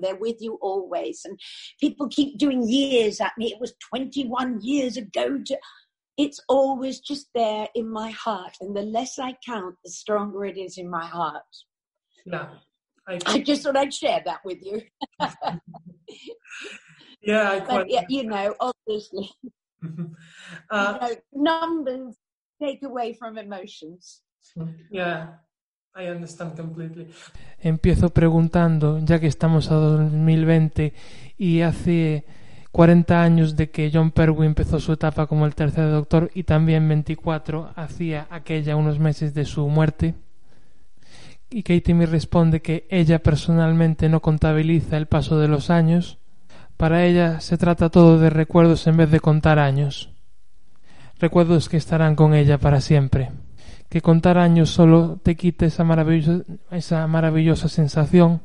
They're 0.00 0.16
with 0.16 0.36
you 0.40 0.58
always. 0.60 1.22
And 1.24 1.38
people 1.80 2.08
keep 2.08 2.38
doing 2.38 2.66
years 2.66 3.20
at 3.20 3.32
me. 3.36 3.52
It 3.52 3.60
was 3.60 3.74
21 3.90 4.60
years 4.62 4.96
ago. 4.96 5.38
To, 5.44 5.58
it's 6.16 6.40
always 6.48 7.00
just 7.00 7.28
there 7.34 7.68
in 7.74 7.88
my 7.88 8.10
heart. 8.10 8.56
And 8.60 8.74
the 8.74 8.82
less 8.82 9.18
I 9.18 9.36
count, 9.44 9.76
the 9.84 9.90
stronger 9.90 10.46
it 10.46 10.56
is 10.56 10.78
in 10.78 10.88
my 10.88 11.06
heart. 11.06 11.42
Yeah. 12.24 12.48
I, 13.06 13.18
I 13.26 13.38
just 13.40 13.62
thought 13.62 13.76
I'd 13.76 13.92
share 13.92 14.22
that 14.24 14.40
with 14.44 14.58
you. 14.62 14.82
yeah, 17.22 17.50
I 17.50 17.60
but, 17.60 17.90
yeah, 17.90 18.04
you 18.08 18.24
know, 18.24 18.54
obviously, 18.60 19.30
uh, 20.70 20.98
you 21.00 21.00
know, 21.00 21.16
numbers 21.32 22.16
take 22.60 22.82
away 22.82 23.12
from 23.12 23.36
emotions. 23.36 24.22
Yeah, 24.90 25.34
I 25.94 26.06
understand 26.06 26.56
completely. 26.56 27.08
Empiezo 27.62 28.10
preguntando, 28.10 28.98
ya 29.04 29.18
que 29.20 29.26
estamos 29.26 29.70
a 29.70 29.74
2020 29.74 30.94
y 31.36 31.60
hace 31.60 32.24
40 32.72 33.22
años 33.22 33.54
de 33.56 33.70
que 33.70 33.90
John 33.92 34.10
Pertwee 34.10 34.46
empezó 34.46 34.80
su 34.80 34.92
etapa 34.92 35.26
como 35.26 35.46
el 35.46 35.54
tercer 35.54 35.90
doctor 35.90 36.30
y 36.34 36.44
también 36.44 36.88
24 36.88 37.72
hacía 37.76 38.26
aquella 38.30 38.76
unos 38.76 38.98
meses 38.98 39.34
de 39.34 39.44
su 39.44 39.68
muerte 39.68 40.14
y 41.54 41.62
Katie 41.62 41.94
me 41.94 42.06
responde 42.06 42.62
que 42.62 42.84
ella 42.90 43.22
personalmente 43.22 44.08
no 44.08 44.20
contabiliza 44.20 44.96
el 44.96 45.06
paso 45.06 45.38
de 45.38 45.46
los 45.46 45.70
años. 45.70 46.18
Para 46.76 47.04
ella 47.04 47.38
se 47.38 47.56
trata 47.56 47.90
todo 47.90 48.18
de 48.18 48.28
recuerdos 48.28 48.88
en 48.88 48.96
vez 48.96 49.08
de 49.12 49.20
contar 49.20 49.60
años. 49.60 50.10
Recuerdos 51.20 51.68
que 51.68 51.76
estarán 51.76 52.16
con 52.16 52.34
ella 52.34 52.58
para 52.58 52.80
siempre. 52.80 53.30
Que 53.88 54.02
contar 54.02 54.36
años 54.36 54.70
solo 54.70 55.20
te 55.22 55.36
quite 55.36 55.66
esa 55.66 55.84
maravillosa, 55.84 56.42
esa 56.72 57.06
maravillosa 57.06 57.68
sensación, 57.68 58.42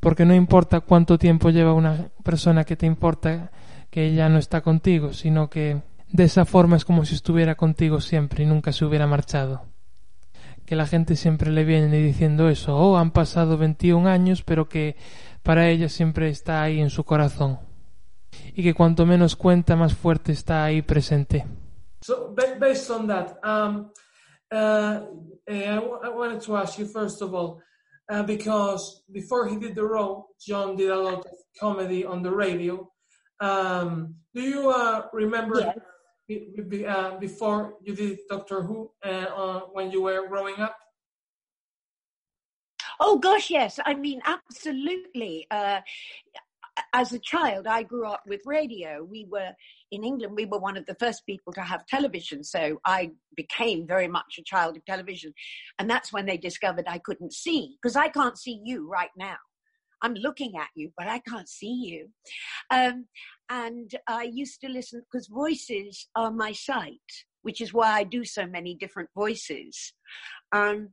porque 0.00 0.24
no 0.24 0.34
importa 0.34 0.80
cuánto 0.80 1.18
tiempo 1.18 1.50
lleva 1.50 1.74
una 1.74 2.08
persona 2.22 2.64
que 2.64 2.76
te 2.76 2.86
importa 2.86 3.50
que 3.90 4.06
ella 4.06 4.30
no 4.30 4.38
está 4.38 4.62
contigo, 4.62 5.12
sino 5.12 5.50
que 5.50 5.82
de 6.08 6.24
esa 6.24 6.46
forma 6.46 6.76
es 6.76 6.86
como 6.86 7.04
si 7.04 7.16
estuviera 7.16 7.54
contigo 7.54 8.00
siempre 8.00 8.44
y 8.44 8.46
nunca 8.46 8.72
se 8.72 8.86
hubiera 8.86 9.06
marchado 9.06 9.75
que 10.66 10.76
la 10.76 10.86
gente 10.86 11.16
siempre 11.16 11.50
le 11.50 11.64
viene 11.64 11.96
diciendo 11.98 12.48
eso, 12.48 12.76
oh, 12.76 12.96
han 12.96 13.12
pasado 13.12 13.56
21 13.56 14.08
años, 14.08 14.42
pero 14.42 14.68
que 14.68 14.96
para 15.42 15.68
ella 15.68 15.88
siempre 15.88 16.28
está 16.28 16.62
ahí 16.62 16.80
en 16.80 16.90
su 16.90 17.04
corazón. 17.04 17.58
Y 18.54 18.62
que 18.62 18.74
cuanto 18.74 19.06
menos 19.06 19.36
cuenta, 19.36 19.76
más 19.76 19.94
fuerte 19.94 20.32
está 20.32 20.64
ahí 20.64 20.82
presente. 20.82 21.46
So, 22.02 22.34
based 22.58 22.90
on 22.90 23.06
that, 23.06 23.38
um, 23.42 23.90
uh, 24.52 25.00
eh, 25.46 25.68
I, 25.68 25.78
I 25.78 26.08
wanted 26.08 26.40
to 26.42 26.56
ask 26.56 26.78
you 26.78 26.86
first 26.86 27.22
of 27.22 27.32
all, 27.32 27.62
uh, 28.10 28.22
because 28.22 29.02
before 29.10 29.48
he 29.48 29.56
did 29.56 29.74
the 29.74 29.82
role, 29.82 30.28
John 30.38 30.76
did 30.76 30.90
a 30.90 30.96
lot 30.96 31.24
of 31.26 31.32
comedy 31.58 32.04
on 32.04 32.22
the 32.22 32.30
radio. 32.30 32.90
Um, 33.40 34.14
do 34.34 34.42
you 34.42 34.70
uh, 34.70 35.02
remember 35.12 35.60
yes. 35.60 35.76
Uh, 36.28 37.18
before 37.18 37.74
you 37.82 37.94
did 37.94 38.18
Doctor 38.28 38.62
Who 38.62 38.90
uh, 39.04 39.08
uh, 39.08 39.60
when 39.72 39.90
you 39.90 40.02
were 40.02 40.26
growing 40.28 40.56
up? 40.58 40.76
Oh 42.98 43.18
gosh, 43.18 43.50
yes. 43.50 43.78
I 43.84 43.94
mean, 43.94 44.22
absolutely. 44.24 45.46
Uh, 45.50 45.80
as 46.92 47.12
a 47.12 47.18
child, 47.18 47.66
I 47.66 47.82
grew 47.82 48.06
up 48.06 48.22
with 48.26 48.40
radio. 48.44 49.02
We 49.02 49.26
were 49.30 49.52
in 49.90 50.04
England. 50.04 50.34
We 50.36 50.46
were 50.46 50.58
one 50.58 50.76
of 50.76 50.86
the 50.86 50.94
first 50.94 51.24
people 51.26 51.52
to 51.54 51.62
have 51.62 51.86
television, 51.86 52.44
so 52.44 52.80
I 52.84 53.12
became 53.34 53.86
very 53.86 54.08
much 54.08 54.36
a 54.38 54.42
child 54.42 54.76
of 54.76 54.84
television, 54.84 55.32
and 55.78 55.88
that's 55.88 56.12
when 56.12 56.26
they 56.26 56.36
discovered 56.36 56.84
I 56.86 56.98
couldn't 56.98 57.32
see 57.32 57.76
because 57.80 57.96
I 57.96 58.08
can't 58.08 58.38
see 58.38 58.60
you 58.64 58.88
right 58.88 59.10
now. 59.16 59.36
I'm 60.02 60.14
looking 60.14 60.56
at 60.56 60.68
you, 60.74 60.92
but 60.96 61.08
I 61.08 61.20
can't 61.20 61.48
see 61.48 61.72
you. 61.72 62.08
Um, 62.70 63.06
and 63.50 63.90
I 64.08 64.24
used 64.24 64.60
to 64.62 64.68
listen 64.68 65.02
because 65.10 65.28
voices 65.28 66.08
are 66.16 66.30
my 66.30 66.52
sight, 66.52 67.00
which 67.42 67.60
is 67.60 67.72
why 67.72 67.92
I 67.92 68.04
do 68.04 68.24
so 68.24 68.46
many 68.46 68.74
different 68.74 69.08
voices. 69.14 69.94
Um, 70.52 70.90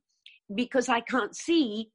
because 0.54 0.90
I 0.90 1.00
can't 1.00 1.36
see, 1.36 1.90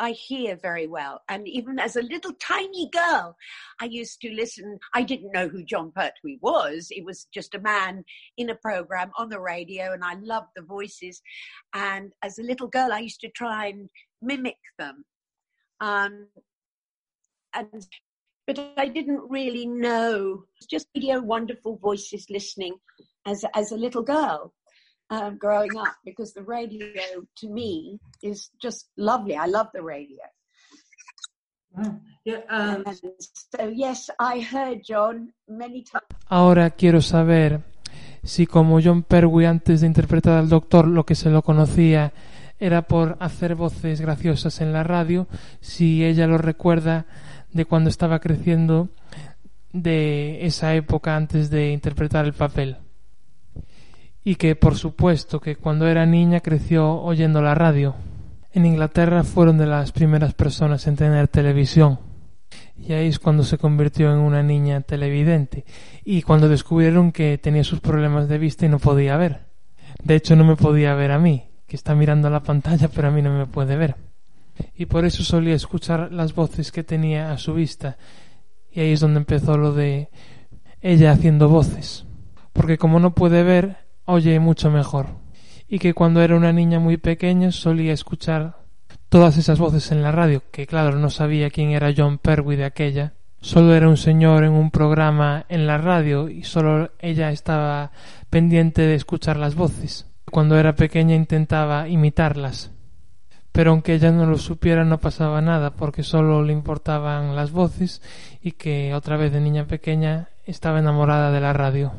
I 0.00 0.10
hear 0.10 0.56
very 0.60 0.86
well. 0.86 1.20
And 1.28 1.46
even 1.46 1.78
as 1.78 1.96
a 1.96 2.02
little 2.02 2.32
tiny 2.40 2.90
girl, 2.90 3.36
I 3.80 3.84
used 3.84 4.20
to 4.22 4.34
listen. 4.34 4.78
I 4.94 5.02
didn't 5.02 5.32
know 5.32 5.48
who 5.48 5.64
John 5.64 5.92
Pertwee 5.94 6.38
was. 6.42 6.88
It 6.90 7.04
was 7.04 7.28
just 7.32 7.54
a 7.54 7.60
man 7.60 8.04
in 8.36 8.50
a 8.50 8.56
program 8.56 9.12
on 9.16 9.28
the 9.28 9.40
radio, 9.40 9.92
and 9.92 10.04
I 10.04 10.14
loved 10.20 10.48
the 10.56 10.62
voices. 10.62 11.22
And 11.74 12.12
as 12.22 12.38
a 12.38 12.42
little 12.42 12.66
girl, 12.66 12.92
I 12.92 12.98
used 12.98 13.20
to 13.20 13.30
try 13.30 13.66
and 13.66 13.88
mimic 14.20 14.58
them. 14.78 15.04
Um, 15.80 16.26
and 17.54 17.86
but 18.46 18.58
I 18.76 18.88
didn't 18.88 19.22
really 19.28 19.66
know. 19.66 20.44
It's 20.56 20.66
just 20.66 20.86
radio, 20.94 21.20
wonderful 21.20 21.76
voices 21.76 22.26
listening 22.30 22.74
as 23.26 23.44
as 23.54 23.72
a 23.72 23.76
little 23.76 24.02
girl 24.02 24.52
um, 25.10 25.38
growing 25.38 25.76
up 25.76 25.94
because 26.04 26.32
the 26.32 26.42
radio 26.42 27.26
to 27.36 27.48
me 27.48 28.00
is 28.22 28.50
just 28.60 28.88
lovely. 28.96 29.36
I 29.36 29.46
love 29.46 29.68
the 29.72 29.82
radio. 29.82 30.24
Mm. 31.78 32.00
Yeah, 32.24 32.40
um... 32.48 32.84
So 33.56 33.68
yes, 33.68 34.10
I 34.18 34.40
heard 34.40 34.82
John 34.84 35.32
many 35.48 35.84
times. 35.84 36.06
Ahora 36.28 36.70
quiero 36.70 37.00
saber 37.02 37.62
si 38.22 38.46
como 38.46 38.80
John 38.80 39.02
Pertwee 39.02 39.46
antes 39.46 39.80
de 39.80 39.86
interpretar 39.86 40.38
al 40.38 40.48
Doctor 40.48 40.86
lo 40.86 41.04
que 41.04 41.14
se 41.14 41.30
lo 41.30 41.42
conocía 41.42 42.12
era 42.58 42.82
por 42.82 43.16
hacer 43.18 43.56
voces 43.56 44.00
graciosas 44.00 44.60
en 44.60 44.72
la 44.72 44.84
radio, 44.84 45.26
si 45.60 46.04
ella 46.04 46.28
lo 46.28 46.38
recuerda 46.38 47.06
de 47.52 47.64
cuando 47.64 47.90
estaba 47.90 48.18
creciendo 48.18 48.88
de 49.72 50.46
esa 50.46 50.74
época 50.74 51.16
antes 51.16 51.50
de 51.50 51.72
interpretar 51.72 52.24
el 52.24 52.32
papel. 52.32 52.78
Y 54.24 54.36
que 54.36 54.54
por 54.54 54.76
supuesto 54.76 55.40
que 55.40 55.56
cuando 55.56 55.88
era 55.88 56.06
niña 56.06 56.40
creció 56.40 57.00
oyendo 57.00 57.42
la 57.42 57.54
radio. 57.54 57.94
En 58.52 58.66
Inglaterra 58.66 59.24
fueron 59.24 59.58
de 59.58 59.66
las 59.66 59.92
primeras 59.92 60.34
personas 60.34 60.86
en 60.86 60.96
tener 60.96 61.28
televisión. 61.28 61.98
Y 62.78 62.92
ahí 62.92 63.08
es 63.08 63.18
cuando 63.18 63.44
se 63.44 63.58
convirtió 63.58 64.12
en 64.12 64.18
una 64.18 64.42
niña 64.42 64.82
televidente. 64.82 65.64
Y 66.04 66.22
cuando 66.22 66.48
descubrieron 66.48 67.12
que 67.12 67.38
tenía 67.38 67.64
sus 67.64 67.80
problemas 67.80 68.28
de 68.28 68.38
vista 68.38 68.66
y 68.66 68.68
no 68.68 68.78
podía 68.78 69.16
ver. 69.16 69.46
De 70.02 70.14
hecho 70.14 70.36
no 70.36 70.44
me 70.44 70.56
podía 70.56 70.94
ver 70.94 71.12
a 71.12 71.18
mí, 71.18 71.48
que 71.66 71.76
está 71.76 71.94
mirando 71.94 72.28
la 72.28 72.42
pantalla 72.42 72.88
pero 72.88 73.08
a 73.08 73.10
mí 73.10 73.22
no 73.22 73.36
me 73.36 73.46
puede 73.46 73.76
ver 73.76 73.96
y 74.74 74.86
por 74.86 75.04
eso 75.04 75.22
solía 75.22 75.54
escuchar 75.54 76.12
las 76.12 76.34
voces 76.34 76.72
que 76.72 76.84
tenía 76.84 77.32
a 77.32 77.38
su 77.38 77.54
vista. 77.54 77.96
Y 78.70 78.80
ahí 78.80 78.92
es 78.92 79.00
donde 79.00 79.18
empezó 79.18 79.56
lo 79.56 79.72
de 79.72 80.08
ella 80.80 81.12
haciendo 81.12 81.48
voces. 81.48 82.06
Porque 82.52 82.78
como 82.78 83.00
no 83.00 83.14
puede 83.14 83.42
ver 83.42 83.78
oye 84.04 84.38
mucho 84.40 84.70
mejor. 84.70 85.06
Y 85.68 85.78
que 85.78 85.94
cuando 85.94 86.22
era 86.22 86.36
una 86.36 86.52
niña 86.52 86.78
muy 86.78 86.96
pequeña 86.96 87.50
solía 87.52 87.92
escuchar 87.92 88.58
todas 89.08 89.36
esas 89.36 89.58
voces 89.58 89.90
en 89.92 90.02
la 90.02 90.12
radio 90.12 90.42
que 90.50 90.66
claro 90.66 90.98
no 90.98 91.10
sabía 91.10 91.50
quién 91.50 91.70
era 91.70 91.92
John 91.96 92.18
Pertwee 92.18 92.56
de 92.56 92.64
aquella. 92.64 93.14
Solo 93.40 93.74
era 93.74 93.88
un 93.88 93.96
señor 93.96 94.44
en 94.44 94.52
un 94.52 94.70
programa 94.70 95.46
en 95.48 95.66
la 95.66 95.78
radio 95.78 96.28
y 96.28 96.44
solo 96.44 96.92
ella 97.00 97.30
estaba 97.30 97.90
pendiente 98.30 98.82
de 98.82 98.94
escuchar 98.94 99.36
las 99.36 99.54
voces. 99.54 100.06
Cuando 100.30 100.58
era 100.58 100.76
pequeña 100.76 101.14
intentaba 101.14 101.88
imitarlas 101.88 102.70
pero 103.52 103.70
aunque 103.70 103.94
ella 103.94 104.10
no 104.10 104.26
lo 104.26 104.38
supiera 104.38 104.84
no 104.84 104.98
pasaba 104.98 105.40
nada 105.40 105.70
porque 105.70 106.02
solo 106.02 106.42
le 106.42 106.52
importaban 106.52 107.36
las 107.36 107.52
voces 107.52 108.02
y 108.40 108.52
que 108.52 108.94
otra 108.94 109.16
vez 109.16 109.32
de 109.32 109.40
niña 109.40 109.66
pequeña 109.66 110.30
estaba 110.44 110.78
enamorada 110.78 111.30
de 111.30 111.40
la 111.40 111.52
radio. 111.52 111.92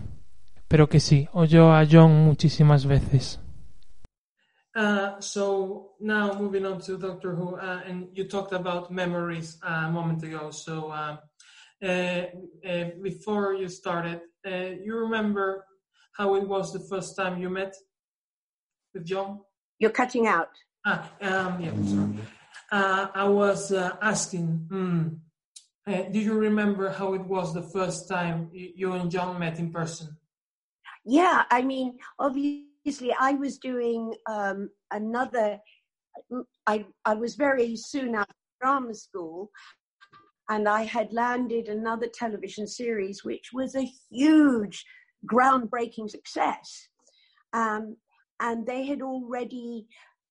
Pero 0.68 0.90
que 0.90 1.00
sí, 1.00 1.30
oyó 1.34 1.74
a 1.74 1.86
John 1.90 2.26
muchísimas 2.26 2.86
veces. 2.86 3.40
Uh, 4.76 5.20
so 5.20 5.92
now 6.00 6.34
moving 6.34 6.66
on 6.66 6.80
to 6.82 6.98
Doctor 6.98 7.36
Who, 7.36 7.56
uh, 7.58 7.82
and 7.88 8.08
you 8.12 8.28
talked 8.28 8.54
about 8.54 8.90
memories 8.90 9.60
uh, 9.64 9.86
a 9.86 9.92
moment 9.92 10.24
ago. 10.24 10.50
So 10.50 10.90
uh, 10.90 11.18
before 13.04 13.54
you 13.54 13.70
started, 13.70 14.22
you 14.44 14.98
remember 14.98 15.64
how 16.18 16.34
it 16.36 16.48
was 16.48 16.74
the 16.74 16.80
first 16.90 17.16
time 17.16 17.40
you 17.40 17.50
met 17.50 17.76
with 18.96 19.06
John? 19.06 19.42
You're 19.78 19.92
cutting 19.92 20.26
out. 20.26 20.50
Ah, 20.86 21.12
um, 21.22 21.62
yeah, 21.62 21.72
sorry. 21.86 22.14
Uh, 22.72 23.08
I 23.14 23.28
was 23.30 23.72
uh, 23.72 23.96
asking, 24.02 24.68
mm, 24.70 25.18
uh, 25.88 26.10
do 26.12 26.20
you 26.20 26.34
remember 26.34 26.90
how 26.90 27.14
it 27.14 27.22
was 27.22 27.54
the 27.54 27.62
first 27.62 28.10
time 28.10 28.50
you 28.52 28.94
and 28.94 29.10
John 29.10 29.40
met 29.40 29.60
in 29.60 29.72
person? 29.72 30.18
Yeah, 31.06 31.44
I 31.52 31.62
mean, 31.62 32.00
obviously, 32.20 33.14
I 33.18 33.34
was 33.34 33.58
doing 33.58 34.14
um, 34.30 34.70
another. 34.92 35.60
I 36.68 36.86
I 37.06 37.16
was 37.16 37.36
very 37.36 37.76
soon 37.76 38.16
out 38.16 38.30
of 38.30 38.36
drama 38.62 38.94
school, 38.94 39.52
and 40.50 40.68
I 40.68 40.84
had 40.84 41.14
landed 41.14 41.68
another 41.68 42.08
television 42.08 42.68
series, 42.68 43.24
which 43.24 43.52
was 43.54 43.76
a 43.76 43.90
huge, 44.10 44.86
groundbreaking 45.26 46.10
success. 46.10 46.88
Um, 47.54 47.98
and 48.40 48.66
they 48.66 48.86
had 48.86 49.02
already 49.02 49.88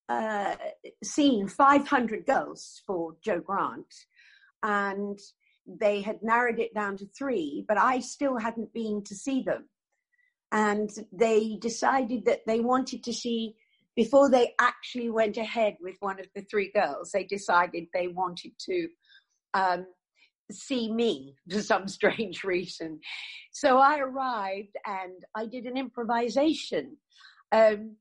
uh, 0.09 0.55
seen 1.03 1.47
500 1.47 2.25
girls 2.25 2.81
for 2.85 3.15
Joe 3.23 3.39
Grant, 3.39 3.93
and 4.61 5.19
they 5.65 6.01
had 6.01 6.21
narrowed 6.21 6.59
it 6.59 6.73
down 6.73 6.97
to 6.97 7.05
three, 7.17 7.63
but 7.67 7.77
I 7.77 7.99
still 7.99 8.37
hadn't 8.37 8.73
been 8.73 9.03
to 9.05 9.15
see 9.15 9.43
them. 9.43 9.69
And 10.51 10.89
they 11.11 11.57
decided 11.59 12.25
that 12.25 12.41
they 12.45 12.59
wanted 12.59 13.03
to 13.05 13.13
see, 13.13 13.55
before 13.95 14.29
they 14.29 14.53
actually 14.59 15.09
went 15.09 15.37
ahead 15.37 15.77
with 15.81 15.95
one 15.99 16.19
of 16.19 16.27
the 16.35 16.43
three 16.43 16.71
girls, 16.73 17.11
they 17.11 17.23
decided 17.23 17.85
they 17.93 18.07
wanted 18.07 18.51
to 18.67 18.87
um, 19.53 19.85
see 20.51 20.91
me 20.91 21.35
for 21.51 21.61
some 21.61 21.87
strange 21.87 22.43
reason. 22.43 22.99
So 23.51 23.77
I 23.77 23.99
arrived 23.99 24.75
and 24.85 25.23
I 25.35 25.45
did 25.45 25.65
an 25.65 25.77
improvisation. 25.77 26.97
Um, 27.51 27.97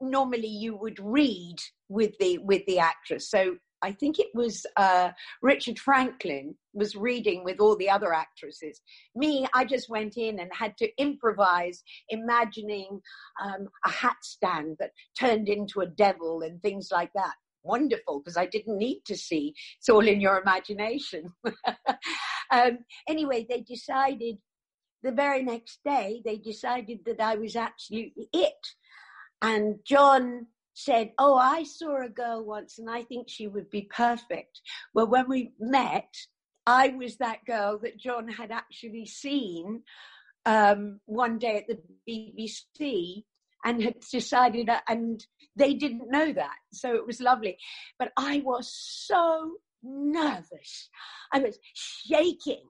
normally 0.00 0.48
you 0.48 0.76
would 0.76 0.98
read 1.00 1.56
with 1.88 2.12
the 2.18 2.38
with 2.38 2.64
the 2.66 2.78
actress. 2.78 3.30
So 3.30 3.56
I 3.84 3.92
think 3.92 4.18
it 4.18 4.28
was 4.34 4.64
uh, 4.78 5.10
Richard 5.42 5.78
Franklin 5.78 6.54
was 6.72 6.96
reading 6.96 7.44
with 7.44 7.60
all 7.60 7.76
the 7.76 7.90
other 7.90 8.14
actresses. 8.14 8.80
Me, 9.14 9.46
I 9.52 9.66
just 9.66 9.90
went 9.90 10.16
in 10.16 10.40
and 10.40 10.50
had 10.54 10.74
to 10.78 10.88
improvise, 10.98 11.82
imagining 12.08 13.02
um, 13.44 13.68
a 13.84 13.90
hat 13.90 14.16
stand 14.22 14.76
that 14.80 14.92
turned 15.20 15.50
into 15.50 15.80
a 15.80 15.86
devil 15.86 16.40
and 16.40 16.62
things 16.62 16.88
like 16.90 17.10
that. 17.14 17.34
Wonderful, 17.62 18.20
because 18.20 18.38
I 18.38 18.46
didn't 18.46 18.78
need 18.78 19.02
to 19.06 19.16
see. 19.16 19.54
It's 19.78 19.90
all 19.90 20.06
in 20.06 20.20
your 20.20 20.40
imagination. 20.40 21.34
um, 22.50 22.78
anyway, 23.06 23.46
they 23.46 23.60
decided 23.60 24.38
the 25.02 25.12
very 25.12 25.42
next 25.42 25.80
day, 25.84 26.22
they 26.24 26.38
decided 26.38 27.00
that 27.04 27.20
I 27.20 27.36
was 27.36 27.54
absolutely 27.54 28.28
it. 28.32 28.66
And 29.44 29.78
John 29.84 30.46
said, 30.72 31.12
Oh, 31.18 31.36
I 31.36 31.64
saw 31.64 32.02
a 32.02 32.08
girl 32.08 32.42
once 32.42 32.78
and 32.78 32.88
I 32.88 33.02
think 33.02 33.28
she 33.28 33.46
would 33.46 33.68
be 33.68 33.82
perfect. 33.94 34.62
Well, 34.94 35.06
when 35.06 35.28
we 35.28 35.52
met, 35.60 36.14
I 36.66 36.88
was 36.88 37.18
that 37.18 37.44
girl 37.46 37.78
that 37.82 37.98
John 37.98 38.26
had 38.26 38.50
actually 38.50 39.04
seen 39.04 39.82
um, 40.46 41.00
one 41.04 41.38
day 41.38 41.58
at 41.58 41.66
the 41.68 41.78
BBC 42.08 43.24
and 43.66 43.82
had 43.82 44.00
decided, 44.10 44.70
and 44.88 45.22
they 45.56 45.74
didn't 45.74 46.10
know 46.10 46.32
that. 46.32 46.56
So 46.72 46.94
it 46.94 47.06
was 47.06 47.20
lovely. 47.20 47.58
But 47.98 48.12
I 48.16 48.42
was 48.46 48.72
so 48.74 49.56
nervous. 49.82 50.88
I 51.32 51.40
was 51.40 51.58
shaking. 51.74 52.62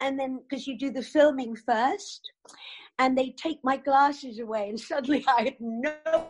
And 0.00 0.18
then, 0.18 0.40
because 0.48 0.66
you 0.66 0.78
do 0.78 0.90
the 0.90 1.02
filming 1.02 1.56
first, 1.56 2.20
and 2.98 3.16
they 3.16 3.34
take 3.36 3.58
my 3.62 3.76
glasses 3.76 4.38
away, 4.38 4.68
and 4.68 4.80
suddenly 4.92 5.24
I 5.28 5.42
had 5.42 5.56
no 5.60 6.26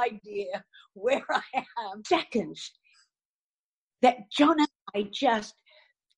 idea 0.00 0.64
where 0.94 1.24
I 1.30 1.64
am. 1.92 2.02
Seconds 2.06 2.72
that 4.02 4.30
John 4.30 4.58
and 4.58 4.68
I 4.94 5.08
just 5.12 5.54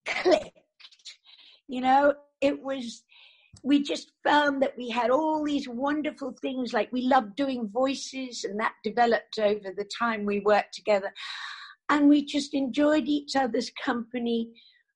clicked. 0.06 0.50
You 1.68 1.80
know, 1.80 2.14
it 2.40 2.60
was 2.62 3.02
we 3.62 3.82
just 3.82 4.12
found 4.24 4.62
that 4.62 4.76
we 4.78 4.88
had 4.88 5.10
all 5.10 5.44
these 5.44 5.68
wonderful 5.68 6.34
things 6.40 6.72
like 6.72 6.90
we 6.92 7.02
loved 7.02 7.36
doing 7.36 7.68
voices 7.68 8.44
and 8.44 8.58
that 8.58 8.72
developed 8.84 9.38
over 9.38 9.72
the 9.76 9.88
time 9.98 10.24
we 10.24 10.40
worked 10.40 10.72
together 10.72 11.12
and 11.90 12.08
we 12.08 12.24
just 12.24 12.54
enjoyed 12.54 13.06
each 13.06 13.36
other's 13.36 13.70
company 13.84 14.50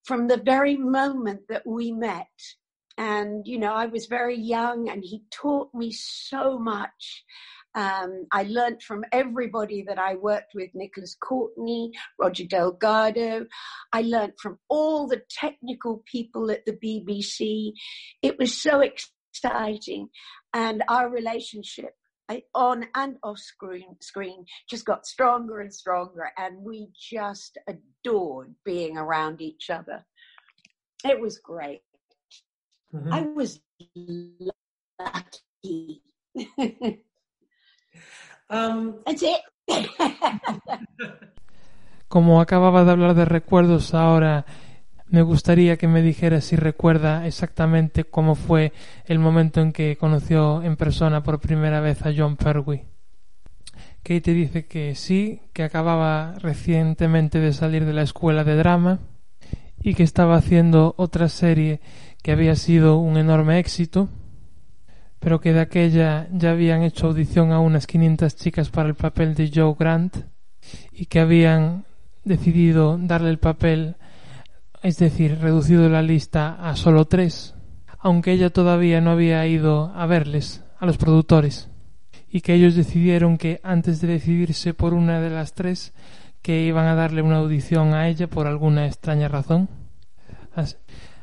from 0.05 0.29
the 0.29 0.37
very 0.37 0.77
moment 0.77 1.41
that 1.49 1.67
we 1.67 1.93
met 1.93 2.29
and 2.97 3.47
you 3.47 3.59
know 3.59 3.73
i 3.73 3.87
was 3.87 4.07
very 4.07 4.39
young 4.39 4.89
and 4.89 5.03
he 5.03 5.25
taught 5.31 5.73
me 5.75 5.91
so 5.91 6.59
much 6.59 7.25
um, 7.75 8.27
I 8.31 8.45
learned 8.45 8.83
from 8.83 9.05
everybody 9.11 9.83
that 9.89 9.99
I 9.99 10.15
worked 10.15 10.55
with, 10.55 10.71
Nicholas 10.75 11.17
Courtney, 11.21 11.91
Roger 12.19 12.45
Delgado. 12.45 13.47
I 13.93 14.03
learned 14.03 14.35
from 14.41 14.59
all 14.69 15.09
the 15.09 15.23
technical 15.29 16.03
people 16.11 16.51
at 16.51 16.65
the 16.67 16.73
BBC. 16.73 17.73
It 18.23 18.39
was 18.39 18.57
so 18.57 18.81
exciting. 18.81 20.09
And 20.53 20.85
our 20.89 21.11
relationship 21.11 21.95
on 22.55 22.87
and 22.95 23.16
off 23.22 23.39
screen, 23.39 23.97
screen 24.01 24.45
just 24.68 24.85
got 24.85 25.07
stronger 25.07 25.61
and 25.61 25.72
stronger. 25.72 26.31
And 26.39 26.62
we 26.62 26.89
just 26.95 27.59
adored 27.68 28.55
being 28.64 28.97
around 28.97 29.41
each 29.41 29.70
other. 29.70 30.05
It 31.05 31.20
was 31.20 31.39
great. 31.39 31.83
Mm-hmm. 32.95 33.12
I 33.12 33.20
was 33.22 33.61
lucky. 34.99 36.03
Um, 38.51 38.99
Como 42.09 42.41
acababa 42.41 42.85
de 42.85 42.93
hablar 42.93 43.14
de 43.14 43.25
recuerdos, 43.25 43.95
ahora 43.95 44.45
me 45.15 45.23
gustaría 45.23 45.77
que 45.77 45.87
me 45.87 46.03
dijera 46.03 46.41
si 46.41 46.57
recuerda 46.57 47.25
exactamente 47.25 48.03
cómo 48.03 48.35
fue 48.35 48.73
el 49.05 49.21
momento 49.21 49.61
en 49.61 49.71
que 49.71 49.97
conoció 49.97 50.61
en 50.65 50.75
persona 50.75 51.23
por 51.23 51.39
primera 51.39 51.79
vez 51.81 52.05
a 52.05 52.12
John 52.12 52.37
Pertwee. 52.37 52.85
Kate 54.03 54.35
dice 54.35 54.67
que 54.67 54.97
sí, 54.97 55.41
que 55.53 55.62
acababa 55.62 56.35
recientemente 56.41 57.39
de 57.39 57.53
salir 57.53 57.85
de 57.85 57.93
la 57.93 58.03
escuela 58.03 58.43
de 58.43 58.57
drama 58.57 58.99
y 59.81 59.95
que 59.95 60.03
estaba 60.03 60.35
haciendo 60.35 60.97
otra 60.99 61.29
serie 61.29 61.81
que 62.21 62.33
había 62.33 62.57
sido 62.57 62.99
un 62.99 63.17
enorme 63.17 63.61
éxito 63.61 64.09
pero 65.21 65.41
que 65.41 65.53
de 65.53 65.61
aquella 65.61 66.27
ya 66.33 66.51
habían 66.51 66.83
hecho 66.83 67.07
audición 67.07 67.53
a 67.53 67.61
unas 67.61 67.87
500 67.87 68.35
chicas 68.35 68.69
para 68.69 68.89
el 68.89 68.97
papel 68.97 69.37
de 69.37 69.49
Joe 69.55 69.77
Grant 69.79 70.17
y 70.93 71.07
que 71.07 71.21
habían 71.21 71.85
decidido 72.25 72.99
darle 72.99 73.31
el 73.31 73.39
papel, 73.39 73.97
es 74.85 74.99
decir, 74.99 75.39
reducido 75.41 75.89
la 75.89 76.03
lista 76.03 76.55
a 76.61 76.76
solo 76.76 77.07
tres, 77.07 77.57
aunque 77.99 78.30
ella 78.30 78.51
todavía 78.51 79.01
no 79.01 79.11
había 79.11 79.45
ido 79.47 79.91
a 79.97 80.07
verles, 80.07 80.62
a 80.78 80.87
los 80.87 80.99
productores, 80.99 81.70
y 82.28 82.43
que 82.43 82.55
ellos 82.55 82.76
decidieron 82.76 83.37
que 83.37 83.61
antes 83.64 84.01
de 84.01 84.09
decidirse 84.09 84.74
por 84.74 84.95
una 84.95 85.20
de 85.20 85.30
las 85.30 85.55
tres, 85.55 85.93
que 86.43 86.62
iban 86.62 86.87
a 86.87 86.95
darle 86.95 87.22
una 87.22 87.39
audición 87.39 87.95
a 87.95 88.09
ella 88.09 88.28
por 88.28 88.47
alguna 88.47 88.87
extraña 88.87 89.26
razón. 89.26 89.68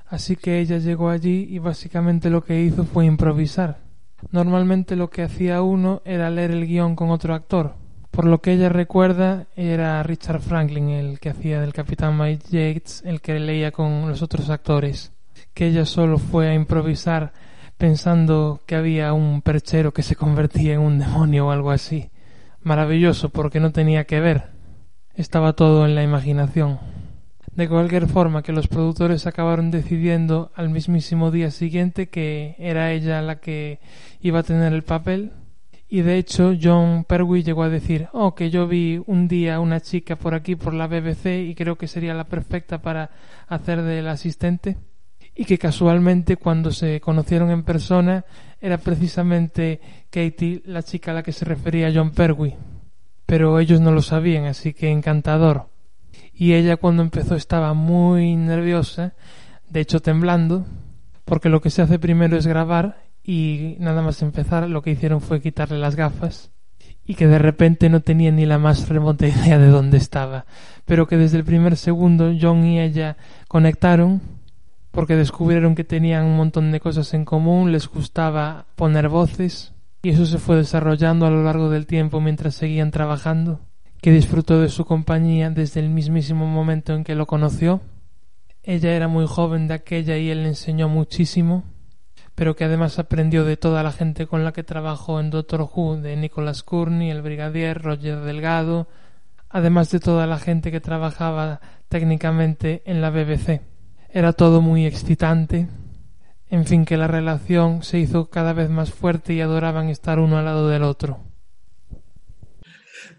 Así 0.07 0.36
que 0.36 0.59
ella 0.59 0.80
llegó 0.80 1.09
allí 1.09 1.45
y 1.49 1.59
básicamente 1.59 2.30
lo 2.30 2.43
que 2.43 2.62
hizo 2.62 2.84
fue 2.84 3.05
improvisar 3.05 3.78
Normalmente 4.30 4.95
lo 4.95 5.09
que 5.09 5.24
hacía 5.24 5.62
uno 5.62 6.01
era 6.05 6.30
leer 6.30 6.51
el 6.51 6.68
guion 6.68 6.95
con 6.95 7.09
otro 7.09 7.34
actor. 7.34 7.76
Por 8.12 8.26
lo 8.26 8.41
que 8.41 8.51
ella 8.51 8.68
recuerda, 8.68 9.47
era 9.55 10.03
Richard 10.03 10.41
Franklin 10.41 10.89
el 10.89 11.20
que 11.20 11.30
hacía 11.30 11.62
del 11.62 11.72
capitán 11.72 12.18
Mike 12.18 12.43
Yates, 12.49 13.03
el 13.05 13.22
que 13.22 13.39
leía 13.39 13.72
con 13.72 14.09
los 14.09 14.22
otros 14.22 14.49
actores. 14.49 15.14
Que 15.53 15.68
ella 15.68 15.86
solo 15.86 16.18
fue 16.18 16.49
a 16.49 16.53
improvisar 16.53 17.32
pensando 17.78 18.62
que 18.66 18.76
había 18.76 19.14
un 19.14 19.41
perchero 19.41 19.93
que 19.93 20.03
se 20.03 20.18
convertía 20.18 20.74
en 20.74 20.82
un 20.82 20.99
demonio 20.99 21.47
o 21.47 21.51
algo 21.51 21.72
así. 21.72 22.12
Maravilloso 22.62 23.30
porque 23.30 23.62
no 23.62 23.72
tenía 23.72 24.03
que 24.03 24.20
ver. 24.20 24.49
Estaba 25.16 25.53
todo 25.53 25.86
en 25.86 25.95
la 25.95 26.03
imaginación. 26.03 26.80
De 27.55 27.68
cualquier 27.68 28.07
forma 28.07 28.43
que 28.43 28.53
los 28.53 28.68
productores 28.68 29.26
acabaron 29.26 29.72
decidiendo 29.72 30.51
al 30.55 30.70
mismísimo 30.70 31.32
día 31.32 31.49
siguiente 31.49 32.09
que 32.09 32.55
era 32.59 32.91
ella 32.91 33.22
la 33.22 33.39
que 33.39 33.80
iba 34.22 34.39
a 34.39 34.43
tener 34.43 34.74
el 34.74 34.84
papel 34.84 35.32
y 35.92 36.02
de 36.02 36.18
hecho 36.18 36.54
John 36.60 37.04
Pertwee 37.04 37.44
llegó 37.44 37.64
a 37.64 37.70
decir 37.70 38.08
oh 38.14 38.34
que 38.34 38.50
yo 38.50 38.66
vi 38.66 39.00
un 39.06 39.28
día 39.28 39.60
una 39.60 39.82
chica 39.82 40.16
por 40.16 40.34
aquí 40.34 40.56
por 40.56 40.74
la 40.74 40.88
BBC 40.88 41.48
y 41.48 41.54
creo 41.54 41.78
que 41.78 41.88
sería 41.88 42.14
la 42.14 42.24
perfecta 42.24 42.82
para 42.82 43.12
hacer 43.48 43.82
del 43.84 44.08
asistente 44.08 44.78
y 45.36 45.44
que 45.46 45.58
casualmente 45.58 46.38
cuando 46.38 46.72
se 46.72 47.02
conocieron 47.02 47.52
en 47.52 47.64
persona 47.64 48.26
era 48.62 48.78
precisamente 48.78 49.82
Katie 50.10 50.64
la 50.66 50.82
chica 50.82 51.12
a 51.12 51.16
la 51.16 51.24
que 51.24 51.34
se 51.34 51.44
refería 51.44 51.92
John 51.94 52.12
Pertwee 52.12 52.56
pero 53.26 53.60
ellos 53.60 53.80
no 53.80 53.92
lo 53.92 54.02
sabían 54.02 54.44
así 54.44 54.74
que 54.74 54.89
encantador. 54.92 55.70
Y 56.34 56.54
ella 56.54 56.76
cuando 56.76 57.02
empezó 57.02 57.36
estaba 57.36 57.74
muy 57.74 58.36
nerviosa, 58.36 59.14
de 59.70 59.80
hecho 59.80 60.02
temblando, 60.02 60.66
porque 61.24 61.48
lo 61.48 61.62
que 61.62 61.70
se 61.70 61.82
hace 61.82 61.98
primero 61.98 62.36
es 62.36 62.46
grabar 62.46 63.11
y 63.24 63.76
nada 63.80 64.01
más 64.01 64.22
empezar 64.22 64.69
lo 64.69 64.82
que 64.82 64.91
hicieron 64.91 65.22
fue 65.22 65.41
quitarle 65.41 65.78
las 65.78 65.95
gafas 65.95 66.51
y 67.05 67.15
que 67.15 67.28
de 67.28 67.39
repente 67.39 67.89
no 67.89 68.01
tenía 68.01 68.32
ni 68.32 68.45
la 68.45 68.57
más 68.57 68.89
remota 68.89 69.28
idea 69.28 69.57
de 69.57 69.67
dónde 69.67 69.97
estaba, 69.97 70.45
pero 70.86 71.07
que 71.07 71.17
desde 71.17 71.38
el 71.38 71.43
primer 71.43 71.78
segundo 71.78 72.34
John 72.39 72.65
y 72.65 72.80
ella 72.80 73.17
conectaron 73.47 74.22
porque 74.91 75.15
descubrieron 75.15 75.74
que 75.74 75.84
tenían 75.84 76.26
un 76.26 76.38
montón 76.38 76.72
de 76.72 76.80
cosas 76.80 77.13
en 77.13 77.26
común, 77.26 77.72
les 77.72 77.88
gustaba 77.88 78.65
poner 78.76 79.07
voces 79.07 79.74
y 80.03 80.09
eso 80.09 80.26
se 80.26 80.38
fue 80.38 80.57
desarrollando 80.57 81.26
a 81.26 81.30
lo 81.30 81.43
largo 81.43 81.69
del 81.69 81.86
tiempo 81.86 82.19
mientras 82.19 82.55
seguían 82.55 82.91
trabajando. 82.91 83.61
Que 84.01 84.11
disfrutó 84.11 84.59
de 84.59 84.69
su 84.69 84.86
compañía 84.86 85.51
desde 85.51 85.80
el 85.80 85.89
mismísimo 85.89 86.47
momento 86.47 86.93
en 86.93 87.03
que 87.03 87.13
lo 87.13 87.28
conoció. 87.28 87.82
Ella 88.63 88.93
era 88.93 89.07
muy 89.07 89.28
joven 89.28 89.67
de 89.67 89.76
aquella 89.76 90.17
y 90.17 90.30
él 90.30 90.41
le 90.41 90.49
enseñó 90.49 90.89
muchísimo, 90.89 91.63
pero 92.36 92.56
que 92.56 92.64
además 92.64 93.00
aprendió 93.00 93.46
de 93.46 93.58
toda 93.58 93.84
la 93.84 93.92
gente 93.92 94.28
con 94.28 94.44
la 94.44 94.54
que 94.54 94.64
trabajó 94.64 95.20
en 95.20 95.30
Doctor 95.30 95.62
Who, 95.62 95.98
de 95.98 96.16
Nicholas 96.16 96.64
Courtney, 96.64 97.10
el 97.10 97.22
brigadier, 97.22 97.82
Roger 97.82 98.22
Delgado, 98.22 98.88
además 99.50 99.92
de 99.92 100.00
toda 100.00 100.28
la 100.28 100.40
gente 100.40 100.72
que 100.72 100.80
trabajaba 100.80 101.62
técnicamente 101.90 102.82
en 102.86 103.02
la 103.02 103.10
BBC. 103.10 103.62
Era 104.10 104.34
todo 104.34 104.62
muy 104.62 104.86
excitante, 104.86 105.68
en 106.50 106.66
fin 106.66 106.86
que 106.86 106.98
la 106.98 107.08
relación 107.08 107.84
se 107.84 108.00
hizo 108.00 108.30
cada 108.30 108.54
vez 108.54 108.70
más 108.70 108.92
fuerte 108.92 109.34
y 109.34 109.42
adoraban 109.42 109.90
estar 109.90 110.20
uno 110.20 110.38
al 110.38 110.46
lado 110.46 110.68
del 110.68 110.84
otro. 110.84 111.20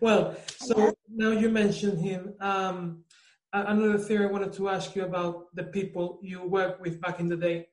Well, 0.00 0.32
so 0.58 0.94
now 1.08 1.32
you 1.32 1.48
mentioned 1.48 2.00
him. 2.00 2.34
Um, 2.40 3.04
another 3.52 3.98
thing 3.98 4.18
I 4.18 4.26
wanted 4.26 4.52
to 4.54 4.68
ask 4.68 4.96
you 4.96 5.04
about 5.04 5.54
the 5.54 5.64
people 5.64 6.18
you 6.22 6.42
worked 6.42 6.80
with 6.80 7.00
back 7.00 7.20
in 7.20 7.28
the 7.28 7.36
day. 7.36 7.71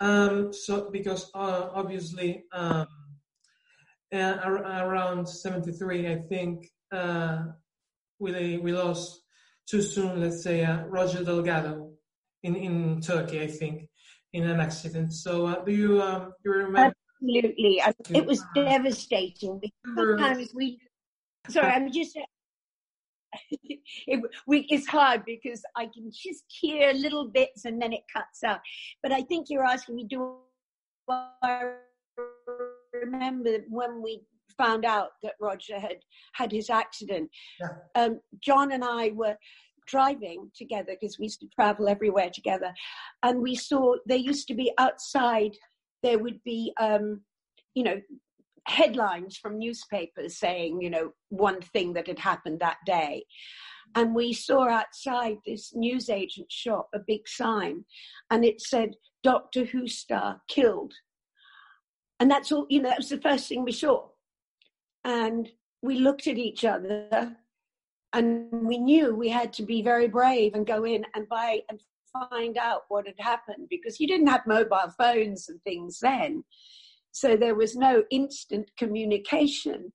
Um, 0.00 0.52
so 0.52 0.90
because 0.90 1.30
uh, 1.34 1.68
obviously 1.72 2.44
um, 2.52 2.86
uh, 4.12 4.38
around 4.44 5.28
73, 5.28 6.08
I 6.08 6.16
think 6.28 6.68
uh, 6.92 7.44
we 8.18 8.58
we 8.58 8.72
lost 8.72 9.22
too 9.68 9.82
soon. 9.82 10.20
Let's 10.20 10.42
say 10.42 10.64
uh, 10.64 10.84
Roger 10.86 11.24
Delgado 11.24 11.92
in 12.42 12.56
in 12.56 13.00
Turkey, 13.00 13.42
I 13.42 13.48
think, 13.48 13.88
in 14.32 14.44
an 14.48 14.60
accident. 14.60 15.12
So 15.12 15.46
uh, 15.46 15.64
do 15.64 15.72
you 15.72 16.02
um, 16.02 16.32
you 16.44 16.52
remember? 16.52 16.94
Absolutely, 17.22 17.80
it 18.10 18.26
was 18.26 18.44
devastating 18.54 19.60
because 19.60 19.94
sometimes 19.96 20.52
we 20.54 20.78
Sorry, 21.48 21.72
I'm 21.72 21.92
just. 21.92 22.18
It, 24.06 24.20
we, 24.46 24.66
it's 24.68 24.86
hard 24.86 25.24
because 25.24 25.62
I 25.76 25.86
can 25.86 26.10
just 26.10 26.44
hear 26.48 26.92
little 26.92 27.28
bits 27.28 27.64
and 27.64 27.80
then 27.80 27.92
it 27.92 28.02
cuts 28.12 28.42
out. 28.44 28.60
But 29.02 29.12
I 29.12 29.22
think 29.22 29.48
you're 29.48 29.64
asking 29.64 29.96
me, 29.96 30.04
do 30.04 30.36
I 31.42 31.74
remember 32.92 33.58
when 33.68 34.02
we 34.02 34.22
found 34.56 34.84
out 34.84 35.10
that 35.22 35.34
Roger 35.40 35.78
had 35.78 35.98
had 36.34 36.52
his 36.52 36.70
accident? 36.70 37.30
Yeah. 37.60 37.68
Um, 37.94 38.20
John 38.40 38.72
and 38.72 38.84
I 38.84 39.10
were 39.10 39.36
driving 39.86 40.50
together 40.56 40.96
because 40.98 41.18
we 41.18 41.26
used 41.26 41.40
to 41.40 41.48
travel 41.54 41.88
everywhere 41.88 42.30
together, 42.30 42.72
and 43.22 43.40
we 43.40 43.54
saw 43.54 43.96
there 44.06 44.16
used 44.16 44.48
to 44.48 44.54
be 44.54 44.72
outside. 44.78 45.56
There 46.02 46.18
would 46.18 46.42
be, 46.44 46.72
um, 46.80 47.22
you 47.74 47.84
know, 47.84 48.00
headlines 48.66 49.36
from 49.36 49.58
newspapers 49.58 50.38
saying, 50.38 50.80
you 50.80 50.90
know, 50.90 51.12
one 51.28 51.60
thing 51.60 51.92
that 51.94 52.06
had 52.06 52.18
happened 52.18 52.60
that 52.60 52.78
day. 52.86 53.24
And 53.94 54.14
we 54.14 54.32
saw 54.32 54.68
outside 54.68 55.36
this 55.46 55.72
newsagent 55.74 56.50
shop 56.50 56.88
a 56.94 56.98
big 56.98 57.28
sign, 57.28 57.84
and 58.30 58.44
it 58.44 58.60
said, 58.60 58.94
Doctor 59.22 59.64
Who 59.64 59.86
star 59.86 60.40
killed. 60.48 60.94
And 62.20 62.30
that's 62.30 62.52
all, 62.52 62.66
you 62.68 62.82
know, 62.82 62.88
that 62.88 62.98
was 62.98 63.08
the 63.08 63.20
first 63.20 63.48
thing 63.48 63.64
we 63.64 63.72
saw. 63.72 64.08
And 65.04 65.48
we 65.82 65.98
looked 65.98 66.26
at 66.26 66.38
each 66.38 66.64
other 66.64 67.36
and 68.12 68.48
we 68.52 68.78
knew 68.78 69.14
we 69.14 69.28
had 69.28 69.52
to 69.54 69.62
be 69.64 69.82
very 69.82 70.08
brave 70.08 70.54
and 70.54 70.66
go 70.66 70.84
in 70.84 71.04
and 71.14 71.28
buy 71.28 71.60
and 71.68 71.80
find 72.30 72.56
out 72.56 72.82
what 72.88 73.06
had 73.06 73.18
happened 73.18 73.66
because 73.68 73.98
you 73.98 74.06
didn't 74.06 74.28
have 74.28 74.46
mobile 74.46 74.92
phones 74.96 75.48
and 75.48 75.60
things 75.62 75.98
then. 76.00 76.44
So 77.14 77.36
there 77.36 77.54
was 77.54 77.76
no 77.76 78.02
instant 78.10 78.68
communication. 78.76 79.92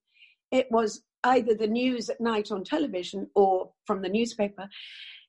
It 0.52 0.68
was 0.72 1.04
either 1.26 1.54
the 1.54 1.68
news 1.68 2.10
at 2.10 2.22
night 2.22 2.50
on 2.50 2.64
television 2.64 3.30
or 3.36 3.72
from 3.86 4.02
the 4.02 4.08
newspaper. 4.08 4.70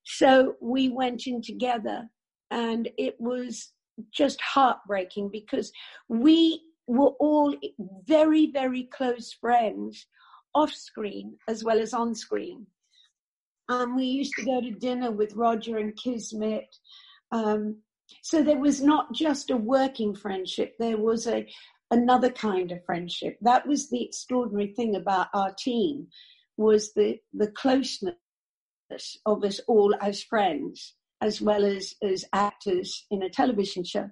So 0.05 0.55
we 0.61 0.88
went 0.88 1.26
in 1.26 1.43
together 1.43 2.09
and 2.53 2.88
it 2.97 3.16
was 3.18 3.72
just 4.12 4.41
heartbreaking 4.41 5.30
because 5.32 5.72
we 6.09 6.62
were 6.86 7.12
all 7.18 7.57
very, 8.07 8.53
very 8.53 8.84
close 8.84 9.32
friends 9.32 10.07
off 10.55 10.72
screen 10.72 11.38
as 11.49 11.64
well 11.64 11.80
as 11.80 11.93
on 11.93 12.14
screen. 12.14 12.68
Um, 13.68 13.97
we 13.97 14.05
used 14.05 14.34
to 14.38 14.45
go 14.45 14.61
to 14.61 14.70
dinner 14.70 15.11
with 15.11 15.34
Roger 15.34 15.78
and 15.78 15.97
Kismet. 15.97 16.68
Um, 17.32 17.78
so 18.22 18.45
there 18.45 18.59
was 18.59 18.80
not 18.80 19.12
just 19.12 19.51
a 19.51 19.57
working 19.57 20.14
friendship, 20.14 20.74
there 20.78 20.97
was 20.97 21.26
a 21.26 21.47
another 21.91 22.30
kind 22.30 22.72
of 22.72 22.84
friendship. 22.84 23.36
That 23.41 23.66
was 23.66 23.91
the 23.91 24.03
extraordinary 24.03 24.72
thing 24.74 24.97
about 24.97 25.28
our 25.34 25.53
team 25.59 26.09
was 26.57 26.93
the, 26.93 27.18
the 27.32 27.49
closeness 27.49 28.14
of 29.26 29.45
us 29.45 29.61
all 29.66 29.95
as 30.01 30.22
friends, 30.22 30.95
as 31.20 31.41
well 31.41 31.64
as, 31.64 31.95
as 32.03 32.24
actors 32.32 33.07
in 33.11 33.22
a 33.22 33.30
television 33.30 33.84
show. 33.84 34.11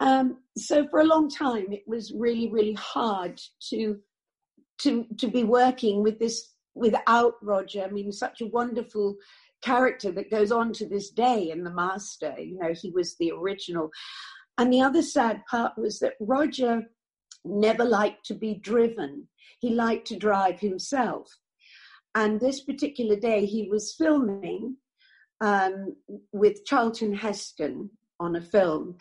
Um, 0.00 0.38
so 0.56 0.88
for 0.88 1.00
a 1.00 1.04
long 1.04 1.28
time, 1.30 1.72
it 1.72 1.84
was 1.86 2.12
really, 2.12 2.48
really 2.50 2.74
hard 2.74 3.40
to 3.70 3.98
to 4.78 5.06
to 5.18 5.28
be 5.28 5.44
working 5.44 6.02
with 6.02 6.18
this 6.18 6.54
without 6.74 7.34
Roger. 7.42 7.84
I 7.84 7.88
mean, 7.88 8.10
such 8.10 8.40
a 8.40 8.46
wonderful 8.46 9.16
character 9.62 10.10
that 10.12 10.30
goes 10.30 10.50
on 10.50 10.72
to 10.72 10.88
this 10.88 11.10
day 11.10 11.50
in 11.50 11.62
The 11.62 11.70
Master. 11.70 12.34
You 12.38 12.58
know, 12.58 12.72
he 12.72 12.90
was 12.90 13.16
the 13.16 13.30
original. 13.30 13.90
And 14.58 14.72
the 14.72 14.82
other 14.82 15.02
sad 15.02 15.42
part 15.48 15.72
was 15.78 16.00
that 16.00 16.14
Roger 16.20 16.82
never 17.44 17.84
liked 17.84 18.26
to 18.26 18.34
be 18.34 18.54
driven. 18.54 19.28
He 19.58 19.70
liked 19.74 20.06
to 20.08 20.16
drive 20.16 20.60
himself. 20.60 21.38
And 22.14 22.40
this 22.40 22.60
particular 22.62 23.16
day, 23.16 23.46
he 23.46 23.68
was 23.68 23.94
filming 23.94 24.76
um, 25.40 25.96
with 26.32 26.64
Charlton 26.64 27.14
Heston 27.14 27.90
on 28.20 28.36
a 28.36 28.40
film. 28.40 28.96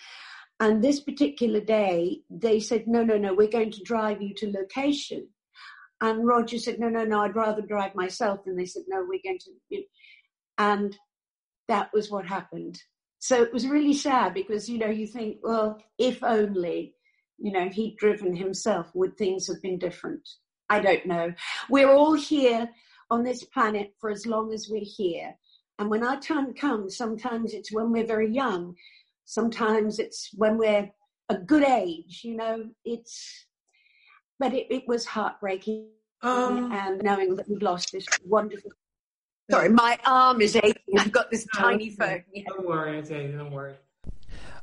And 0.60 0.84
this 0.84 1.00
particular 1.00 1.60
day, 1.60 2.22
they 2.30 2.60
said, 2.60 2.88
no, 2.88 3.04
no, 3.04 3.18
no, 3.18 3.34
we're 3.34 3.48
going 3.48 3.72
to 3.72 3.84
drive 3.84 4.22
you 4.22 4.34
to 4.36 4.52
location. 4.52 5.28
And 6.02 6.26
Roger 6.26 6.58
said, 6.58 6.80
no, 6.80 6.90
no, 6.90 7.04
no, 7.04 7.22
I'd 7.22 7.36
rather 7.36 7.62
drive 7.62 7.96
myself. 7.96 8.42
And 8.46 8.58
they 8.58 8.66
said, 8.66 8.84
no, 8.88 9.06
we're 9.08 9.20
going 9.24 9.40
to. 9.40 9.84
And 10.58 10.98
that 11.68 11.90
was 11.94 12.10
what 12.10 12.26
happened. 12.26 12.80
So 13.20 13.42
it 13.44 13.54
was 13.54 13.68
really 13.68 13.94
sad 13.94 14.34
because, 14.34 14.68
you 14.68 14.80
know, 14.80 14.90
you 14.90 15.06
think, 15.06 15.38
well, 15.44 15.82
if 15.98 16.24
only, 16.24 16.96
you 17.42 17.52
know, 17.52 17.70
he'd 17.70 17.98
driven 17.98 18.36
himself, 18.36 18.92
would 18.94 19.18
things 19.18 19.48
have 19.48 19.62
been 19.62 19.80
different? 19.80 20.28
I 20.70 20.80
don't 20.80 21.06
know. 21.06 21.34
We're 21.70 21.92
all 21.92 22.14
here 22.14 22.70
on 23.10 23.24
this 23.24 23.44
planet 23.44 23.94
for 24.00 24.10
as 24.10 24.26
long 24.26 24.54
as 24.54 24.70
we're 24.70 24.86
here. 24.86 25.36
And 25.80 25.90
when 25.90 26.04
our 26.04 26.20
time 26.20 26.54
comes, 26.54 26.96
sometimes 26.96 27.54
it's 27.54 27.72
when 27.72 27.92
we're 27.92 28.06
very 28.06 28.32
young, 28.32 28.76
sometimes 29.26 30.00
it's 30.00 30.30
when 30.36 30.58
we're 30.58 30.90
a 31.30 31.38
good 31.38 31.64
age, 31.64 32.22
you 32.24 32.36
know, 32.36 32.70
it's, 32.86 33.46
but 34.40 34.54
it, 34.54 34.68
it 34.70 34.84
was 34.88 35.06
heartbreaking. 35.06 35.88
Um, 36.24 36.72
and 36.72 37.02
knowing 37.02 37.36
that 37.36 37.50
we've 37.50 37.64
lost 37.64 37.92
this 37.94 38.06
wonderful. 38.24 38.70
Sorry, 39.50 39.70
my 39.70 39.98
arm 40.06 40.40
is 40.40 40.56
aching. 40.56 41.00
I've 41.00 41.12
got 41.12 41.32
this 41.32 41.48
no, 41.56 41.62
tiny 41.62 41.90
phone. 41.90 42.24
Yeah. 42.32 42.44
Don't 42.48 42.68
worry, 42.68 43.02
Jay, 43.02 43.32
don't 43.32 43.50
worry. 43.50 43.74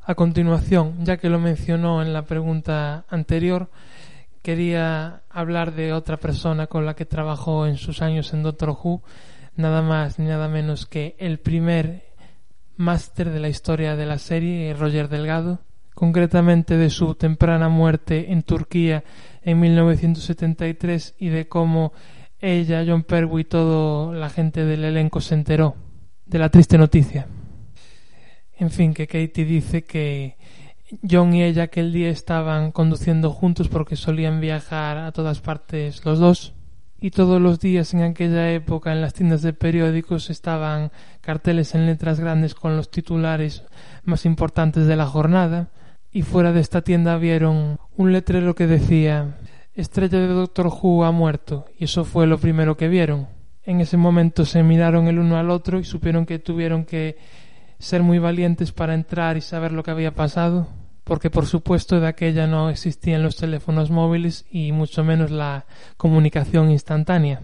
A 0.09 0.15
continuación, 0.15 1.05
ya 1.05 1.19
que 1.19 1.29
lo 1.29 1.39
mencionó 1.39 2.01
en 2.01 2.15
la 2.15 2.23
pregunta 2.23 3.05
anterior, 3.11 3.69
quería 4.41 5.21
hablar 5.29 5.75
de 5.75 5.93
otra 5.93 6.17
persona 6.17 6.67
con 6.67 6.87
la 6.87 6.97
que 6.97 7.05
trabajó 7.05 7.67
en 7.67 7.77
sus 7.77 8.01
años 8.01 8.33
en 8.33 8.43
Doctor 8.43 8.71
Who, 8.71 9.03
nada 9.57 9.83
más 9.83 10.19
ni 10.19 10.25
nada 10.25 10.49
menos 10.49 10.87
que 10.87 11.15
el 11.19 11.41
primer 11.41 12.07
máster 12.79 13.29
de 13.29 13.39
la 13.39 13.51
historia 13.51 13.97
de 13.97 14.07
la 14.07 14.17
serie, 14.17 14.73
Roger 14.73 15.11
Delgado, 15.11 15.59
concretamente 15.93 16.79
de 16.79 16.89
su 16.89 17.15
temprana 17.15 17.69
muerte 17.69 18.33
en 18.33 18.45
Turquía 18.45 19.05
en 19.43 19.61
1973 19.61 21.17
y 21.19 21.29
de 21.29 21.49
cómo 21.49 21.93
ella, 22.41 22.83
John 22.89 23.03
Pertwee 23.03 23.43
y 23.43 23.45
toda 23.45 24.15
la 24.15 24.31
gente 24.31 24.65
del 24.65 24.85
elenco 24.85 25.21
se 25.21 25.35
enteró 25.35 25.77
de 26.25 26.39
la 26.39 26.49
triste 26.49 26.79
noticia. 26.79 27.29
En 28.59 28.71
fin, 28.71 28.93
que 28.93 29.07
Katie 29.07 29.45
dice 29.45 29.85
que 29.85 30.37
John 31.09 31.33
y 31.33 31.45
ella 31.45 31.65
aquel 31.65 31.93
día 31.93 32.09
estaban 32.09 32.73
conduciendo 32.73 33.31
juntos 33.31 33.69
porque 33.69 33.95
solían 33.95 34.41
viajar 34.41 34.99
a 34.99 35.13
todas 35.13 35.41
partes 35.41 36.05
los 36.05 36.19
dos. 36.19 36.55
Y 37.01 37.13
todos 37.13 37.41
los 37.41 37.61
días 37.61 37.95
en 37.95 38.03
aquella 38.03 38.51
época 38.51 38.91
en 38.91 39.01
las 39.01 39.15
tiendas 39.15 39.43
de 39.43 39.53
periódicos 39.53 40.31
estaban 40.31 40.91
carteles 41.21 41.77
en 41.77 41.87
letras 41.87 42.19
grandes 42.19 42.57
con 42.57 42.77
los 42.77 42.91
titulares 42.91 43.63
más 44.03 44.25
importantes 44.27 44.87
de 44.87 44.97
la 44.97 45.07
jornada. 45.07 45.69
Y 46.11 46.23
fuera 46.23 46.53
de 46.53 46.61
esta 46.61 46.83
tienda 46.83 47.17
vieron 47.17 47.79
un 47.97 48.13
letrero 48.13 48.57
que 48.57 48.67
decía 48.67 49.39
Estrella 49.75 50.19
de 50.19 50.27
Doctor 50.27 50.67
Who 50.67 51.05
ha 51.05 51.13
muerto 51.13 51.67
y 51.79 51.85
eso 51.85 52.05
fue 52.05 52.27
lo 52.27 52.39
primero 52.39 52.77
que 52.77 52.89
vieron. 52.89 53.29
En 53.63 53.81
ese 53.81 53.97
momento 53.97 54.45
se 54.45 54.65
miraron 54.65 55.07
el 55.07 55.21
uno 55.21 55.37
al 55.37 55.51
otro 55.51 55.79
y 55.79 55.85
supieron 55.85 56.27
que 56.27 56.41
tuvieron 56.41 56.85
que 56.85 57.17
ser 57.79 58.03
muy 58.03 58.19
valientes 58.19 58.73
para 58.73 58.95
entrar 58.95 59.37
y 59.37 59.41
saber 59.41 59.73
lo 59.73 59.83
que 59.83 59.91
había 59.91 60.15
pasado, 60.15 60.69
porque 61.05 61.31
por 61.31 61.47
supuesto 61.47 62.01
de 62.01 62.09
aquella 62.09 62.47
no 62.47 62.71
existían 62.71 63.23
los 63.23 63.37
teléfonos 63.37 63.91
móviles 63.91 64.47
y 64.51 64.73
mucho 64.73 65.05
menos 65.05 65.31
la 65.31 65.67
comunicación 65.97 66.71
instantánea. 66.71 67.43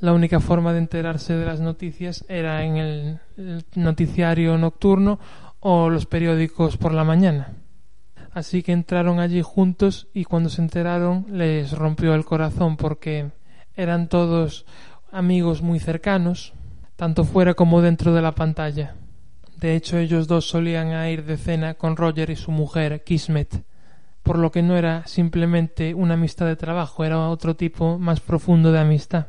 La 0.00 0.12
única 0.12 0.40
forma 0.40 0.72
de 0.72 0.80
enterarse 0.80 1.34
de 1.34 1.46
las 1.46 1.60
noticias 1.60 2.24
era 2.28 2.64
en 2.64 2.76
el 2.76 3.20
noticiario 3.74 4.58
nocturno 4.58 5.18
o 5.60 5.88
los 5.88 6.06
periódicos 6.06 6.76
por 6.76 6.92
la 6.92 7.04
mañana. 7.04 7.52
Así 8.32 8.62
que 8.62 8.72
entraron 8.72 9.20
allí 9.20 9.42
juntos 9.42 10.08
y 10.12 10.24
cuando 10.24 10.50
se 10.50 10.60
enteraron 10.60 11.26
les 11.30 11.72
rompió 11.72 12.14
el 12.14 12.24
corazón 12.24 12.76
porque 12.76 13.30
eran 13.76 14.08
todos 14.08 14.66
amigos 15.12 15.62
muy 15.62 15.78
cercanos, 15.78 16.52
tanto 16.96 17.24
fuera 17.24 17.54
como 17.54 17.80
dentro 17.80 18.12
de 18.12 18.22
la 18.22 18.34
pantalla. 18.34 18.96
De 19.60 19.76
hecho, 19.76 19.98
ellos 19.98 20.26
dos 20.26 20.48
solían 20.48 21.08
ir 21.08 21.24
de 21.24 21.36
cena 21.36 21.74
con 21.74 21.96
Roger 21.96 22.30
y 22.30 22.36
su 22.36 22.50
mujer, 22.50 23.02
Kismet, 23.04 23.64
por 24.22 24.38
lo 24.38 24.50
que 24.50 24.62
no 24.62 24.76
era 24.76 25.06
simplemente 25.06 25.94
una 25.94 26.14
amistad 26.14 26.46
de 26.46 26.56
trabajo, 26.56 27.04
era 27.04 27.28
otro 27.28 27.56
tipo 27.56 27.98
más 27.98 28.20
profundo 28.20 28.72
de 28.72 28.80
amistad. 28.80 29.26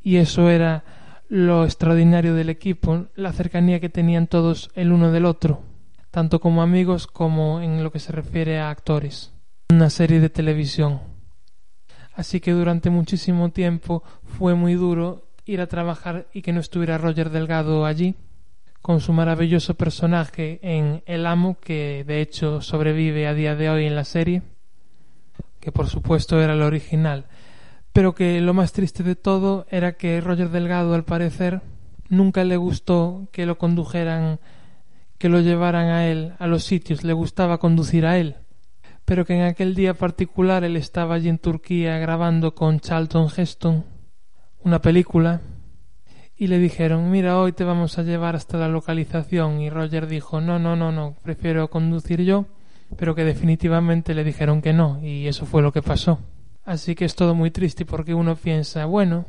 Y 0.00 0.16
eso 0.16 0.48
era 0.48 0.84
lo 1.28 1.64
extraordinario 1.64 2.34
del 2.34 2.48
equipo, 2.48 3.06
la 3.14 3.32
cercanía 3.32 3.80
que 3.80 3.88
tenían 3.88 4.26
todos 4.26 4.70
el 4.74 4.92
uno 4.92 5.10
del 5.10 5.24
otro, 5.24 5.62
tanto 6.10 6.40
como 6.40 6.62
amigos 6.62 7.06
como 7.06 7.60
en 7.60 7.82
lo 7.82 7.90
que 7.90 7.98
se 7.98 8.12
refiere 8.12 8.60
a 8.60 8.70
actores. 8.70 9.32
Una 9.70 9.90
serie 9.90 10.20
de 10.20 10.30
televisión. 10.30 11.00
Así 12.14 12.40
que 12.40 12.52
durante 12.52 12.90
muchísimo 12.90 13.50
tiempo 13.50 14.04
fue 14.22 14.54
muy 14.54 14.74
duro 14.74 15.28
ir 15.44 15.60
a 15.60 15.66
trabajar 15.66 16.28
y 16.32 16.42
que 16.42 16.52
no 16.52 16.60
estuviera 16.60 16.98
Roger 16.98 17.30
Delgado 17.30 17.84
allí 17.84 18.14
con 18.84 19.00
su 19.00 19.14
maravilloso 19.14 19.76
personaje 19.76 20.58
en 20.60 21.02
El 21.06 21.24
Amo, 21.24 21.56
que 21.58 22.04
de 22.06 22.20
hecho 22.20 22.60
sobrevive 22.60 23.26
a 23.26 23.32
día 23.32 23.56
de 23.56 23.70
hoy 23.70 23.86
en 23.86 23.96
la 23.96 24.04
serie, 24.04 24.42
que 25.58 25.72
por 25.72 25.86
supuesto 25.86 26.38
era 26.38 26.52
el 26.52 26.60
original, 26.60 27.24
pero 27.94 28.14
que 28.14 28.42
lo 28.42 28.52
más 28.52 28.74
triste 28.74 29.02
de 29.02 29.16
todo 29.16 29.64
era 29.70 29.94
que 29.96 30.20
Roger 30.20 30.50
Delgado, 30.50 30.92
al 30.92 31.04
parecer, 31.04 31.62
nunca 32.10 32.44
le 32.44 32.58
gustó 32.58 33.26
que 33.32 33.46
lo 33.46 33.56
condujeran, 33.56 34.38
que 35.16 35.30
lo 35.30 35.40
llevaran 35.40 35.86
a 35.86 36.06
él 36.06 36.34
a 36.38 36.46
los 36.46 36.64
sitios, 36.64 37.04
le 37.04 37.14
gustaba 37.14 37.56
conducir 37.56 38.04
a 38.04 38.18
él, 38.18 38.36
pero 39.06 39.24
que 39.24 39.34
en 39.34 39.44
aquel 39.44 39.74
día 39.74 39.94
particular 39.94 40.62
él 40.62 40.76
estaba 40.76 41.14
allí 41.14 41.30
en 41.30 41.38
Turquía 41.38 41.96
grabando 41.96 42.54
con 42.54 42.80
Charlton 42.80 43.28
Heston 43.34 43.82
una 44.62 44.82
película 44.82 45.40
y 46.36 46.48
le 46.48 46.58
dijeron 46.58 47.10
mira 47.10 47.38
hoy 47.38 47.52
te 47.52 47.64
vamos 47.64 47.98
a 47.98 48.02
llevar 48.02 48.36
hasta 48.36 48.58
la 48.58 48.68
localización. 48.68 49.60
Y 49.60 49.70
Roger 49.70 50.06
dijo 50.06 50.40
no 50.40 50.58
no 50.58 50.76
no 50.76 50.92
no 50.92 51.16
prefiero 51.22 51.68
conducir 51.68 52.22
yo. 52.22 52.46
Pero 52.96 53.14
que 53.14 53.24
definitivamente 53.24 54.14
le 54.14 54.24
dijeron 54.24 54.62
que 54.62 54.72
no 54.72 55.00
y 55.02 55.26
eso 55.26 55.46
fue 55.46 55.62
lo 55.62 55.72
que 55.72 55.82
pasó. 55.82 56.20
Así 56.64 56.94
que 56.94 57.04
es 57.04 57.14
todo 57.14 57.34
muy 57.34 57.50
triste 57.50 57.84
porque 57.84 58.14
uno 58.14 58.36
piensa 58.36 58.84
bueno 58.84 59.26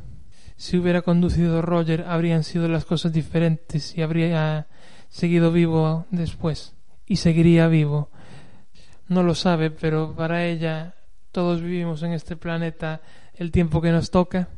si 0.58 0.78
hubiera 0.78 1.01
conducido 1.01 1.62
Roger 1.62 2.06
habrían 2.08 2.43
sido 2.43 2.68
las 2.68 2.86
cosas 2.86 3.12
diferentes 3.12 3.97
y 3.97 4.01
habría 4.01 4.68
seguido 5.10 5.51
vivo 5.51 6.06
después 6.12 6.76
y 7.06 7.18
seguiría 7.18 7.68
vivo. 7.68 8.10
No 9.08 9.22
lo 9.22 9.36
sabe 9.36 9.70
pero 9.70 10.16
para 10.16 10.45
ella 10.45 10.95
todos 11.32 11.62
vivimos 11.62 12.01
en 12.03 12.14
este 12.14 12.36
planeta 12.36 13.01
el 13.36 13.51
tiempo 13.51 13.82
que 13.82 13.91
nos 13.91 14.10
toca 14.10 14.49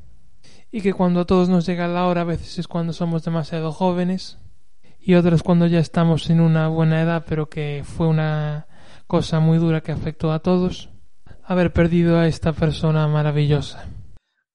y 0.72 0.82
que 0.82 0.94
cuando 0.94 1.22
a 1.22 1.26
todos 1.26 1.50
nos 1.50 1.66
llega 1.66 1.88
la 1.88 2.06
hora 2.06 2.22
a 2.22 2.26
veces 2.26 2.60
es 2.60 2.68
cuando 2.68 2.94
somos 2.94 3.24
demasiado 3.24 3.72
jóvenes 3.72 4.40
y 5.00 5.16
otras 5.16 5.44
cuando 5.44 5.68
ya 5.68 5.80
estamos 5.80 6.30
en 6.30 6.42
una 6.42 6.68
buena 6.68 7.02
edad, 7.02 7.26
pero 7.28 7.50
que 7.50 7.84
fue 7.86 8.08
una 8.08 8.68
cosa 9.08 9.40
muy 9.40 9.58
dura 9.58 9.82
que 9.82 9.94
afectó 9.94 10.32
a 10.34 10.40
todos, 10.40 10.90
haber 11.44 11.72
perdido 11.72 12.20
a 12.20 12.28
esta 12.28 12.52
persona 12.52 13.08
maravillosa. 13.08 13.86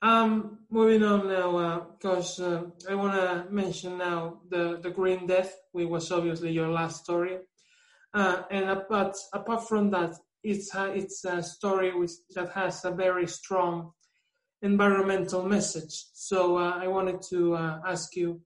Um, 0.03 0.59
moving 0.69 1.05
on 1.05 1.29
now, 1.29 1.87
because 1.97 2.41
uh, 2.41 2.65
uh, 2.65 2.91
I 2.91 2.95
want 2.95 3.15
to 3.15 3.47
mention 3.51 3.97
now 3.97 4.41
the, 4.51 4.79
the 4.83 4.91
Green 4.91 5.27
Death, 5.27 5.55
which 5.71 5.89
was 5.89 6.11
obviously 6.11 6.51
your 6.51 6.69
last 6.69 7.05
story. 7.05 7.39
Uh, 8.13 8.43
and 8.51 8.69
apart, 8.69 9.17
apart 9.33 9.67
from 9.69 9.91
that, 9.91 10.17
it's 10.43 10.75
a, 10.75 10.93
it's 10.93 11.25
a 11.25 11.43
story 11.43 11.95
which, 11.95 12.11
that 12.35 12.51
has 12.51 12.85
a 12.85 12.91
very 12.91 13.27
strong 13.27 13.93
environmental 14.63 15.45
message. 15.45 16.05
So 16.13 16.57
uh, 16.57 16.79
I 16.81 16.87
wanted 16.87 17.21
to 17.31 17.55
uh, 17.55 17.81
ask 17.87 18.17
you. 18.17 18.41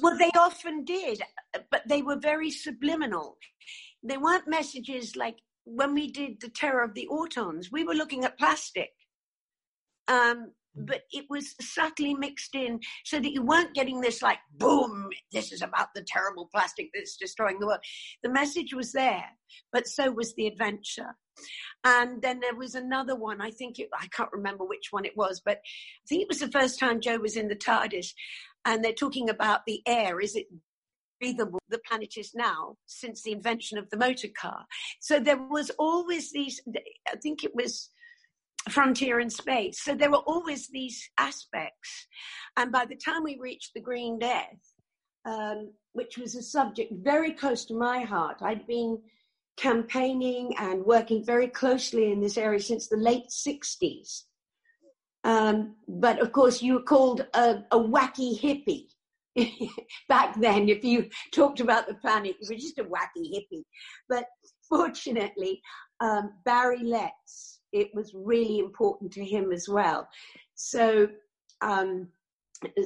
Well, 0.00 0.16
they 0.18 0.30
often 0.38 0.84
did, 0.84 1.22
but 1.70 1.82
they 1.88 2.02
were 2.02 2.16
very 2.16 2.50
subliminal. 2.50 3.36
They 4.02 4.16
weren't 4.16 4.48
messages 4.48 5.16
like 5.16 5.36
when 5.64 5.94
we 5.94 6.10
did 6.10 6.40
the 6.40 6.48
Terror 6.48 6.82
of 6.82 6.94
the 6.94 7.08
Autons, 7.10 7.66
we 7.70 7.84
were 7.84 7.94
looking 7.94 8.24
at 8.24 8.38
plastic. 8.38 8.90
Um, 10.08 10.52
but 10.74 11.02
it 11.12 11.26
was 11.28 11.54
subtly 11.60 12.14
mixed 12.14 12.54
in 12.54 12.80
so 13.04 13.20
that 13.20 13.32
you 13.32 13.42
weren't 13.42 13.74
getting 13.74 14.00
this 14.00 14.22
like 14.22 14.38
boom 14.56 15.10
this 15.30 15.52
is 15.52 15.62
about 15.62 15.88
the 15.94 16.04
terrible 16.06 16.48
plastic 16.52 16.88
that's 16.94 17.16
destroying 17.16 17.58
the 17.58 17.66
world 17.66 17.80
the 18.22 18.30
message 18.30 18.72
was 18.72 18.92
there 18.92 19.24
but 19.70 19.86
so 19.86 20.10
was 20.10 20.34
the 20.34 20.46
adventure 20.46 21.14
and 21.84 22.22
then 22.22 22.40
there 22.40 22.54
was 22.54 22.74
another 22.74 23.16
one 23.16 23.40
i 23.40 23.50
think 23.50 23.78
it, 23.78 23.88
i 23.98 24.06
can't 24.08 24.32
remember 24.32 24.64
which 24.64 24.88
one 24.90 25.04
it 25.04 25.16
was 25.16 25.40
but 25.44 25.58
i 25.58 26.06
think 26.08 26.22
it 26.22 26.28
was 26.28 26.40
the 26.40 26.50
first 26.50 26.78
time 26.78 27.00
joe 27.00 27.18
was 27.18 27.36
in 27.36 27.48
the 27.48 27.56
tardis 27.56 28.12
and 28.64 28.84
they're 28.84 28.92
talking 28.92 29.28
about 29.28 29.60
the 29.66 29.82
air 29.86 30.20
is 30.20 30.36
it 30.36 30.46
breathable 31.20 31.60
the 31.68 31.80
planet 31.86 32.14
is 32.16 32.32
now 32.34 32.74
since 32.86 33.22
the 33.22 33.32
invention 33.32 33.78
of 33.78 33.88
the 33.90 33.96
motor 33.96 34.28
car 34.36 34.64
so 35.00 35.20
there 35.20 35.38
was 35.50 35.70
always 35.78 36.32
these 36.32 36.60
i 37.08 37.16
think 37.22 37.44
it 37.44 37.54
was 37.54 37.90
frontier 38.70 39.20
in 39.20 39.30
space. 39.30 39.82
So 39.82 39.94
there 39.94 40.10
were 40.10 40.18
always 40.18 40.68
these 40.68 41.10
aspects. 41.18 42.06
And 42.56 42.70
by 42.70 42.86
the 42.86 42.96
time 42.96 43.22
we 43.22 43.38
reached 43.40 43.72
the 43.74 43.80
Green 43.80 44.18
Death, 44.18 44.58
um, 45.24 45.72
which 45.92 46.18
was 46.18 46.34
a 46.34 46.42
subject 46.42 46.92
very 46.92 47.32
close 47.32 47.64
to 47.66 47.74
my 47.74 48.00
heart, 48.00 48.38
I'd 48.42 48.66
been 48.66 49.00
campaigning 49.56 50.54
and 50.58 50.84
working 50.84 51.24
very 51.24 51.48
closely 51.48 52.10
in 52.10 52.20
this 52.20 52.38
area 52.38 52.60
since 52.60 52.88
the 52.88 52.96
late 52.96 53.28
60s. 53.28 54.22
Um, 55.24 55.76
but 55.86 56.20
of 56.20 56.32
course, 56.32 56.62
you 56.62 56.74
were 56.74 56.82
called 56.82 57.26
a, 57.34 57.62
a 57.70 57.78
wacky 57.78 58.38
hippie. 58.38 58.88
Back 60.08 60.38
then, 60.40 60.68
if 60.68 60.84
you 60.84 61.08
talked 61.32 61.60
about 61.60 61.86
the 61.86 61.94
planet, 61.94 62.36
you 62.40 62.48
were 62.50 62.56
just 62.60 62.78
a 62.78 62.84
wacky 62.84 63.32
hippie. 63.32 63.64
But 64.08 64.26
fortunately, 64.68 65.62
um, 66.00 66.32
Barry 66.44 66.82
Letts, 66.82 67.60
it 67.72 67.90
was 67.94 68.12
really 68.14 68.58
important 68.58 69.12
to 69.12 69.24
him 69.24 69.52
as 69.52 69.68
well. 69.68 70.08
So, 70.54 71.08
um, 71.60 72.08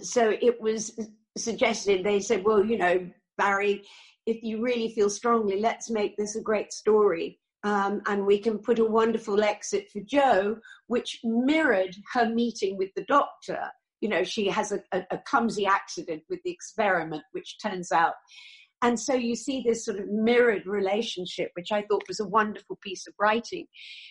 so 0.02 0.36
it 0.40 0.60
was 0.60 0.98
suggested. 1.36 2.04
They 2.04 2.20
said, 2.20 2.44
"Well, 2.44 2.64
you 2.64 2.78
know, 2.78 3.10
Barry, 3.36 3.82
if 4.26 4.42
you 4.42 4.62
really 4.62 4.92
feel 4.92 5.10
strongly, 5.10 5.60
let's 5.60 5.90
make 5.90 6.16
this 6.16 6.36
a 6.36 6.42
great 6.42 6.72
story." 6.72 7.40
Um, 7.64 8.02
and 8.06 8.26
we 8.26 8.38
can 8.38 8.58
put 8.58 8.78
a 8.78 8.84
wonderful 8.84 9.42
exit 9.42 9.90
for 9.92 10.00
Joe, 10.00 10.58
which 10.86 11.20
mirrored 11.24 11.96
her 12.12 12.28
meeting 12.28 12.76
with 12.76 12.90
the 12.94 13.04
doctor. 13.04 13.60
You 14.00 14.08
know, 14.08 14.22
she 14.22 14.46
has 14.48 14.70
a, 14.72 14.80
a, 14.92 15.02
a 15.10 15.18
clumsy 15.18 15.66
accident 15.66 16.22
with 16.28 16.40
the 16.44 16.50
experiment, 16.50 17.24
which 17.32 17.56
turns 17.60 17.90
out 17.90 18.14
and 18.82 19.00
so 19.00 19.14
you 19.14 19.34
see 19.36 19.62
this 19.62 19.84
sort 19.84 19.98
of 19.98 20.08
mirrored 20.08 20.66
relationship, 20.66 21.50
which 21.54 21.72
I 21.72 21.82
thought 21.82 22.08
was 22.08 22.20
a 22.20 22.28
wonderful 22.28 22.76
piece 22.82 23.06
of 23.06 23.14
writing. 23.18 23.66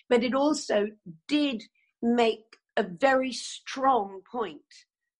But 0.09 0.23
it 0.23 0.33
also 0.33 0.87
did 1.27 1.63
make 2.01 2.43
a 2.77 2.83
very 2.83 3.31
strong 3.31 4.21
point 4.29 4.61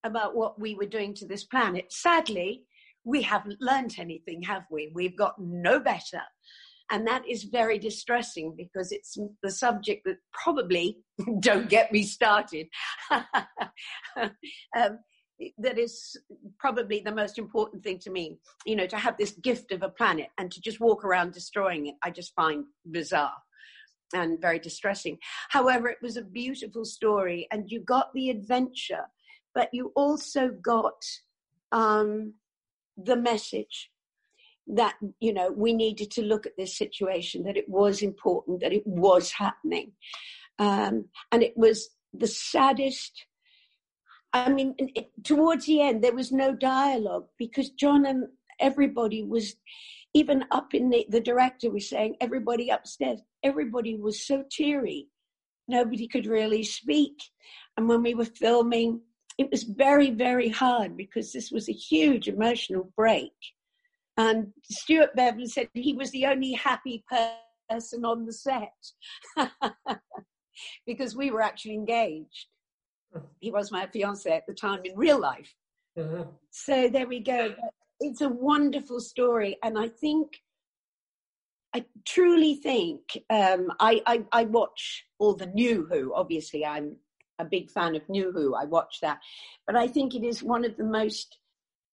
about 0.04 0.36
what 0.36 0.60
we 0.60 0.76
were 0.76 0.86
doing 0.86 1.14
to 1.16 1.28
this 1.28 1.43
planet. 1.43 1.91
Sadly, 1.91 2.64
we 3.06 3.22
haven't 3.22 3.62
learned 3.62 3.95
anything, 3.97 4.41
have 4.41 4.66
we? 4.70 4.91
We've 4.93 5.16
got 5.16 5.36
no 5.39 5.80
better. 5.80 6.22
And 6.91 7.08
that 7.08 7.28
is 7.28 7.43
very 7.43 7.80
distressing 7.80 8.53
because 8.56 8.91
it's 8.91 9.18
the 9.41 9.51
subject 9.51 10.03
that 10.06 10.18
probably, 10.32 10.97
don't 11.39 11.70
get 11.70 11.91
me 11.91 12.03
started, 12.03 12.68
um, 13.12 14.99
that 15.58 15.78
is 15.78 16.16
probably 16.60 17.01
the 17.01 17.12
most 17.12 17.38
important 17.38 17.84
thing 17.84 17.99
to 17.99 18.10
me. 18.12 18.38
You 18.66 18.76
know, 18.76 18.88
to 18.88 18.97
have 18.97 19.18
this 19.18 19.32
gift 19.32 19.72
of 19.72 19.84
a 19.84 19.89
planet 19.89 20.28
and 20.38 20.51
to 20.51 20.62
just 20.62 20.80
walk 20.80 21.03
around 21.03 21.34
destroying 21.34 21.88
it, 21.88 21.95
I 22.03 22.12
just 22.12 22.34
find 22.36 22.66
bizarre 22.89 23.34
and 24.14 24.39
very 24.39 24.60
distressing. 24.60 25.18
However, 25.49 25.88
it 25.89 25.97
was 26.01 26.18
a 26.18 26.22
beautiful 26.24 26.86
story, 26.86 27.47
and 27.51 27.70
you 27.70 27.82
got 27.82 28.14
the 28.14 28.30
adventure, 28.30 29.06
but 29.53 29.70
you 29.74 29.91
also 29.95 30.49
got 30.49 31.01
um, 31.72 32.34
the 32.98 33.16
message 33.16 33.91
that 34.68 34.96
you 35.20 35.34
know 35.34 35.52
we 35.52 35.74
needed 35.74 36.12
to 36.12 36.22
look 36.22 36.46
at 36.46 36.58
this 36.58 36.78
situation, 36.78 37.43
that 37.43 37.58
it 37.58 37.70
was 37.70 38.02
important, 38.02 38.62
that 38.62 38.74
it 38.74 38.86
was 38.86 39.32
happening, 39.32 39.91
um, 40.60 41.06
and 41.32 41.43
it 41.43 41.56
was 41.56 41.89
the 42.14 42.28
saddest 42.28 43.26
I 44.36 44.50
mean, 44.50 44.76
it, 44.78 45.12
towards 45.24 45.66
the 45.66 45.82
end, 45.82 46.04
there 46.04 46.14
was 46.14 46.34
no 46.34 46.54
dialogue 46.54 47.28
because 47.38 47.70
John 47.70 48.06
and 48.06 48.26
everybody 48.60 49.24
was, 49.24 49.56
even 50.14 50.43
up 50.52 50.74
in 50.74 50.89
the, 50.89 51.06
the 51.08 51.22
director 51.22 51.72
was 51.72 51.89
saying, 51.89 52.18
everybody 52.20 52.70
upstairs, 52.70 53.22
everybody 53.43 53.96
was 53.96 54.28
so 54.28 54.43
teary. 54.52 55.08
Nobody 55.70 56.10
could 56.10 56.26
really 56.26 56.64
speak. 56.64 57.14
And 57.78 57.88
when 57.88 58.04
we 58.04 58.14
were 58.14 58.26
filming, 58.26 59.00
it 59.38 59.49
was 59.51 59.63
very, 59.63 60.11
very 60.11 60.49
hard 60.49 60.95
because 60.95 61.31
this 61.31 61.51
was 61.51 61.67
a 61.69 61.73
huge 61.73 62.27
emotional 62.27 62.89
break. 62.95 63.33
And 64.17 64.53
Stuart 64.63 65.15
Bevan 65.15 65.47
said 65.47 65.67
he 65.73 65.93
was 65.93 66.11
the 66.11 66.25
only 66.25 66.53
happy 66.53 67.03
person 67.69 68.05
on 68.05 68.25
the 68.25 68.33
set 68.33 68.71
because 70.88 71.15
we 71.15 71.31
were 71.31 71.41
actually 71.41 71.73
engaged 71.73 72.47
he 73.39 73.51
was 73.51 73.71
my 73.71 73.88
fiance 73.88 74.29
at 74.29 74.45
the 74.47 74.53
time 74.53 74.81
in 74.83 74.95
real 74.95 75.19
life. 75.19 75.53
Mm-hmm. 75.97 76.29
So 76.51 76.89
there 76.89 77.07
we 77.07 77.19
go. 77.19 77.55
It's 77.99 78.21
a 78.21 78.29
wonderful 78.29 78.99
story, 78.99 79.57
and 79.63 79.77
I 79.77 79.88
think, 79.88 80.41
I 81.73 81.86
truly 82.05 82.55
think, 82.55 83.01
um, 83.29 83.71
I, 83.79 84.01
I, 84.05 84.23
I 84.31 84.43
watch 84.45 85.05
all 85.19 85.33
the 85.33 85.47
New 85.47 85.88
Who. 85.89 86.13
Obviously, 86.13 86.65
I'm 86.65 86.97
a 87.39 87.45
big 87.45 87.69
fan 87.69 87.95
of 87.95 88.07
New 88.09 88.31
Who. 88.31 88.55
I 88.55 88.65
watch 88.65 88.99
that, 89.01 89.19
but 89.67 89.75
I 89.75 89.88
think 89.88 90.15
it 90.15 90.23
is 90.23 90.43
one 90.43 90.65
of 90.65 90.77
the 90.77 90.83
most, 90.83 91.38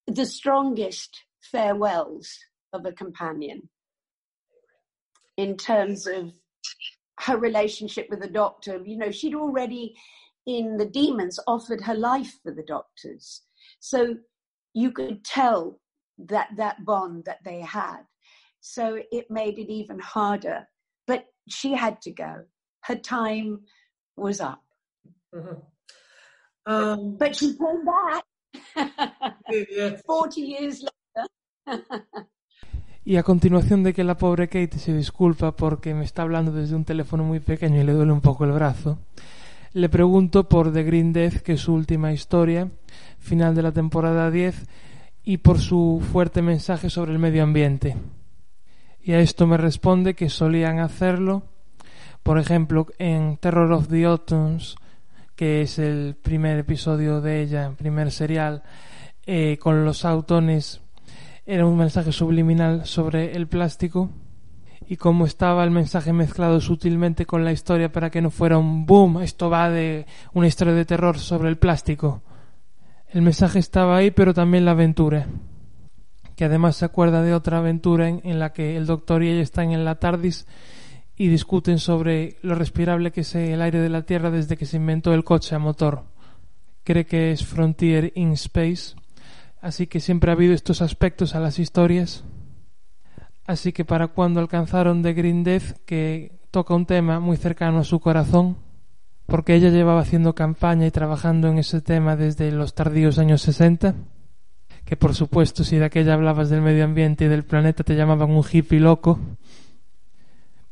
the 0.07 0.27
strongest 0.27 1.23
farewells 1.51 2.39
of 2.73 2.87
a 2.87 2.93
companion 2.93 3.69
in 5.37 5.57
terms 5.57 6.07
of 6.07 6.33
her 7.21 7.37
relationship 7.37 8.07
with 8.11 8.21
the 8.21 8.29
doctor. 8.29 8.81
You 8.85 8.97
know, 8.97 9.11
she'd 9.11 9.35
already 9.35 9.95
in 10.47 10.77
the 10.77 10.87
demons 10.87 11.39
offered 11.47 11.83
her 11.83 11.95
life 11.95 12.39
for 12.43 12.53
the 12.53 12.65
doctors. 12.65 13.43
So 13.81 14.17
you 14.75 14.91
could 14.91 15.25
tell 15.25 15.81
that 16.19 16.51
that 16.57 16.85
bond 16.85 17.25
that 17.27 17.39
they 17.45 17.61
had. 17.61 18.01
So 18.61 19.01
it 19.11 19.31
made 19.31 19.59
it 19.59 19.71
even 19.73 19.99
harder. 19.99 20.67
But 21.07 21.27
she 21.49 21.75
had 21.75 22.01
to 22.03 22.11
go. 22.11 22.45
Her 22.85 22.97
time 22.97 23.63
was 24.17 24.41
up. 24.41 24.62
Mm-hmm. 25.35 26.73
Um, 26.73 27.17
but 27.17 27.35
she 27.35 27.57
came 27.57 27.85
back 27.85 28.25
40 30.07 30.41
years 30.41 30.83
later. 30.83 31.83
Y 33.05 33.17
a 33.17 33.25
continuación 33.25 33.83
de 33.83 33.95
que 33.95 34.05
la 34.05 34.17
pobre 34.17 34.47
Kate 34.47 34.79
se 34.79 34.93
disculpa 34.95 35.57
porque 35.57 35.93
me 35.93 36.05
está 36.05 36.23
hablando 36.23 36.53
desde 36.53 36.77
un 36.77 36.85
teléfono 36.85 37.25
muy 37.25 37.41
pequeño 37.41 37.81
y 37.81 37.85
le 37.85 37.95
duele 37.95 38.13
un 38.13 38.21
poco 38.21 38.45
el 38.45 38.53
brazo, 38.53 39.01
le 39.73 39.89
pregunto 39.89 40.49
por 40.49 40.73
The 40.73 40.85
Green 40.85 41.13
Death, 41.13 41.39
que 41.39 41.55
es 41.55 41.63
su 41.63 41.75
última 41.75 42.13
historia, 42.13 42.71
final 43.19 43.57
de 43.57 43.63
la 43.63 43.73
temporada 43.73 44.31
10, 44.31 44.67
y 45.25 45.39
por 45.39 45.59
su 45.59 46.01
fuerte 46.13 46.43
mensaje 46.43 46.91
sobre 46.91 47.11
el 47.11 47.19
medio 47.19 47.43
ambiente. 47.43 47.97
Y 49.03 49.13
a 49.13 49.19
esto 49.19 49.49
me 49.49 49.57
responde 49.57 50.15
que 50.15 50.29
solían 50.29 50.79
hacerlo, 50.79 51.43
por 52.23 52.39
ejemplo, 52.39 52.87
en 52.99 53.37
Terror 53.37 53.73
of 53.73 53.89
the 53.89 54.05
Autumns, 54.05 54.77
que 55.37 55.63
es 55.63 55.79
el 55.79 56.17
primer 56.21 56.59
episodio 56.59 57.21
de 57.21 57.43
ella, 57.43 57.73
primer 57.77 58.11
serial, 58.11 58.63
eh, 59.27 59.59
con 59.61 59.85
los 59.85 60.05
autones, 60.05 60.81
era 61.47 61.67
un 61.67 61.77
mensaje 61.77 62.13
subliminal 62.13 62.87
sobre 62.87 63.35
el 63.35 63.49
plástico 63.49 64.11
y 64.87 64.97
cómo 64.97 65.27
estaba 65.27 65.65
el 65.65 65.71
mensaje 65.71 66.13
mezclado 66.13 66.61
sutilmente 66.61 67.27
con 67.27 67.45
la 67.45 67.53
historia 67.53 67.91
para 67.91 68.11
que 68.11 68.21
no 68.21 68.31
fuera 68.31 68.59
un 68.59 68.85
boom, 68.87 69.23
esto 69.23 69.49
va 69.49 69.71
de 69.71 70.07
una 70.35 70.47
historia 70.47 70.75
de 70.75 70.85
terror 70.85 71.19
sobre 71.19 71.49
el 71.49 71.57
plástico. 71.57 72.23
El 73.09 73.23
mensaje 73.23 73.59
estaba 73.59 73.97
ahí, 73.97 74.11
pero 74.11 74.35
también 74.35 74.65
la 74.65 74.73
aventura. 74.73 75.27
que 76.37 76.47
además 76.47 76.77
se 76.77 76.87
acuerda 76.87 77.23
de 77.23 77.35
otra 77.35 77.59
aventura 77.59 78.09
en, 78.09 78.21
en 78.25 78.39
la 78.39 78.53
que 78.53 78.77
el 78.77 78.87
doctor 78.87 79.23
y 79.23 79.29
ella 79.29 79.43
están 79.43 79.73
en 79.73 79.85
la 79.85 79.97
TARDIS 79.97 80.47
y 81.17 81.29
discuten 81.29 81.79
sobre 81.79 82.37
lo 82.43 82.55
respirable 82.55 83.13
que 83.13 83.23
es 83.23 83.35
el 83.35 83.61
aire 83.63 83.81
de 83.81 83.89
la 83.89 84.03
Tierra 84.03 84.31
desde 84.31 84.57
que 84.57 84.67
se 84.67 84.79
inventó 84.79 85.13
el 85.13 85.25
coche 85.25 85.55
a 85.55 85.59
motor. 85.59 86.05
Cree 86.85 87.07
que 87.07 87.33
es 87.33 87.45
Frontier 87.45 88.13
in 88.15 88.33
Space, 88.33 88.97
así 89.61 89.87
que 89.87 90.01
siempre 90.01 90.31
ha 90.31 90.35
habido 90.35 90.55
estos 90.55 90.83
aspectos 90.83 91.35
a 91.35 91.41
las 91.41 91.59
historias. 91.59 92.25
Así 93.47 93.73
que 93.73 93.85
para 93.85 94.09
cuando 94.09 94.41
alcanzaron 94.41 95.03
The 95.03 95.13
Green 95.13 95.45
que 95.85 96.39
toca 96.51 96.75
un 96.75 96.87
tema 96.87 97.21
muy 97.21 97.37
cercano 97.37 97.79
a 97.79 97.85
su 97.85 98.01
corazón, 98.01 98.57
porque 99.27 99.55
ella 99.55 99.71
llevaba 99.71 100.01
haciendo 100.01 100.35
campaña 100.35 100.87
y 100.87 100.91
trabajando 100.91 101.49
en 101.49 101.59
ese 101.59 101.81
tema 101.81 102.17
desde 102.17 102.51
los 102.53 102.75
tardíos 102.75 103.19
años 103.19 103.43
60, 103.43 103.95
que 104.85 104.97
por 104.97 105.15
supuesto 105.15 105.65
si 105.65 105.77
de 105.77 105.85
aquella 105.85 106.15
hablabas 106.15 106.51
del 106.51 106.61
medio 106.61 106.85
ambiente 106.85 107.25
y 107.25 107.29
del 107.29 107.45
planeta 107.45 107.85
te 107.85 107.95
llamaban 107.95 108.31
un 108.31 108.45
hippie 108.51 108.81
loco, 108.81 109.19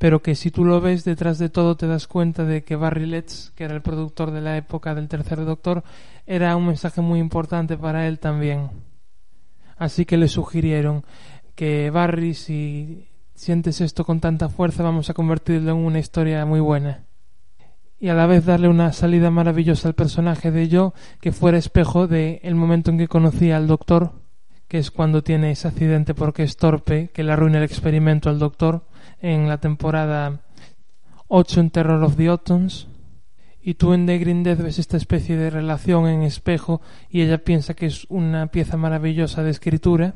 pero 0.00 0.22
que 0.22 0.34
si 0.34 0.50
tú 0.50 0.64
lo 0.64 0.80
ves 0.80 1.04
detrás 1.04 1.38
de 1.38 1.50
todo 1.50 1.76
te 1.76 1.86
das 1.86 2.06
cuenta 2.06 2.46
de 2.46 2.64
que 2.64 2.74
Barry 2.74 3.04
Letts, 3.04 3.52
que 3.54 3.64
era 3.64 3.74
el 3.74 3.82
productor 3.82 4.30
de 4.30 4.40
la 4.40 4.56
época 4.56 4.94
del 4.94 5.08
tercer 5.08 5.44
doctor, 5.44 5.84
era 6.26 6.56
un 6.56 6.68
mensaje 6.68 7.02
muy 7.02 7.20
importante 7.20 7.76
para 7.76 8.08
él 8.08 8.18
también. 8.18 8.70
Así 9.76 10.06
que 10.06 10.16
le 10.16 10.28
sugirieron 10.28 11.04
que 11.54 11.90
Barry, 11.90 12.32
si 12.32 13.10
sientes 13.34 13.82
esto 13.82 14.06
con 14.06 14.20
tanta 14.20 14.48
fuerza, 14.48 14.82
vamos 14.82 15.10
a 15.10 15.14
convertirlo 15.14 15.72
en 15.72 15.76
una 15.76 15.98
historia 15.98 16.46
muy 16.46 16.60
buena. 16.60 17.04
Y 17.98 18.08
a 18.08 18.14
la 18.14 18.24
vez 18.24 18.46
darle 18.46 18.68
una 18.68 18.94
salida 18.94 19.30
maravillosa 19.30 19.86
al 19.86 19.94
personaje 19.94 20.50
de 20.50 20.68
yo, 20.68 20.94
que 21.20 21.30
fuera 21.30 21.58
espejo 21.58 22.06
de 22.06 22.40
el 22.42 22.54
momento 22.54 22.90
en 22.90 22.96
que 22.96 23.06
conocí 23.06 23.50
al 23.50 23.66
doctor, 23.66 24.12
que 24.66 24.78
es 24.78 24.90
cuando 24.90 25.22
tiene 25.22 25.50
ese 25.50 25.68
accidente 25.68 26.14
porque 26.14 26.42
es 26.42 26.56
torpe, 26.56 27.10
que 27.12 27.22
le 27.22 27.32
arruina 27.32 27.58
el 27.58 27.64
experimento 27.64 28.30
al 28.30 28.38
doctor, 28.38 28.86
en 29.20 29.48
la 29.48 29.58
temporada 29.58 30.40
8 31.28 31.60
en 31.60 31.70
Terror 31.70 32.02
of 32.02 32.16
the 32.16 32.28
Autons 32.28 32.88
y 33.62 33.74
tú 33.74 33.92
en 33.92 34.06
The 34.06 34.18
Green 34.18 34.42
ves 34.42 34.78
esta 34.78 34.96
especie 34.96 35.36
de 35.36 35.50
relación 35.50 36.06
en 36.08 36.22
espejo 36.22 36.80
y 37.10 37.20
ella 37.20 37.44
piensa 37.44 37.74
que 37.74 37.86
es 37.86 38.06
una 38.08 38.46
pieza 38.48 38.76
maravillosa 38.76 39.42
de 39.42 39.50
escritura 39.50 40.14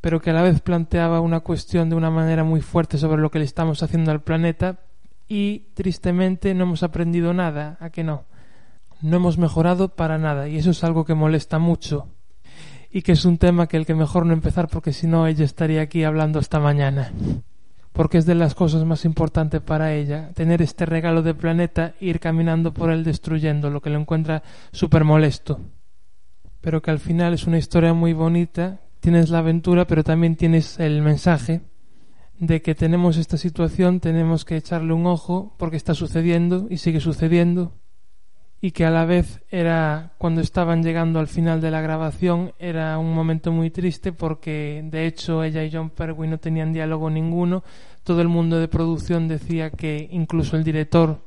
pero 0.00 0.20
que 0.20 0.30
a 0.30 0.34
la 0.34 0.42
vez 0.42 0.60
planteaba 0.60 1.20
una 1.20 1.40
cuestión 1.40 1.90
de 1.90 1.96
una 1.96 2.10
manera 2.10 2.44
muy 2.44 2.60
fuerte 2.60 2.98
sobre 2.98 3.20
lo 3.20 3.30
que 3.30 3.40
le 3.40 3.44
estamos 3.44 3.82
haciendo 3.82 4.12
al 4.12 4.22
planeta 4.22 4.80
y 5.28 5.70
tristemente 5.74 6.54
no 6.54 6.64
hemos 6.64 6.84
aprendido 6.84 7.34
nada, 7.34 7.76
¿a 7.80 7.90
que 7.90 8.04
no? 8.04 8.26
No 9.02 9.16
hemos 9.16 9.38
mejorado 9.38 9.96
para 9.96 10.16
nada 10.18 10.48
y 10.48 10.58
eso 10.58 10.70
es 10.70 10.84
algo 10.84 11.04
que 11.04 11.14
molesta 11.14 11.58
mucho 11.58 12.08
y 12.90 13.02
que 13.02 13.12
es 13.12 13.24
un 13.24 13.38
tema 13.38 13.66
que 13.66 13.76
el 13.76 13.84
que 13.84 13.94
mejor 13.94 14.24
no 14.24 14.32
empezar 14.32 14.68
porque 14.68 14.92
si 14.92 15.08
no 15.08 15.26
ella 15.26 15.44
estaría 15.44 15.82
aquí 15.82 16.04
hablando 16.04 16.38
esta 16.38 16.60
mañana 16.60 17.12
porque 17.96 18.18
es 18.18 18.26
de 18.26 18.34
las 18.34 18.54
cosas 18.54 18.84
más 18.84 19.06
importantes 19.06 19.62
para 19.62 19.94
ella, 19.94 20.30
tener 20.34 20.60
este 20.60 20.84
regalo 20.84 21.22
de 21.22 21.32
planeta 21.32 21.94
e 21.98 22.08
ir 22.08 22.20
caminando 22.20 22.74
por 22.74 22.90
él 22.90 23.02
destruyendo, 23.04 23.70
lo 23.70 23.80
que 23.80 23.88
lo 23.88 23.98
encuentra 23.98 24.42
súper 24.70 25.02
molesto. 25.02 25.60
Pero 26.60 26.82
que 26.82 26.90
al 26.90 26.98
final 26.98 27.32
es 27.32 27.46
una 27.46 27.56
historia 27.56 27.94
muy 27.94 28.12
bonita, 28.12 28.80
tienes 29.00 29.30
la 29.30 29.38
aventura, 29.38 29.86
pero 29.86 30.04
también 30.04 30.36
tienes 30.36 30.78
el 30.78 31.00
mensaje 31.00 31.62
de 32.38 32.60
que 32.60 32.74
tenemos 32.74 33.16
esta 33.16 33.38
situación, 33.38 34.00
tenemos 34.00 34.44
que 34.44 34.58
echarle 34.58 34.92
un 34.92 35.06
ojo 35.06 35.54
porque 35.58 35.78
está 35.78 35.94
sucediendo 35.94 36.66
y 36.68 36.76
sigue 36.76 37.00
sucediendo 37.00 37.72
y 38.60 38.70
que 38.70 38.84
a 38.84 38.90
la 38.90 39.04
vez 39.04 39.42
era 39.50 40.12
cuando 40.18 40.40
estaban 40.40 40.82
llegando 40.82 41.18
al 41.18 41.28
final 41.28 41.60
de 41.60 41.70
la 41.70 41.80
grabación 41.80 42.52
era 42.58 42.98
un 42.98 43.14
momento 43.14 43.52
muy 43.52 43.70
triste 43.70 44.12
porque 44.12 44.82
de 44.84 45.06
hecho 45.06 45.44
ella 45.44 45.62
y 45.62 45.70
John 45.70 45.90
Pertwee 45.90 46.28
no 46.28 46.38
tenían 46.38 46.72
diálogo 46.72 47.10
ninguno. 47.10 47.62
Todo 48.02 48.22
el 48.22 48.28
mundo 48.28 48.58
de 48.58 48.68
producción 48.68 49.28
decía 49.28 49.70
que 49.70 50.08
incluso 50.10 50.56
el 50.56 50.64
director 50.64 51.20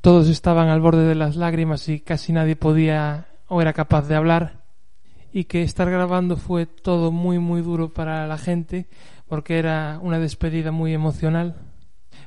todos 0.00 0.28
estaban 0.28 0.68
al 0.68 0.80
borde 0.80 1.06
de 1.06 1.14
las 1.14 1.36
lágrimas 1.36 1.88
y 1.88 2.00
casi 2.00 2.32
nadie 2.32 2.56
podía 2.56 3.26
o 3.48 3.60
era 3.60 3.72
capaz 3.72 4.08
de 4.08 4.14
hablar. 4.14 4.60
Y 5.32 5.44
que 5.44 5.62
estar 5.62 5.90
grabando 5.90 6.36
fue 6.36 6.66
todo 6.66 7.12
muy 7.12 7.38
muy 7.38 7.60
duro 7.60 7.92
para 7.92 8.26
la 8.26 8.38
gente 8.38 8.88
porque 9.28 9.58
era 9.58 10.00
una 10.02 10.18
despedida 10.18 10.72
muy 10.72 10.94
emocional 10.94 11.69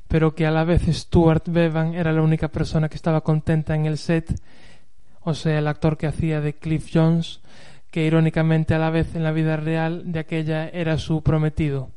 pero 0.07 0.35
que 0.35 0.45
a 0.45 0.51
la 0.51 0.63
vez 0.63 0.83
Stuart 0.87 1.47
Bevan 1.47 1.95
era 1.95 2.11
la 2.11 2.21
única 2.21 2.49
persona 2.49 2.89
que 2.89 2.95
estaba 2.95 3.21
contenta 3.21 3.75
en 3.75 3.85
el 3.85 3.97
set, 3.97 4.39
o 5.21 5.33
sea, 5.33 5.57
el 5.57 5.67
actor 5.67 5.97
que 5.97 6.07
hacía 6.07 6.41
de 6.41 6.53
Cliff 6.53 6.89
Jones, 6.93 7.41
que 7.89 8.05
irónicamente 8.05 8.73
a 8.73 8.79
la 8.79 8.89
vez 8.89 9.15
en 9.15 9.23
la 9.23 9.31
vida 9.31 9.57
real 9.57 10.11
de 10.11 10.19
aquella 10.19 10.67
era 10.67 10.97
su 10.97 11.21
prometido. 11.21 11.89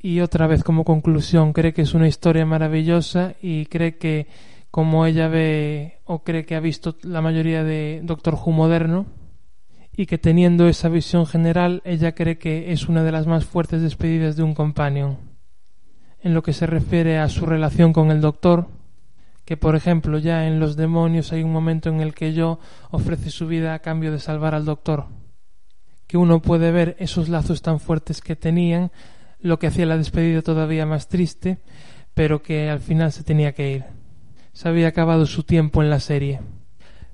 Y 0.00 0.20
otra 0.20 0.46
vez 0.46 0.64
como 0.64 0.84
conclusión, 0.84 1.52
cree 1.52 1.72
que 1.72 1.82
es 1.82 1.94
una 1.94 2.08
historia 2.08 2.46
maravillosa 2.46 3.34
y 3.40 3.66
cree 3.66 3.98
que 3.98 4.26
como 4.70 5.06
ella 5.06 5.28
ve 5.28 5.98
o 6.04 6.24
cree 6.24 6.44
que 6.44 6.56
ha 6.56 6.60
visto 6.60 6.96
la 7.02 7.20
mayoría 7.20 7.62
de 7.62 8.00
Doctor 8.02 8.34
Who 8.34 8.52
moderno, 8.52 9.06
y 9.94 10.06
que 10.06 10.18
teniendo 10.18 10.68
esa 10.68 10.88
visión 10.88 11.26
general 11.26 11.82
ella 11.84 12.12
cree 12.12 12.38
que 12.38 12.72
es 12.72 12.88
una 12.88 13.04
de 13.04 13.12
las 13.12 13.26
más 13.26 13.44
fuertes 13.44 13.82
despedidas 13.82 14.36
de 14.36 14.42
un 14.42 14.54
companion 14.54 15.31
en 16.22 16.34
lo 16.34 16.42
que 16.42 16.52
se 16.52 16.66
refiere 16.66 17.18
a 17.18 17.28
su 17.28 17.46
relación 17.46 17.92
con 17.92 18.10
el 18.10 18.20
doctor, 18.20 18.68
que 19.44 19.56
por 19.56 19.74
ejemplo 19.74 20.18
ya 20.18 20.46
en 20.46 20.60
Los 20.60 20.76
demonios 20.76 21.32
hay 21.32 21.42
un 21.42 21.52
momento 21.52 21.88
en 21.88 22.00
el 22.00 22.14
que 22.14 22.32
yo 22.32 22.60
ofrece 22.90 23.30
su 23.30 23.46
vida 23.46 23.74
a 23.74 23.80
cambio 23.80 24.12
de 24.12 24.20
salvar 24.20 24.54
al 24.54 24.64
doctor, 24.64 25.06
que 26.06 26.16
uno 26.16 26.40
puede 26.40 26.70
ver 26.70 26.96
esos 26.98 27.28
lazos 27.28 27.62
tan 27.62 27.80
fuertes 27.80 28.20
que 28.20 28.36
tenían, 28.36 28.92
lo 29.40 29.58
que 29.58 29.66
hacía 29.66 29.86
la 29.86 29.96
despedida 29.96 30.42
todavía 30.42 30.86
más 30.86 31.08
triste, 31.08 31.58
pero 32.14 32.42
que 32.42 32.70
al 32.70 32.80
final 32.80 33.12
se 33.12 33.24
tenía 33.24 33.52
que 33.52 33.72
ir. 33.72 33.84
Se 34.52 34.68
había 34.68 34.88
acabado 34.88 35.26
su 35.26 35.42
tiempo 35.42 35.82
en 35.82 35.90
la 35.90 35.98
serie. 35.98 36.40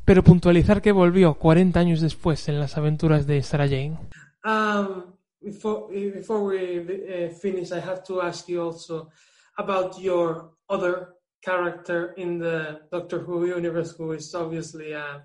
Pero 0.05 0.25
puntualizar 0.25 0.83
que 0.83 0.93
volvió 0.93 1.35
40 1.35 1.79
años 1.79 2.01
después 2.01 2.49
en 2.49 2.59
las 2.59 2.77
aventuras 2.77 3.27
de 3.27 3.43
Sarah 3.43 3.69
Jane. 3.69 3.99
Um, 4.45 5.18
before 5.43 5.89
before 5.91 6.45
we 6.45 6.81
uh, 6.81 7.29
finish, 7.31 7.73
I 7.73 7.81
have 7.81 8.05
to 8.05 8.23
ask 8.23 8.49
you 8.49 8.63
also 8.63 9.11
about 9.57 10.01
your 10.01 10.51
other 10.69 11.15
character 11.43 12.13
in 12.17 12.39
the 12.39 12.81
Doctor 12.91 13.19
Who 13.21 13.47
universe, 13.47 13.93
who 13.97 14.13
is 14.13 14.35
obviously 14.35 14.95
uh, 14.95 15.21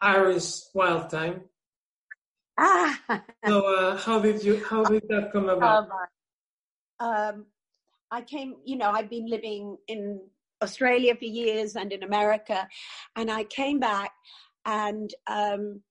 Iris 0.00 0.70
Wildtime. 0.74 1.42
Ah. 2.56 3.00
so, 3.46 3.66
uh, 3.66 3.96
how 3.96 4.20
did 4.20 4.42
you? 4.44 4.64
How 4.64 4.84
did 4.84 5.08
that 5.08 5.32
come 5.32 5.48
about? 5.48 5.88
Um, 7.00 7.08
um, 7.08 7.46
I 8.10 8.22
came. 8.22 8.56
You 8.64 8.76
know, 8.76 8.90
I've 8.90 9.10
been 9.10 9.26
living 9.26 9.76
in 9.88 10.20
Australia 10.62 11.16
for 11.16 11.24
years 11.24 11.74
and 11.74 11.92
in 11.92 12.02
America, 12.02 12.68
and 13.16 13.30
I 13.30 13.44
came 13.44 13.80
back 13.80 14.12
and. 14.64 15.12
Um, 15.26 15.82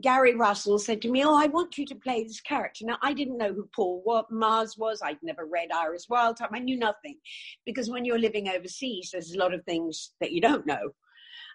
Gary 0.00 0.34
Russell 0.34 0.78
said 0.78 1.00
to 1.02 1.10
me, 1.10 1.24
Oh, 1.24 1.34
I 1.34 1.46
want 1.46 1.78
you 1.78 1.86
to 1.86 1.94
play 1.94 2.22
this 2.24 2.40
character. 2.40 2.84
Now, 2.84 2.98
I 3.02 3.12
didn't 3.12 3.38
know 3.38 3.52
who 3.52 3.68
Paul 3.74 4.02
Mars 4.30 4.76
was. 4.76 5.00
I'd 5.02 5.22
never 5.22 5.46
read 5.46 5.70
Iris 5.72 6.06
Wildtime. 6.10 6.48
I 6.52 6.58
knew 6.58 6.78
nothing 6.78 7.16
because 7.64 7.88
when 7.88 8.04
you're 8.04 8.18
living 8.18 8.48
overseas, 8.48 9.10
there's 9.12 9.32
a 9.32 9.38
lot 9.38 9.54
of 9.54 9.64
things 9.64 10.12
that 10.20 10.32
you 10.32 10.40
don't 10.40 10.66
know. 10.66 10.90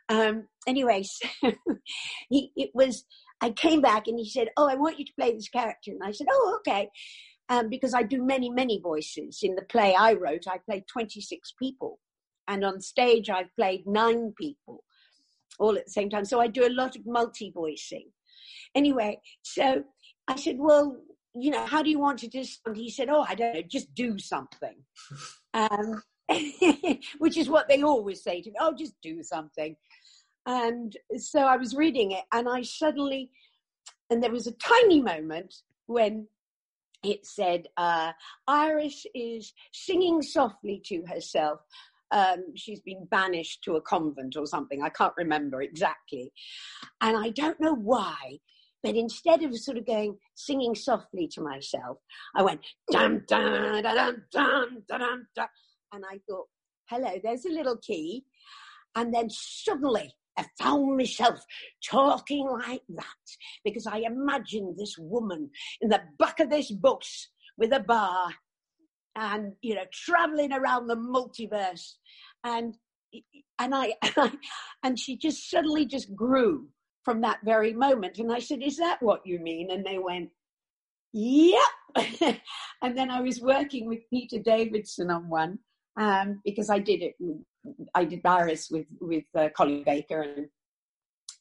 Um, 0.09 0.47
anyway, 0.67 1.03
so 1.03 1.27
he, 2.29 2.51
it 2.55 2.71
was, 2.73 3.05
I 3.41 3.51
came 3.51 3.81
back 3.81 4.07
and 4.07 4.17
he 4.17 4.29
said, 4.29 4.49
Oh, 4.57 4.67
I 4.67 4.75
want 4.75 4.99
you 4.99 5.05
to 5.05 5.13
play 5.19 5.33
this 5.33 5.49
character. 5.49 5.91
And 5.91 6.03
I 6.03 6.11
said, 6.11 6.27
Oh, 6.29 6.57
okay. 6.59 6.89
Um, 7.49 7.69
because 7.69 7.93
I 7.93 8.03
do 8.03 8.23
many, 8.23 8.49
many 8.49 8.79
voices. 8.79 9.39
In 9.43 9.55
the 9.55 9.63
play 9.63 9.93
I 9.93 10.13
wrote, 10.13 10.45
I 10.47 10.57
played 10.57 10.83
26 10.87 11.53
people. 11.59 11.99
And 12.47 12.65
on 12.65 12.81
stage, 12.81 13.29
I've 13.29 13.53
played 13.55 13.85
nine 13.85 14.33
people 14.37 14.83
all 15.59 15.77
at 15.77 15.85
the 15.85 15.91
same 15.91 16.09
time. 16.09 16.25
So 16.25 16.39
I 16.39 16.47
do 16.47 16.65
a 16.65 16.73
lot 16.73 16.95
of 16.95 17.05
multi 17.05 17.51
voicing. 17.53 18.07
Anyway, 18.75 19.19
so 19.41 19.83
I 20.27 20.35
said, 20.35 20.57
well, 20.57 20.97
you 21.33 21.51
know, 21.51 21.65
how 21.65 21.81
do 21.81 21.89
you 21.89 21.99
want 21.99 22.19
to 22.19 22.27
do 22.27 22.43
something? 22.43 22.81
He 22.81 22.89
said, 22.89 23.09
oh, 23.09 23.25
I 23.27 23.35
don't 23.35 23.53
know, 23.53 23.61
just 23.61 23.93
do 23.93 24.17
something. 24.17 24.75
Um, 25.53 26.01
which 27.19 27.35
is 27.35 27.49
what 27.49 27.67
they 27.67 27.83
always 27.83 28.23
say 28.23 28.41
to 28.41 28.49
me, 28.49 28.55
oh, 28.59 28.73
just 28.73 28.93
do 29.01 29.21
something. 29.21 29.75
And 30.45 30.95
so 31.17 31.41
I 31.41 31.57
was 31.57 31.75
reading 31.75 32.11
it 32.11 32.23
and 32.31 32.47
I 32.47 32.61
suddenly, 32.61 33.29
and 34.09 34.23
there 34.23 34.31
was 34.31 34.47
a 34.47 34.53
tiny 34.53 35.01
moment 35.01 35.53
when 35.87 36.27
it 37.03 37.25
said, 37.25 37.67
uh, 37.77 38.11
Iris 38.47 39.05
is 39.13 39.53
singing 39.71 40.21
softly 40.21 40.81
to 40.85 41.03
herself. 41.05 41.59
Um, 42.11 42.43
she's 42.55 42.81
been 42.81 43.07
banished 43.09 43.63
to 43.63 43.75
a 43.75 43.81
convent 43.81 44.35
or 44.35 44.45
something. 44.45 44.81
I 44.81 44.89
can't 44.89 45.13
remember 45.17 45.61
exactly. 45.61 46.31
And 46.99 47.17
I 47.17 47.29
don't 47.29 47.59
know 47.59 47.73
why, 47.73 48.39
but 48.83 48.95
instead 48.95 49.43
of 49.43 49.57
sort 49.57 49.77
of 49.77 49.85
going 49.85 50.17
singing 50.35 50.75
softly 50.75 51.27
to 51.33 51.41
myself, 51.41 51.97
I 52.35 52.43
went 52.43 52.61
dum 52.91 53.23
dum 53.27 53.81
dum 53.81 54.23
dum 54.31 54.83
dum 54.87 55.27
dum 55.35 55.47
and 55.93 56.03
I 56.05 56.19
thought, 56.29 56.47
hello, 56.89 57.11
there's 57.23 57.45
a 57.45 57.51
little 57.51 57.77
key, 57.77 58.23
and 58.95 59.13
then 59.13 59.29
suddenly 59.29 60.13
I 60.37 60.45
found 60.59 60.97
myself 60.97 61.43
talking 61.85 62.47
like 62.47 62.83
that 62.89 63.05
because 63.63 63.85
I 63.85 63.97
imagined 63.99 64.77
this 64.77 64.95
woman 64.97 65.49
in 65.81 65.89
the 65.89 66.01
back 66.17 66.39
of 66.39 66.49
this 66.49 66.71
bus 66.71 67.29
with 67.57 67.73
a 67.73 67.79
bar 67.79 68.33
and, 69.15 69.53
you 69.61 69.75
know, 69.75 69.85
traveling 69.91 70.53
around 70.53 70.87
the 70.87 70.95
multiverse. 70.95 71.95
And, 72.43 72.75
and 73.59 73.75
I, 73.75 73.93
and 74.83 74.97
she 74.97 75.17
just 75.17 75.49
suddenly 75.49 75.85
just 75.85 76.15
grew 76.15 76.69
from 77.03 77.21
that 77.21 77.39
very 77.43 77.73
moment. 77.73 78.19
And 78.19 78.31
I 78.31 78.39
said, 78.39 78.61
Is 78.61 78.77
that 78.77 79.01
what 79.01 79.25
you 79.25 79.39
mean? 79.39 79.71
And 79.71 79.85
they 79.85 79.97
went, 79.97 80.29
Yep. 81.13 81.61
and 82.81 82.97
then 82.97 83.09
I 83.09 83.21
was 83.21 83.41
working 83.41 83.87
with 83.87 83.99
Peter 84.09 84.39
Davidson 84.39 85.11
on 85.11 85.29
one 85.29 85.59
um, 85.97 86.41
because 86.45 86.69
I 86.69 86.79
did 86.79 87.01
it. 87.01 87.15
I 87.93 88.05
did 88.05 88.23
Paris 88.23 88.69
with 88.71 88.87
with 88.99 89.25
uh, 89.37 89.49
Colin 89.55 89.83
Baker 89.83 90.21
and 90.21 90.47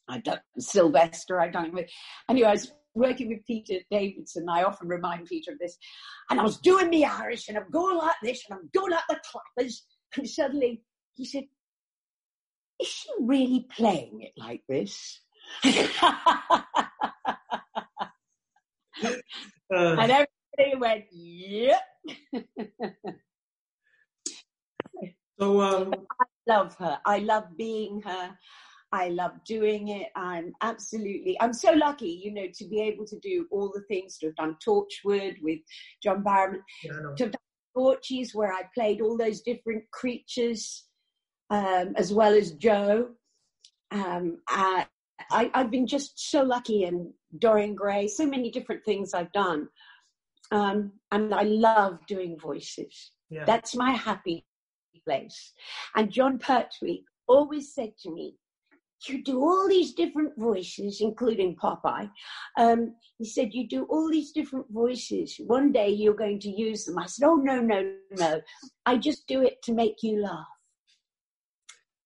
I 0.07 0.19
done 0.19 0.39
Sylvester. 0.59 1.39
I 1.39 1.47
done 1.49 1.71
with 1.73 1.89
anyway. 2.29 2.49
I 2.49 2.51
was 2.51 2.71
working 2.93 3.29
with 3.29 3.45
Peter 3.45 3.75
Davidson. 3.89 4.47
I 4.49 4.63
often 4.63 4.87
remind 4.87 5.27
Peter 5.27 5.53
of 5.53 5.59
this, 5.59 5.77
and 6.29 6.39
I 6.39 6.43
was 6.43 6.57
doing 6.57 6.89
the 6.89 7.05
Irish, 7.05 7.47
and 7.47 7.57
I'm 7.57 7.69
going 7.71 7.97
like 7.97 8.15
this, 8.21 8.43
and 8.49 8.59
I'm 8.59 8.69
going 8.73 8.91
like 8.91 9.07
the 9.07 9.19
clappers, 9.31 9.83
and 10.17 10.29
suddenly 10.29 10.83
he 11.15 11.25
said, 11.25 11.43
"Is 12.81 12.87
she 12.87 13.09
really 13.19 13.67
playing 13.75 14.21
it 14.21 14.33
like 14.35 14.63
this?" 14.67 15.21
Uh, 15.63 16.61
and 19.71 20.11
everybody 20.11 20.75
went, 20.79 21.05
"Yep." 21.11 21.81
So 25.41 25.59
um, 25.59 25.91
I 26.21 26.25
love 26.47 26.75
her. 26.75 26.99
I 27.03 27.17
love 27.17 27.45
being 27.57 27.99
her. 28.03 28.37
I 28.91 29.09
love 29.09 29.31
doing 29.43 29.87
it. 29.87 30.09
I'm 30.15 30.53
absolutely, 30.61 31.35
I'm 31.39 31.53
so 31.53 31.71
lucky, 31.71 32.21
you 32.23 32.31
know, 32.31 32.45
to 32.53 32.67
be 32.67 32.81
able 32.81 33.05
to 33.05 33.17
do 33.19 33.47
all 33.49 33.71
the 33.73 33.81
things, 33.87 34.19
to 34.19 34.27
have 34.27 34.35
done 34.35 34.57
Torchwood 34.63 35.37
with 35.41 35.59
John 36.03 36.23
Barrowman, 36.23 36.59
yeah, 36.83 36.91
to 37.17 37.23
have 37.23 37.31
done 37.31 37.41
Torchies 37.75 38.35
where 38.35 38.53
I 38.53 38.63
played 38.75 39.01
all 39.01 39.17
those 39.17 39.41
different 39.41 39.89
creatures, 39.91 40.85
um, 41.49 41.93
as 41.95 42.13
well 42.13 42.33
as 42.33 42.51
Joe. 42.51 43.09
Um, 43.89 44.41
I, 44.47 44.85
I, 45.29 45.51
I've 45.53 45.71
been 45.71 45.87
just 45.87 46.31
so 46.31 46.43
lucky 46.43 46.83
and 46.83 47.13
Dorian 47.37 47.75
Gray, 47.75 48.07
so 48.07 48.25
many 48.25 48.51
different 48.51 48.83
things 48.85 49.13
I've 49.13 49.31
done. 49.31 49.67
Um, 50.51 50.93
and 51.11 51.33
I 51.33 51.43
love 51.43 51.99
doing 52.07 52.37
voices. 52.39 53.11
yeah. 53.29 53.45
That's 53.45 53.75
my 53.75 53.91
happy 53.91 54.45
place. 55.05 55.53
And 55.95 56.11
John 56.11 56.39
Pertwee 56.39 57.03
always 57.27 57.73
said 57.73 57.93
to 58.03 58.11
me, 58.11 58.35
you 59.07 59.23
do 59.23 59.41
all 59.41 59.67
these 59.67 59.93
different 59.93 60.37
voices, 60.37 61.01
including 61.01 61.55
Popeye. 61.55 62.09
Um, 62.57 62.95
he 63.17 63.25
said, 63.25 63.53
you 63.53 63.67
do 63.67 63.85
all 63.85 64.09
these 64.11 64.31
different 64.31 64.67
voices. 64.69 65.39
One 65.39 65.71
day 65.71 65.89
you're 65.89 66.13
going 66.13 66.39
to 66.41 66.49
use 66.49 66.85
them. 66.85 66.99
I 66.99 67.07
said, 67.07 67.25
oh, 67.27 67.35
no, 67.35 67.59
no, 67.61 67.93
no. 68.11 68.41
I 68.85 68.97
just 68.97 69.25
do 69.27 69.41
it 69.41 69.61
to 69.63 69.73
make 69.73 70.03
you 70.03 70.21
laugh. 70.21 70.45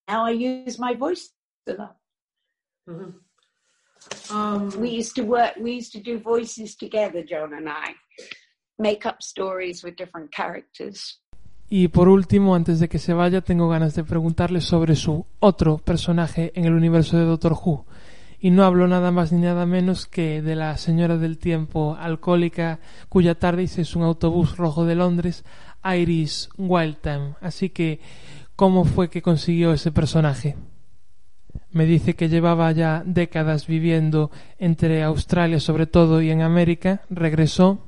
Now 0.08 0.26
I 0.26 0.32
use 0.32 0.80
my 0.80 0.94
voice 0.94 1.32
to 1.68 1.74
laugh. 1.74 1.96
Mm-hmm. 2.88 4.36
Um, 4.36 4.70
We 4.80 4.90
used 4.90 5.16
to 5.16 5.24
work, 5.24 5.56
we 5.60 5.78
used 5.78 5.92
to 5.94 6.00
do 6.00 6.20
voices 6.20 6.76
together, 6.76 7.24
John 7.24 7.54
and 7.54 7.68
I, 7.68 7.96
make 8.78 9.06
up 9.06 9.22
stories 9.22 9.84
with 9.84 9.96
different 9.96 10.32
characters. 10.32 11.22
Y 11.68 11.88
por 11.88 12.10
último, 12.10 12.56
antes 12.56 12.80
de 12.80 12.88
que 12.88 13.00
se 13.00 13.14
vaya, 13.14 13.42
tengo 13.42 13.68
ganas 13.68 13.96
de 13.96 14.04
preguntarle 14.04 14.62
sobre 14.62 14.96
su 14.96 15.26
otro 15.40 15.80
personaje 15.80 16.52
en 16.56 16.66
el 16.66 16.74
universo 16.74 17.18
de 17.18 17.26
Doctor 17.26 17.54
Who. 17.54 17.86
Y 18.40 18.52
no 18.52 18.64
hablo 18.64 18.88
nada 18.88 19.10
más 19.10 19.32
ni 19.32 19.42
nada 19.42 19.66
menos 19.66 20.06
que 20.06 20.44
de 20.44 20.56
la 20.56 20.78
señora 20.78 21.18
del 21.18 21.40
tiempo 21.40 21.98
alcohólica 22.00 22.80
cuya 23.10 23.34
TARDIS 23.34 23.80
es 23.80 23.96
un 23.96 24.04
autobús 24.04 24.58
rojo 24.58 24.86
de 24.86 24.94
Londres, 24.94 25.44
Iris 25.84 26.50
Wildtime. 26.56 27.36
Así 27.42 27.70
que, 27.70 28.00
¿cómo 28.56 28.86
fue 28.86 29.10
que 29.10 29.24
consiguió 29.24 29.74
ese 29.74 29.92
personaje? 29.92 30.56
Me 31.76 31.86
dice 31.86 32.14
que 32.14 32.30
llevaba 32.30 32.72
ya 32.72 33.04
décadas 33.06 33.68
viviendo 33.68 34.32
entre 34.60 35.04
Australia 35.04 35.60
sobre 35.60 35.88
todo 35.88 36.22
y 36.22 36.32
en 36.32 36.42
América, 36.42 37.02
regresó 37.10 37.80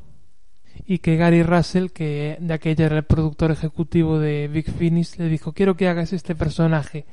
y 0.86 0.98
que 0.98 1.16
Gary 1.16 1.42
Russell, 1.42 1.92
que 1.92 2.36
de 2.42 2.54
aquella 2.54 2.88
era 2.88 2.98
el 2.98 3.06
productor 3.06 3.50
ejecutivo 3.50 4.20
de 4.20 4.50
Big 4.50 4.70
Finish, 4.74 5.16
le 5.16 5.30
dijo 5.30 5.54
quiero 5.54 5.78
que 5.78 5.88
hagas 5.88 6.12
este 6.12 6.36
personaje. 6.36 7.06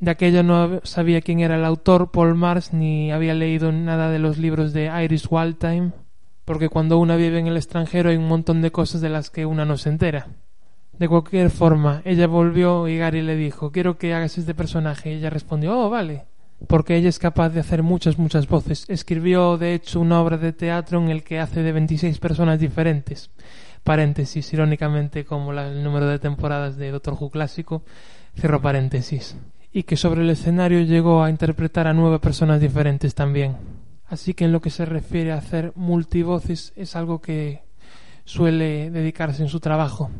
De 0.00 0.10
aquella 0.10 0.42
no 0.42 0.80
sabía 0.84 1.20
quién 1.20 1.40
era 1.40 1.56
el 1.56 1.66
autor, 1.66 2.10
Paul 2.10 2.34
Mars, 2.34 2.72
ni 2.72 3.12
había 3.12 3.34
leído 3.34 3.70
nada 3.70 4.08
de 4.10 4.18
los 4.18 4.38
libros 4.38 4.72
de 4.72 4.90
Iris 5.04 5.26
Wildtime, 5.28 5.92
porque 6.46 6.70
cuando 6.70 6.96
una 6.96 7.16
vive 7.16 7.40
en 7.40 7.46
el 7.46 7.58
extranjero 7.58 8.08
hay 8.08 8.16
un 8.16 8.26
montón 8.26 8.62
de 8.62 8.72
cosas 8.72 9.02
de 9.02 9.10
las 9.10 9.28
que 9.28 9.44
una 9.44 9.66
no 9.66 9.76
se 9.76 9.90
entera. 9.90 10.28
De 10.98 11.08
cualquier 11.08 11.50
forma, 11.50 12.02
ella 12.04 12.26
volvió 12.26 12.88
y 12.88 12.98
Gary 12.98 13.22
le 13.22 13.36
dijo 13.36 13.70
quiero 13.70 13.98
que 13.98 14.14
hagas 14.14 14.38
este 14.38 14.54
personaje. 14.54 15.12
Y 15.12 15.16
ella 15.16 15.30
respondió 15.30 15.78
oh, 15.78 15.90
vale 15.90 16.24
porque 16.66 16.96
ella 16.96 17.08
es 17.08 17.18
capaz 17.18 17.50
de 17.50 17.60
hacer 17.60 17.82
muchas, 17.82 18.18
muchas 18.18 18.48
voces. 18.48 18.84
Escribió, 18.88 19.58
de 19.58 19.74
hecho, 19.74 20.00
una 20.00 20.20
obra 20.20 20.38
de 20.38 20.52
teatro 20.52 21.02
en 21.02 21.10
el 21.10 21.22
que 21.22 21.38
hace 21.38 21.62
de 21.62 21.72
26 21.72 22.18
personas 22.18 22.58
diferentes. 22.58 23.30
Paréntesis, 23.84 24.52
irónicamente, 24.52 25.24
como 25.24 25.52
la, 25.52 25.68
el 25.68 25.84
número 25.84 26.06
de 26.08 26.18
temporadas 26.18 26.76
de 26.76 26.90
Doctor 26.90 27.16
Who 27.20 27.30
clásico, 27.30 27.82
cerró 28.34 28.60
paréntesis. 28.60 29.36
Y 29.72 29.82
que 29.82 29.96
sobre 29.96 30.22
el 30.22 30.30
escenario 30.30 30.80
llegó 30.80 31.22
a 31.22 31.30
interpretar 31.30 31.86
a 31.86 31.92
nueve 31.92 32.18
personas 32.18 32.60
diferentes 32.60 33.14
también. 33.14 33.56
Así 34.08 34.34
que 34.34 34.44
en 34.44 34.52
lo 34.52 34.60
que 34.60 34.70
se 34.70 34.86
refiere 34.86 35.32
a 35.32 35.38
hacer 35.38 35.72
multivoces 35.74 36.72
es 36.76 36.96
algo 36.96 37.20
que 37.20 37.62
suele 38.24 38.90
dedicarse 38.90 39.42
en 39.42 39.48
su 39.48 39.60
trabajo. 39.60 40.10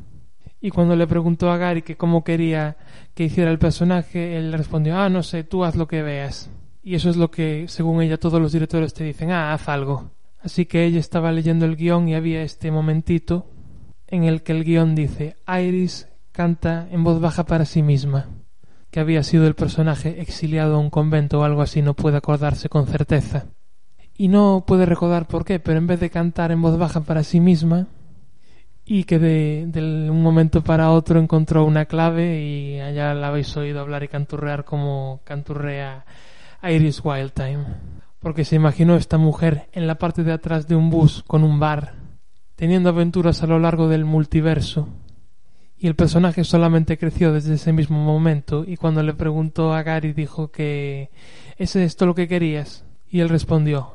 Y 0.61 0.71
cuando 0.71 0.97
le 0.97 1.07
preguntó 1.07 1.51
a 1.51 1.59
Gary 1.59 1.83
que 1.83 1.97
cómo 1.97 2.25
quería 2.25 2.77
que 3.15 3.25
hiciera 3.25 3.51
el 3.51 3.59
personaje, 3.59 4.37
él 4.37 4.53
respondió, 4.53 4.99
ah, 4.99 5.09
no 5.09 5.23
sé, 5.23 5.45
tú 5.45 5.65
haz 5.65 5.77
lo 5.77 5.87
que 5.87 6.03
veas. 6.03 6.51
Y 6.83 6.95
eso 6.95 7.11
es 7.11 7.17
lo 7.17 7.31
que, 7.31 7.67
según 7.69 8.03
ella, 8.03 8.19
todos 8.19 8.41
los 8.41 8.53
directores 8.53 8.95
te 8.95 9.05
dicen, 9.05 9.31
ah, 9.31 9.53
haz 9.53 9.69
algo. 9.69 10.11
Así 10.41 10.67
que 10.67 10.85
ella 10.85 11.01
estaba 11.01 11.33
leyendo 11.33 11.65
el 11.65 11.77
guion 11.77 12.09
y 12.09 12.15
había 12.15 12.43
este 12.43 12.71
momentito 12.71 13.47
en 14.07 14.25
el 14.25 14.43
que 14.43 14.53
el 14.53 14.65
guion 14.65 14.95
dice, 14.95 15.37
Iris 15.49 16.09
canta 16.31 16.87
en 16.91 17.03
voz 17.03 17.21
baja 17.21 17.45
para 17.45 17.65
sí 17.65 17.83
misma, 17.83 18.29
que 18.91 19.01
había 19.01 19.23
sido 19.23 19.47
el 19.47 19.55
personaje 19.55 20.21
exiliado 20.21 20.77
a 20.77 20.79
un 20.79 20.91
convento 20.91 21.41
o 21.41 21.43
algo 21.43 21.63
así, 21.63 21.83
no 21.83 21.95
puede 21.95 22.19
acordarse 22.19 22.69
con 22.69 22.87
certeza. 22.87 23.47
Y 24.17 24.29
no 24.29 24.65
puede 24.67 24.87
recordar 24.87 25.27
por 25.27 25.45
qué, 25.45 25.59
pero 25.59 25.79
en 25.79 25.87
vez 25.87 26.01
de 26.01 26.11
cantar 26.11 26.53
en 26.53 26.63
voz 26.63 26.79
baja 26.79 27.01
para 27.01 27.25
sí 27.25 27.41
misma, 27.41 27.89
y 28.89 29.03
que 29.05 29.19
de, 29.19 29.65
de, 29.67 30.11
un 30.11 30.23
momento 30.23 30.63
para 30.63 30.93
otro 30.93 31.19
encontró 31.19 31.65
una 31.65 31.87
clave 31.87 32.41
y 32.41 32.81
allá 32.81 33.13
la 33.15 33.29
habéis 33.29 33.57
oído 33.57 33.81
hablar 33.81 34.05
y 34.05 34.09
canturrear 34.09 34.65
como 34.65 35.21
canturrea 35.25 36.07
Iris 36.63 37.01
Wildtime. 37.05 37.65
Porque 38.21 38.45
se 38.45 38.55
imaginó 38.55 38.95
esta 38.95 39.19
mujer 39.19 39.69
en 39.73 39.89
la 39.89 39.97
parte 39.97 40.23
de 40.23 40.33
atrás 40.33 40.69
de 40.69 40.77
un 40.77 40.89
bus 40.89 41.25
con 41.27 41.43
un 41.43 41.59
bar, 41.59 41.95
teniendo 42.55 42.89
aventuras 42.91 43.43
a 43.43 43.49
lo 43.49 43.59
largo 43.59 43.89
del 43.89 44.05
multiverso. 44.05 44.89
Y 45.77 45.89
el 45.89 45.97
personaje 45.97 46.45
solamente 46.45 46.97
creció 46.97 47.33
desde 47.33 47.55
ese 47.55 47.73
mismo 47.73 48.03
momento 48.03 48.65
y 48.67 48.77
cuando 48.77 49.03
le 49.03 49.15
preguntó 49.15 49.75
a 49.75 49.83
Gary 49.83 50.13
dijo 50.13 50.51
que 50.51 51.11
¿es 51.59 51.75
esto 51.77 52.07
lo 52.07 52.15
que 52.15 52.29
querías? 52.29 52.85
Y 53.11 53.21
él 53.21 53.29
respondió 53.29 53.95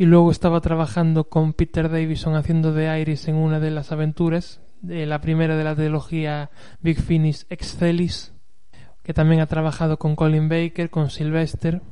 y 0.00 0.06
luego 0.06 0.30
estaba 0.30 0.62
trabajando 0.62 1.24
con 1.24 1.52
Peter 1.52 1.90
Davison 1.90 2.34
haciendo 2.34 2.72
de 2.72 2.98
Iris 3.02 3.28
en 3.28 3.34
una 3.34 3.60
de 3.60 3.70
las 3.70 3.92
aventuras, 3.92 4.62
de 4.80 5.04
la 5.04 5.20
primera 5.20 5.58
de 5.58 5.64
la 5.64 5.76
trilogía 5.76 6.48
Big 6.80 6.98
Finish 6.98 7.44
Excelis, 7.50 8.32
que 9.02 9.12
también 9.12 9.42
ha 9.42 9.46
trabajado 9.46 9.98
con 9.98 10.16
Colin 10.16 10.48
Baker, 10.48 10.88
con 10.88 11.10
Sylvester, 11.10 11.82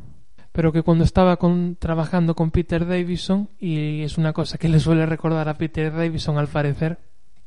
pero 0.52 0.72
que 0.72 0.80
cuando 0.80 1.04
estaba 1.04 1.38
trabajando 1.78 2.34
con 2.34 2.50
Peter 2.50 2.86
Davison, 2.86 3.50
y 3.58 4.00
es 4.00 4.16
una 4.16 4.32
cosa 4.32 4.56
que 4.56 4.70
le 4.70 4.80
suele 4.80 5.04
recordar 5.04 5.50
a 5.50 5.58
Peter 5.58 5.92
Davison 5.92 6.38
al 6.38 6.48
parecer, 6.48 6.98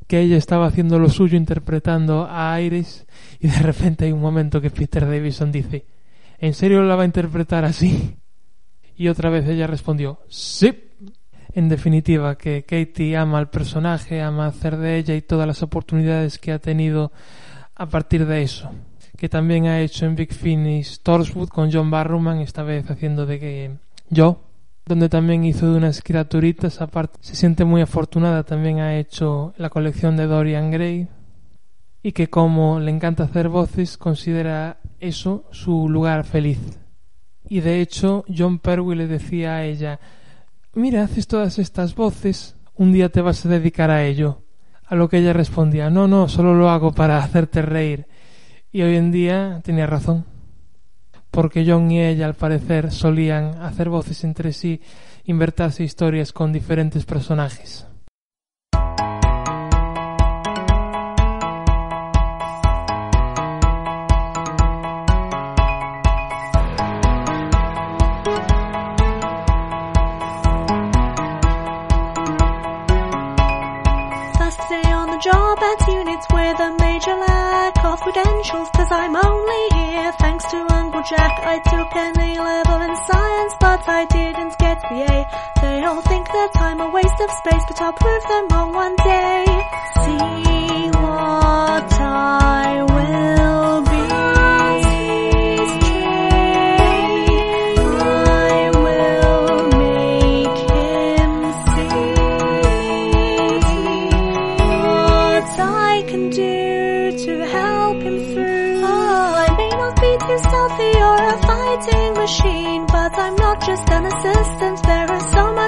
que 0.06 0.20
ella 0.20 0.38
estaba 0.38 0.68
haciendo 0.68 1.00
lo 1.00 1.10
suyo 1.10 1.38
interpretando 1.38 2.28
a 2.30 2.62
Iris 2.62 3.08
y 3.40 3.48
de 3.48 3.60
repente 3.64 4.06
hay 4.06 4.12
un 4.12 4.22
momento 4.22 4.62
que 4.62 4.70
Peter 4.70 5.08
Davison 5.08 5.52
dice 5.52 5.86
¿En 6.38 6.54
serio 6.54 6.84
la 6.84 6.96
va 6.96 7.02
a 7.02 7.06
interpretar 7.06 7.66
así? 7.66 8.21
Y 9.02 9.10
otra 9.10 9.32
vez 9.32 9.50
ella 9.50 9.66
respondió 9.66 10.20
sí. 10.28 10.92
En 11.56 11.70
definitiva, 11.70 12.38
que 12.38 12.62
Katie 12.62 13.18
ama 13.18 13.40
al 13.40 13.50
personaje, 13.50 14.22
ama 14.22 14.46
hacer 14.46 14.78
de 14.78 15.00
ella 15.00 15.16
y 15.16 15.24
todas 15.24 15.48
las 15.48 15.64
oportunidades 15.64 16.38
que 16.38 16.52
ha 16.52 16.60
tenido 16.60 17.12
a 17.74 17.88
partir 17.88 18.28
de 18.28 18.44
eso. 18.44 18.70
Que 19.18 19.28
también 19.28 19.66
ha 19.66 19.82
hecho 19.82 20.06
en 20.06 20.16
Big 20.16 20.32
Finish 20.32 21.00
Torchwood 21.00 21.50
con 21.50 21.72
John 21.72 21.90
Barrowman, 21.90 22.42
esta 22.42 22.62
vez 22.62 22.92
haciendo 22.92 23.26
de 23.26 23.40
que 23.40 23.72
yo, 24.12 24.44
donde 24.86 25.10
también 25.10 25.46
hizo 25.46 25.72
de 25.72 25.80
unas 25.80 26.04
criaturitas, 26.04 26.80
aparte 26.80 27.18
se 27.22 27.36
siente 27.36 27.66
muy 27.66 27.82
afortunada, 27.82 28.44
también 28.44 28.82
ha 28.82 29.00
hecho 29.00 29.56
la 29.58 29.72
colección 29.72 30.16
de 30.16 30.28
Dorian 30.28 30.70
Gray 30.70 31.08
y 32.04 32.12
que 32.12 32.30
como 32.30 32.80
le 32.80 32.92
encanta 32.92 33.24
hacer 33.24 33.50
voces, 33.50 33.98
considera 33.98 34.78
eso 35.00 35.46
su 35.50 35.90
lugar 35.90 36.24
feliz. 36.24 36.81
Y 37.52 37.60
de 37.60 37.82
hecho, 37.82 38.24
John 38.34 38.60
Pertwee 38.60 38.96
le 38.96 39.08
decía 39.08 39.56
a 39.56 39.66
ella, 39.66 40.00
mira, 40.74 41.04
haces 41.04 41.28
todas 41.28 41.60
estas 41.60 41.96
voces, 41.96 42.56
un 42.76 42.94
día 42.94 43.10
te 43.10 43.20
vas 43.20 43.46
a 43.46 43.50
dedicar 43.50 43.92
a 43.92 44.06
ello. 44.06 44.44
A 44.86 44.96
lo 44.96 45.10
que 45.10 45.18
ella 45.18 45.34
respondía, 45.34 45.90
no, 45.90 46.08
no, 46.08 46.30
solo 46.30 46.56
lo 46.56 46.70
hago 46.70 46.94
para 46.94 47.18
hacerte 47.18 47.62
reír. 47.62 48.08
Y 48.72 48.84
hoy 48.84 48.96
en 48.96 49.12
día 49.12 49.60
tenía 49.66 49.86
razón. 49.86 50.24
Porque 51.30 51.66
John 51.68 51.92
y 51.92 52.02
ella, 52.02 52.26
al 52.26 52.36
parecer, 52.36 52.90
solían 52.90 53.62
hacer 53.62 53.90
voces 53.90 54.24
entre 54.24 54.54
sí, 54.54 54.80
invertirse 55.26 55.84
historias 55.84 56.32
con 56.32 56.54
diferentes 56.54 57.04
personajes. 57.04 57.86
Cause 78.50 78.92
I'm 78.92 79.16
only 79.16 79.68
here 79.78 80.12
thanks 80.14 80.44
to 80.46 80.58
Uncle 80.74 81.04
Jack. 81.04 81.32
I 81.44 81.60
took 81.60 81.96
an 81.96 82.20
A 82.20 82.42
level 82.42 82.82
in 82.82 82.96
science 83.06 83.54
but 83.60 83.88
I 83.88 84.06
didn't 84.06 84.58
get 84.58 84.82
the 84.82 85.04
A. 85.06 85.62
They 85.62 85.84
all 85.86 86.02
think 86.02 86.28
that 86.28 86.52
I'm 86.56 86.82
a 86.82 86.90
waste 86.90 87.22
of 87.22 87.30
space 87.30 87.64
but 87.68 87.82
I'll 87.82 87.94
prove 87.94 88.24
them 88.24 88.48
wrong 88.50 88.74
one 88.74 88.96
day. 88.96 89.46
See 90.04 90.51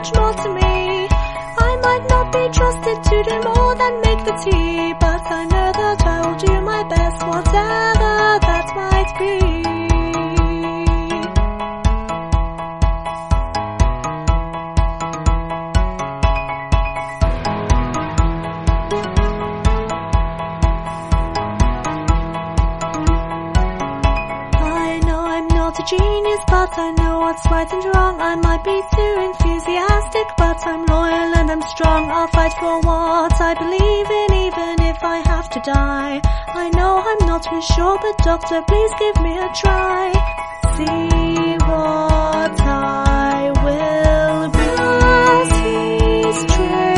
much 0.03 0.15
more 0.17 0.33
to 0.33 0.49
me. 0.49 1.07
I 1.57 1.77
might 1.81 2.05
not 2.09 2.31
be 2.33 2.43
trusted 2.57 3.03
to 3.03 3.23
do 3.23 3.35
more 3.47 3.75
than 3.75 4.01
make 4.01 4.25
the 4.25 4.35
tea, 4.43 4.93
but 4.99 5.21
I 5.31 5.45
know 5.45 5.71
that 5.79 6.05
I 6.05 6.27
will 6.27 6.39
do 6.39 6.61
my 6.61 6.83
best, 6.83 7.25
whatever 7.25 8.39
that 8.47 8.67
might 8.75 9.11
be. 9.19 9.63
I 24.65 24.99
know 25.05 25.21
I'm 25.35 25.47
not 25.47 25.79
a 25.79 25.83
genius, 25.83 26.43
but 26.47 26.77
I 26.77 26.91
know 26.91 27.19
what's 27.19 27.45
right 27.49 27.71
and 27.71 27.85
wrong. 27.95 28.19
I 28.19 28.35
might 28.35 28.63
be 28.65 28.81
too 28.95 29.13
enthusiastic, 29.73 30.27
but 30.37 30.57
I'm 30.65 30.85
loyal 30.85 31.35
and 31.35 31.51
I'm 31.51 31.61
strong. 31.61 32.09
I'll 32.11 32.27
fight 32.27 32.53
for 32.59 32.79
what 32.81 33.33
I 33.41 33.53
believe 33.53 34.09
in, 34.21 34.33
even 34.47 34.87
if 34.87 35.03
I 35.03 35.17
have 35.27 35.49
to 35.49 35.59
die. 35.61 36.21
I 36.47 36.69
know 36.69 37.01
I'm 37.05 37.27
not 37.27 37.43
too 37.43 37.61
sure, 37.61 37.97
but 38.01 38.17
doctor, 38.23 38.61
please 38.67 38.91
give 38.99 39.17
me 39.23 39.37
a 39.37 39.49
try. 39.61 40.11
See 40.75 41.57
what 41.67 42.59
I 42.61 43.51
will. 43.63 44.51
As 44.85 45.49
he's 45.63 46.55
trained, 46.55 46.92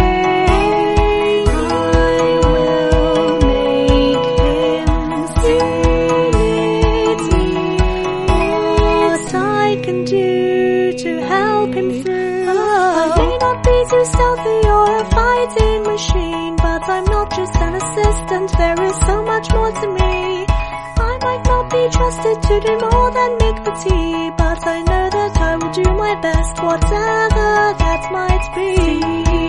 be 21.86 21.92
trusted 21.92 22.42
to 22.42 22.60
do 22.62 22.78
more 22.80 23.12
than 23.12 23.32
make 23.38 23.64
the 23.64 23.72
tea, 23.84 24.32
but 24.38 24.66
I 24.66 24.82
know 24.82 25.10
that 25.12 25.38
I 25.38 25.56
will 25.58 25.72
do 25.72 25.84
my 25.94 26.16
best, 26.20 26.62
whatever 26.64 27.48
that 27.78 28.12
might 28.12 28.46
be. 28.56 29.45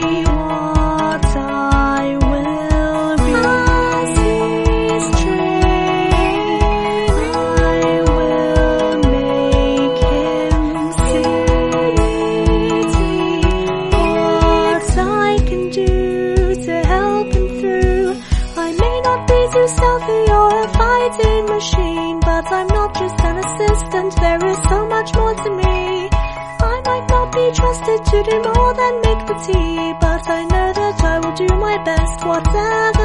To 28.05 28.22
do 28.22 28.36
more 28.42 28.74
than 28.74 28.94
make 29.07 29.26
the 29.26 29.34
tea, 29.47 29.94
but 30.01 30.28
I 30.28 30.44
know 30.44 30.72
that 30.72 31.03
I 31.03 31.18
will 31.20 31.34
do 31.34 31.49
my 31.57 31.82
best, 31.84 32.24
whatever. 32.24 32.95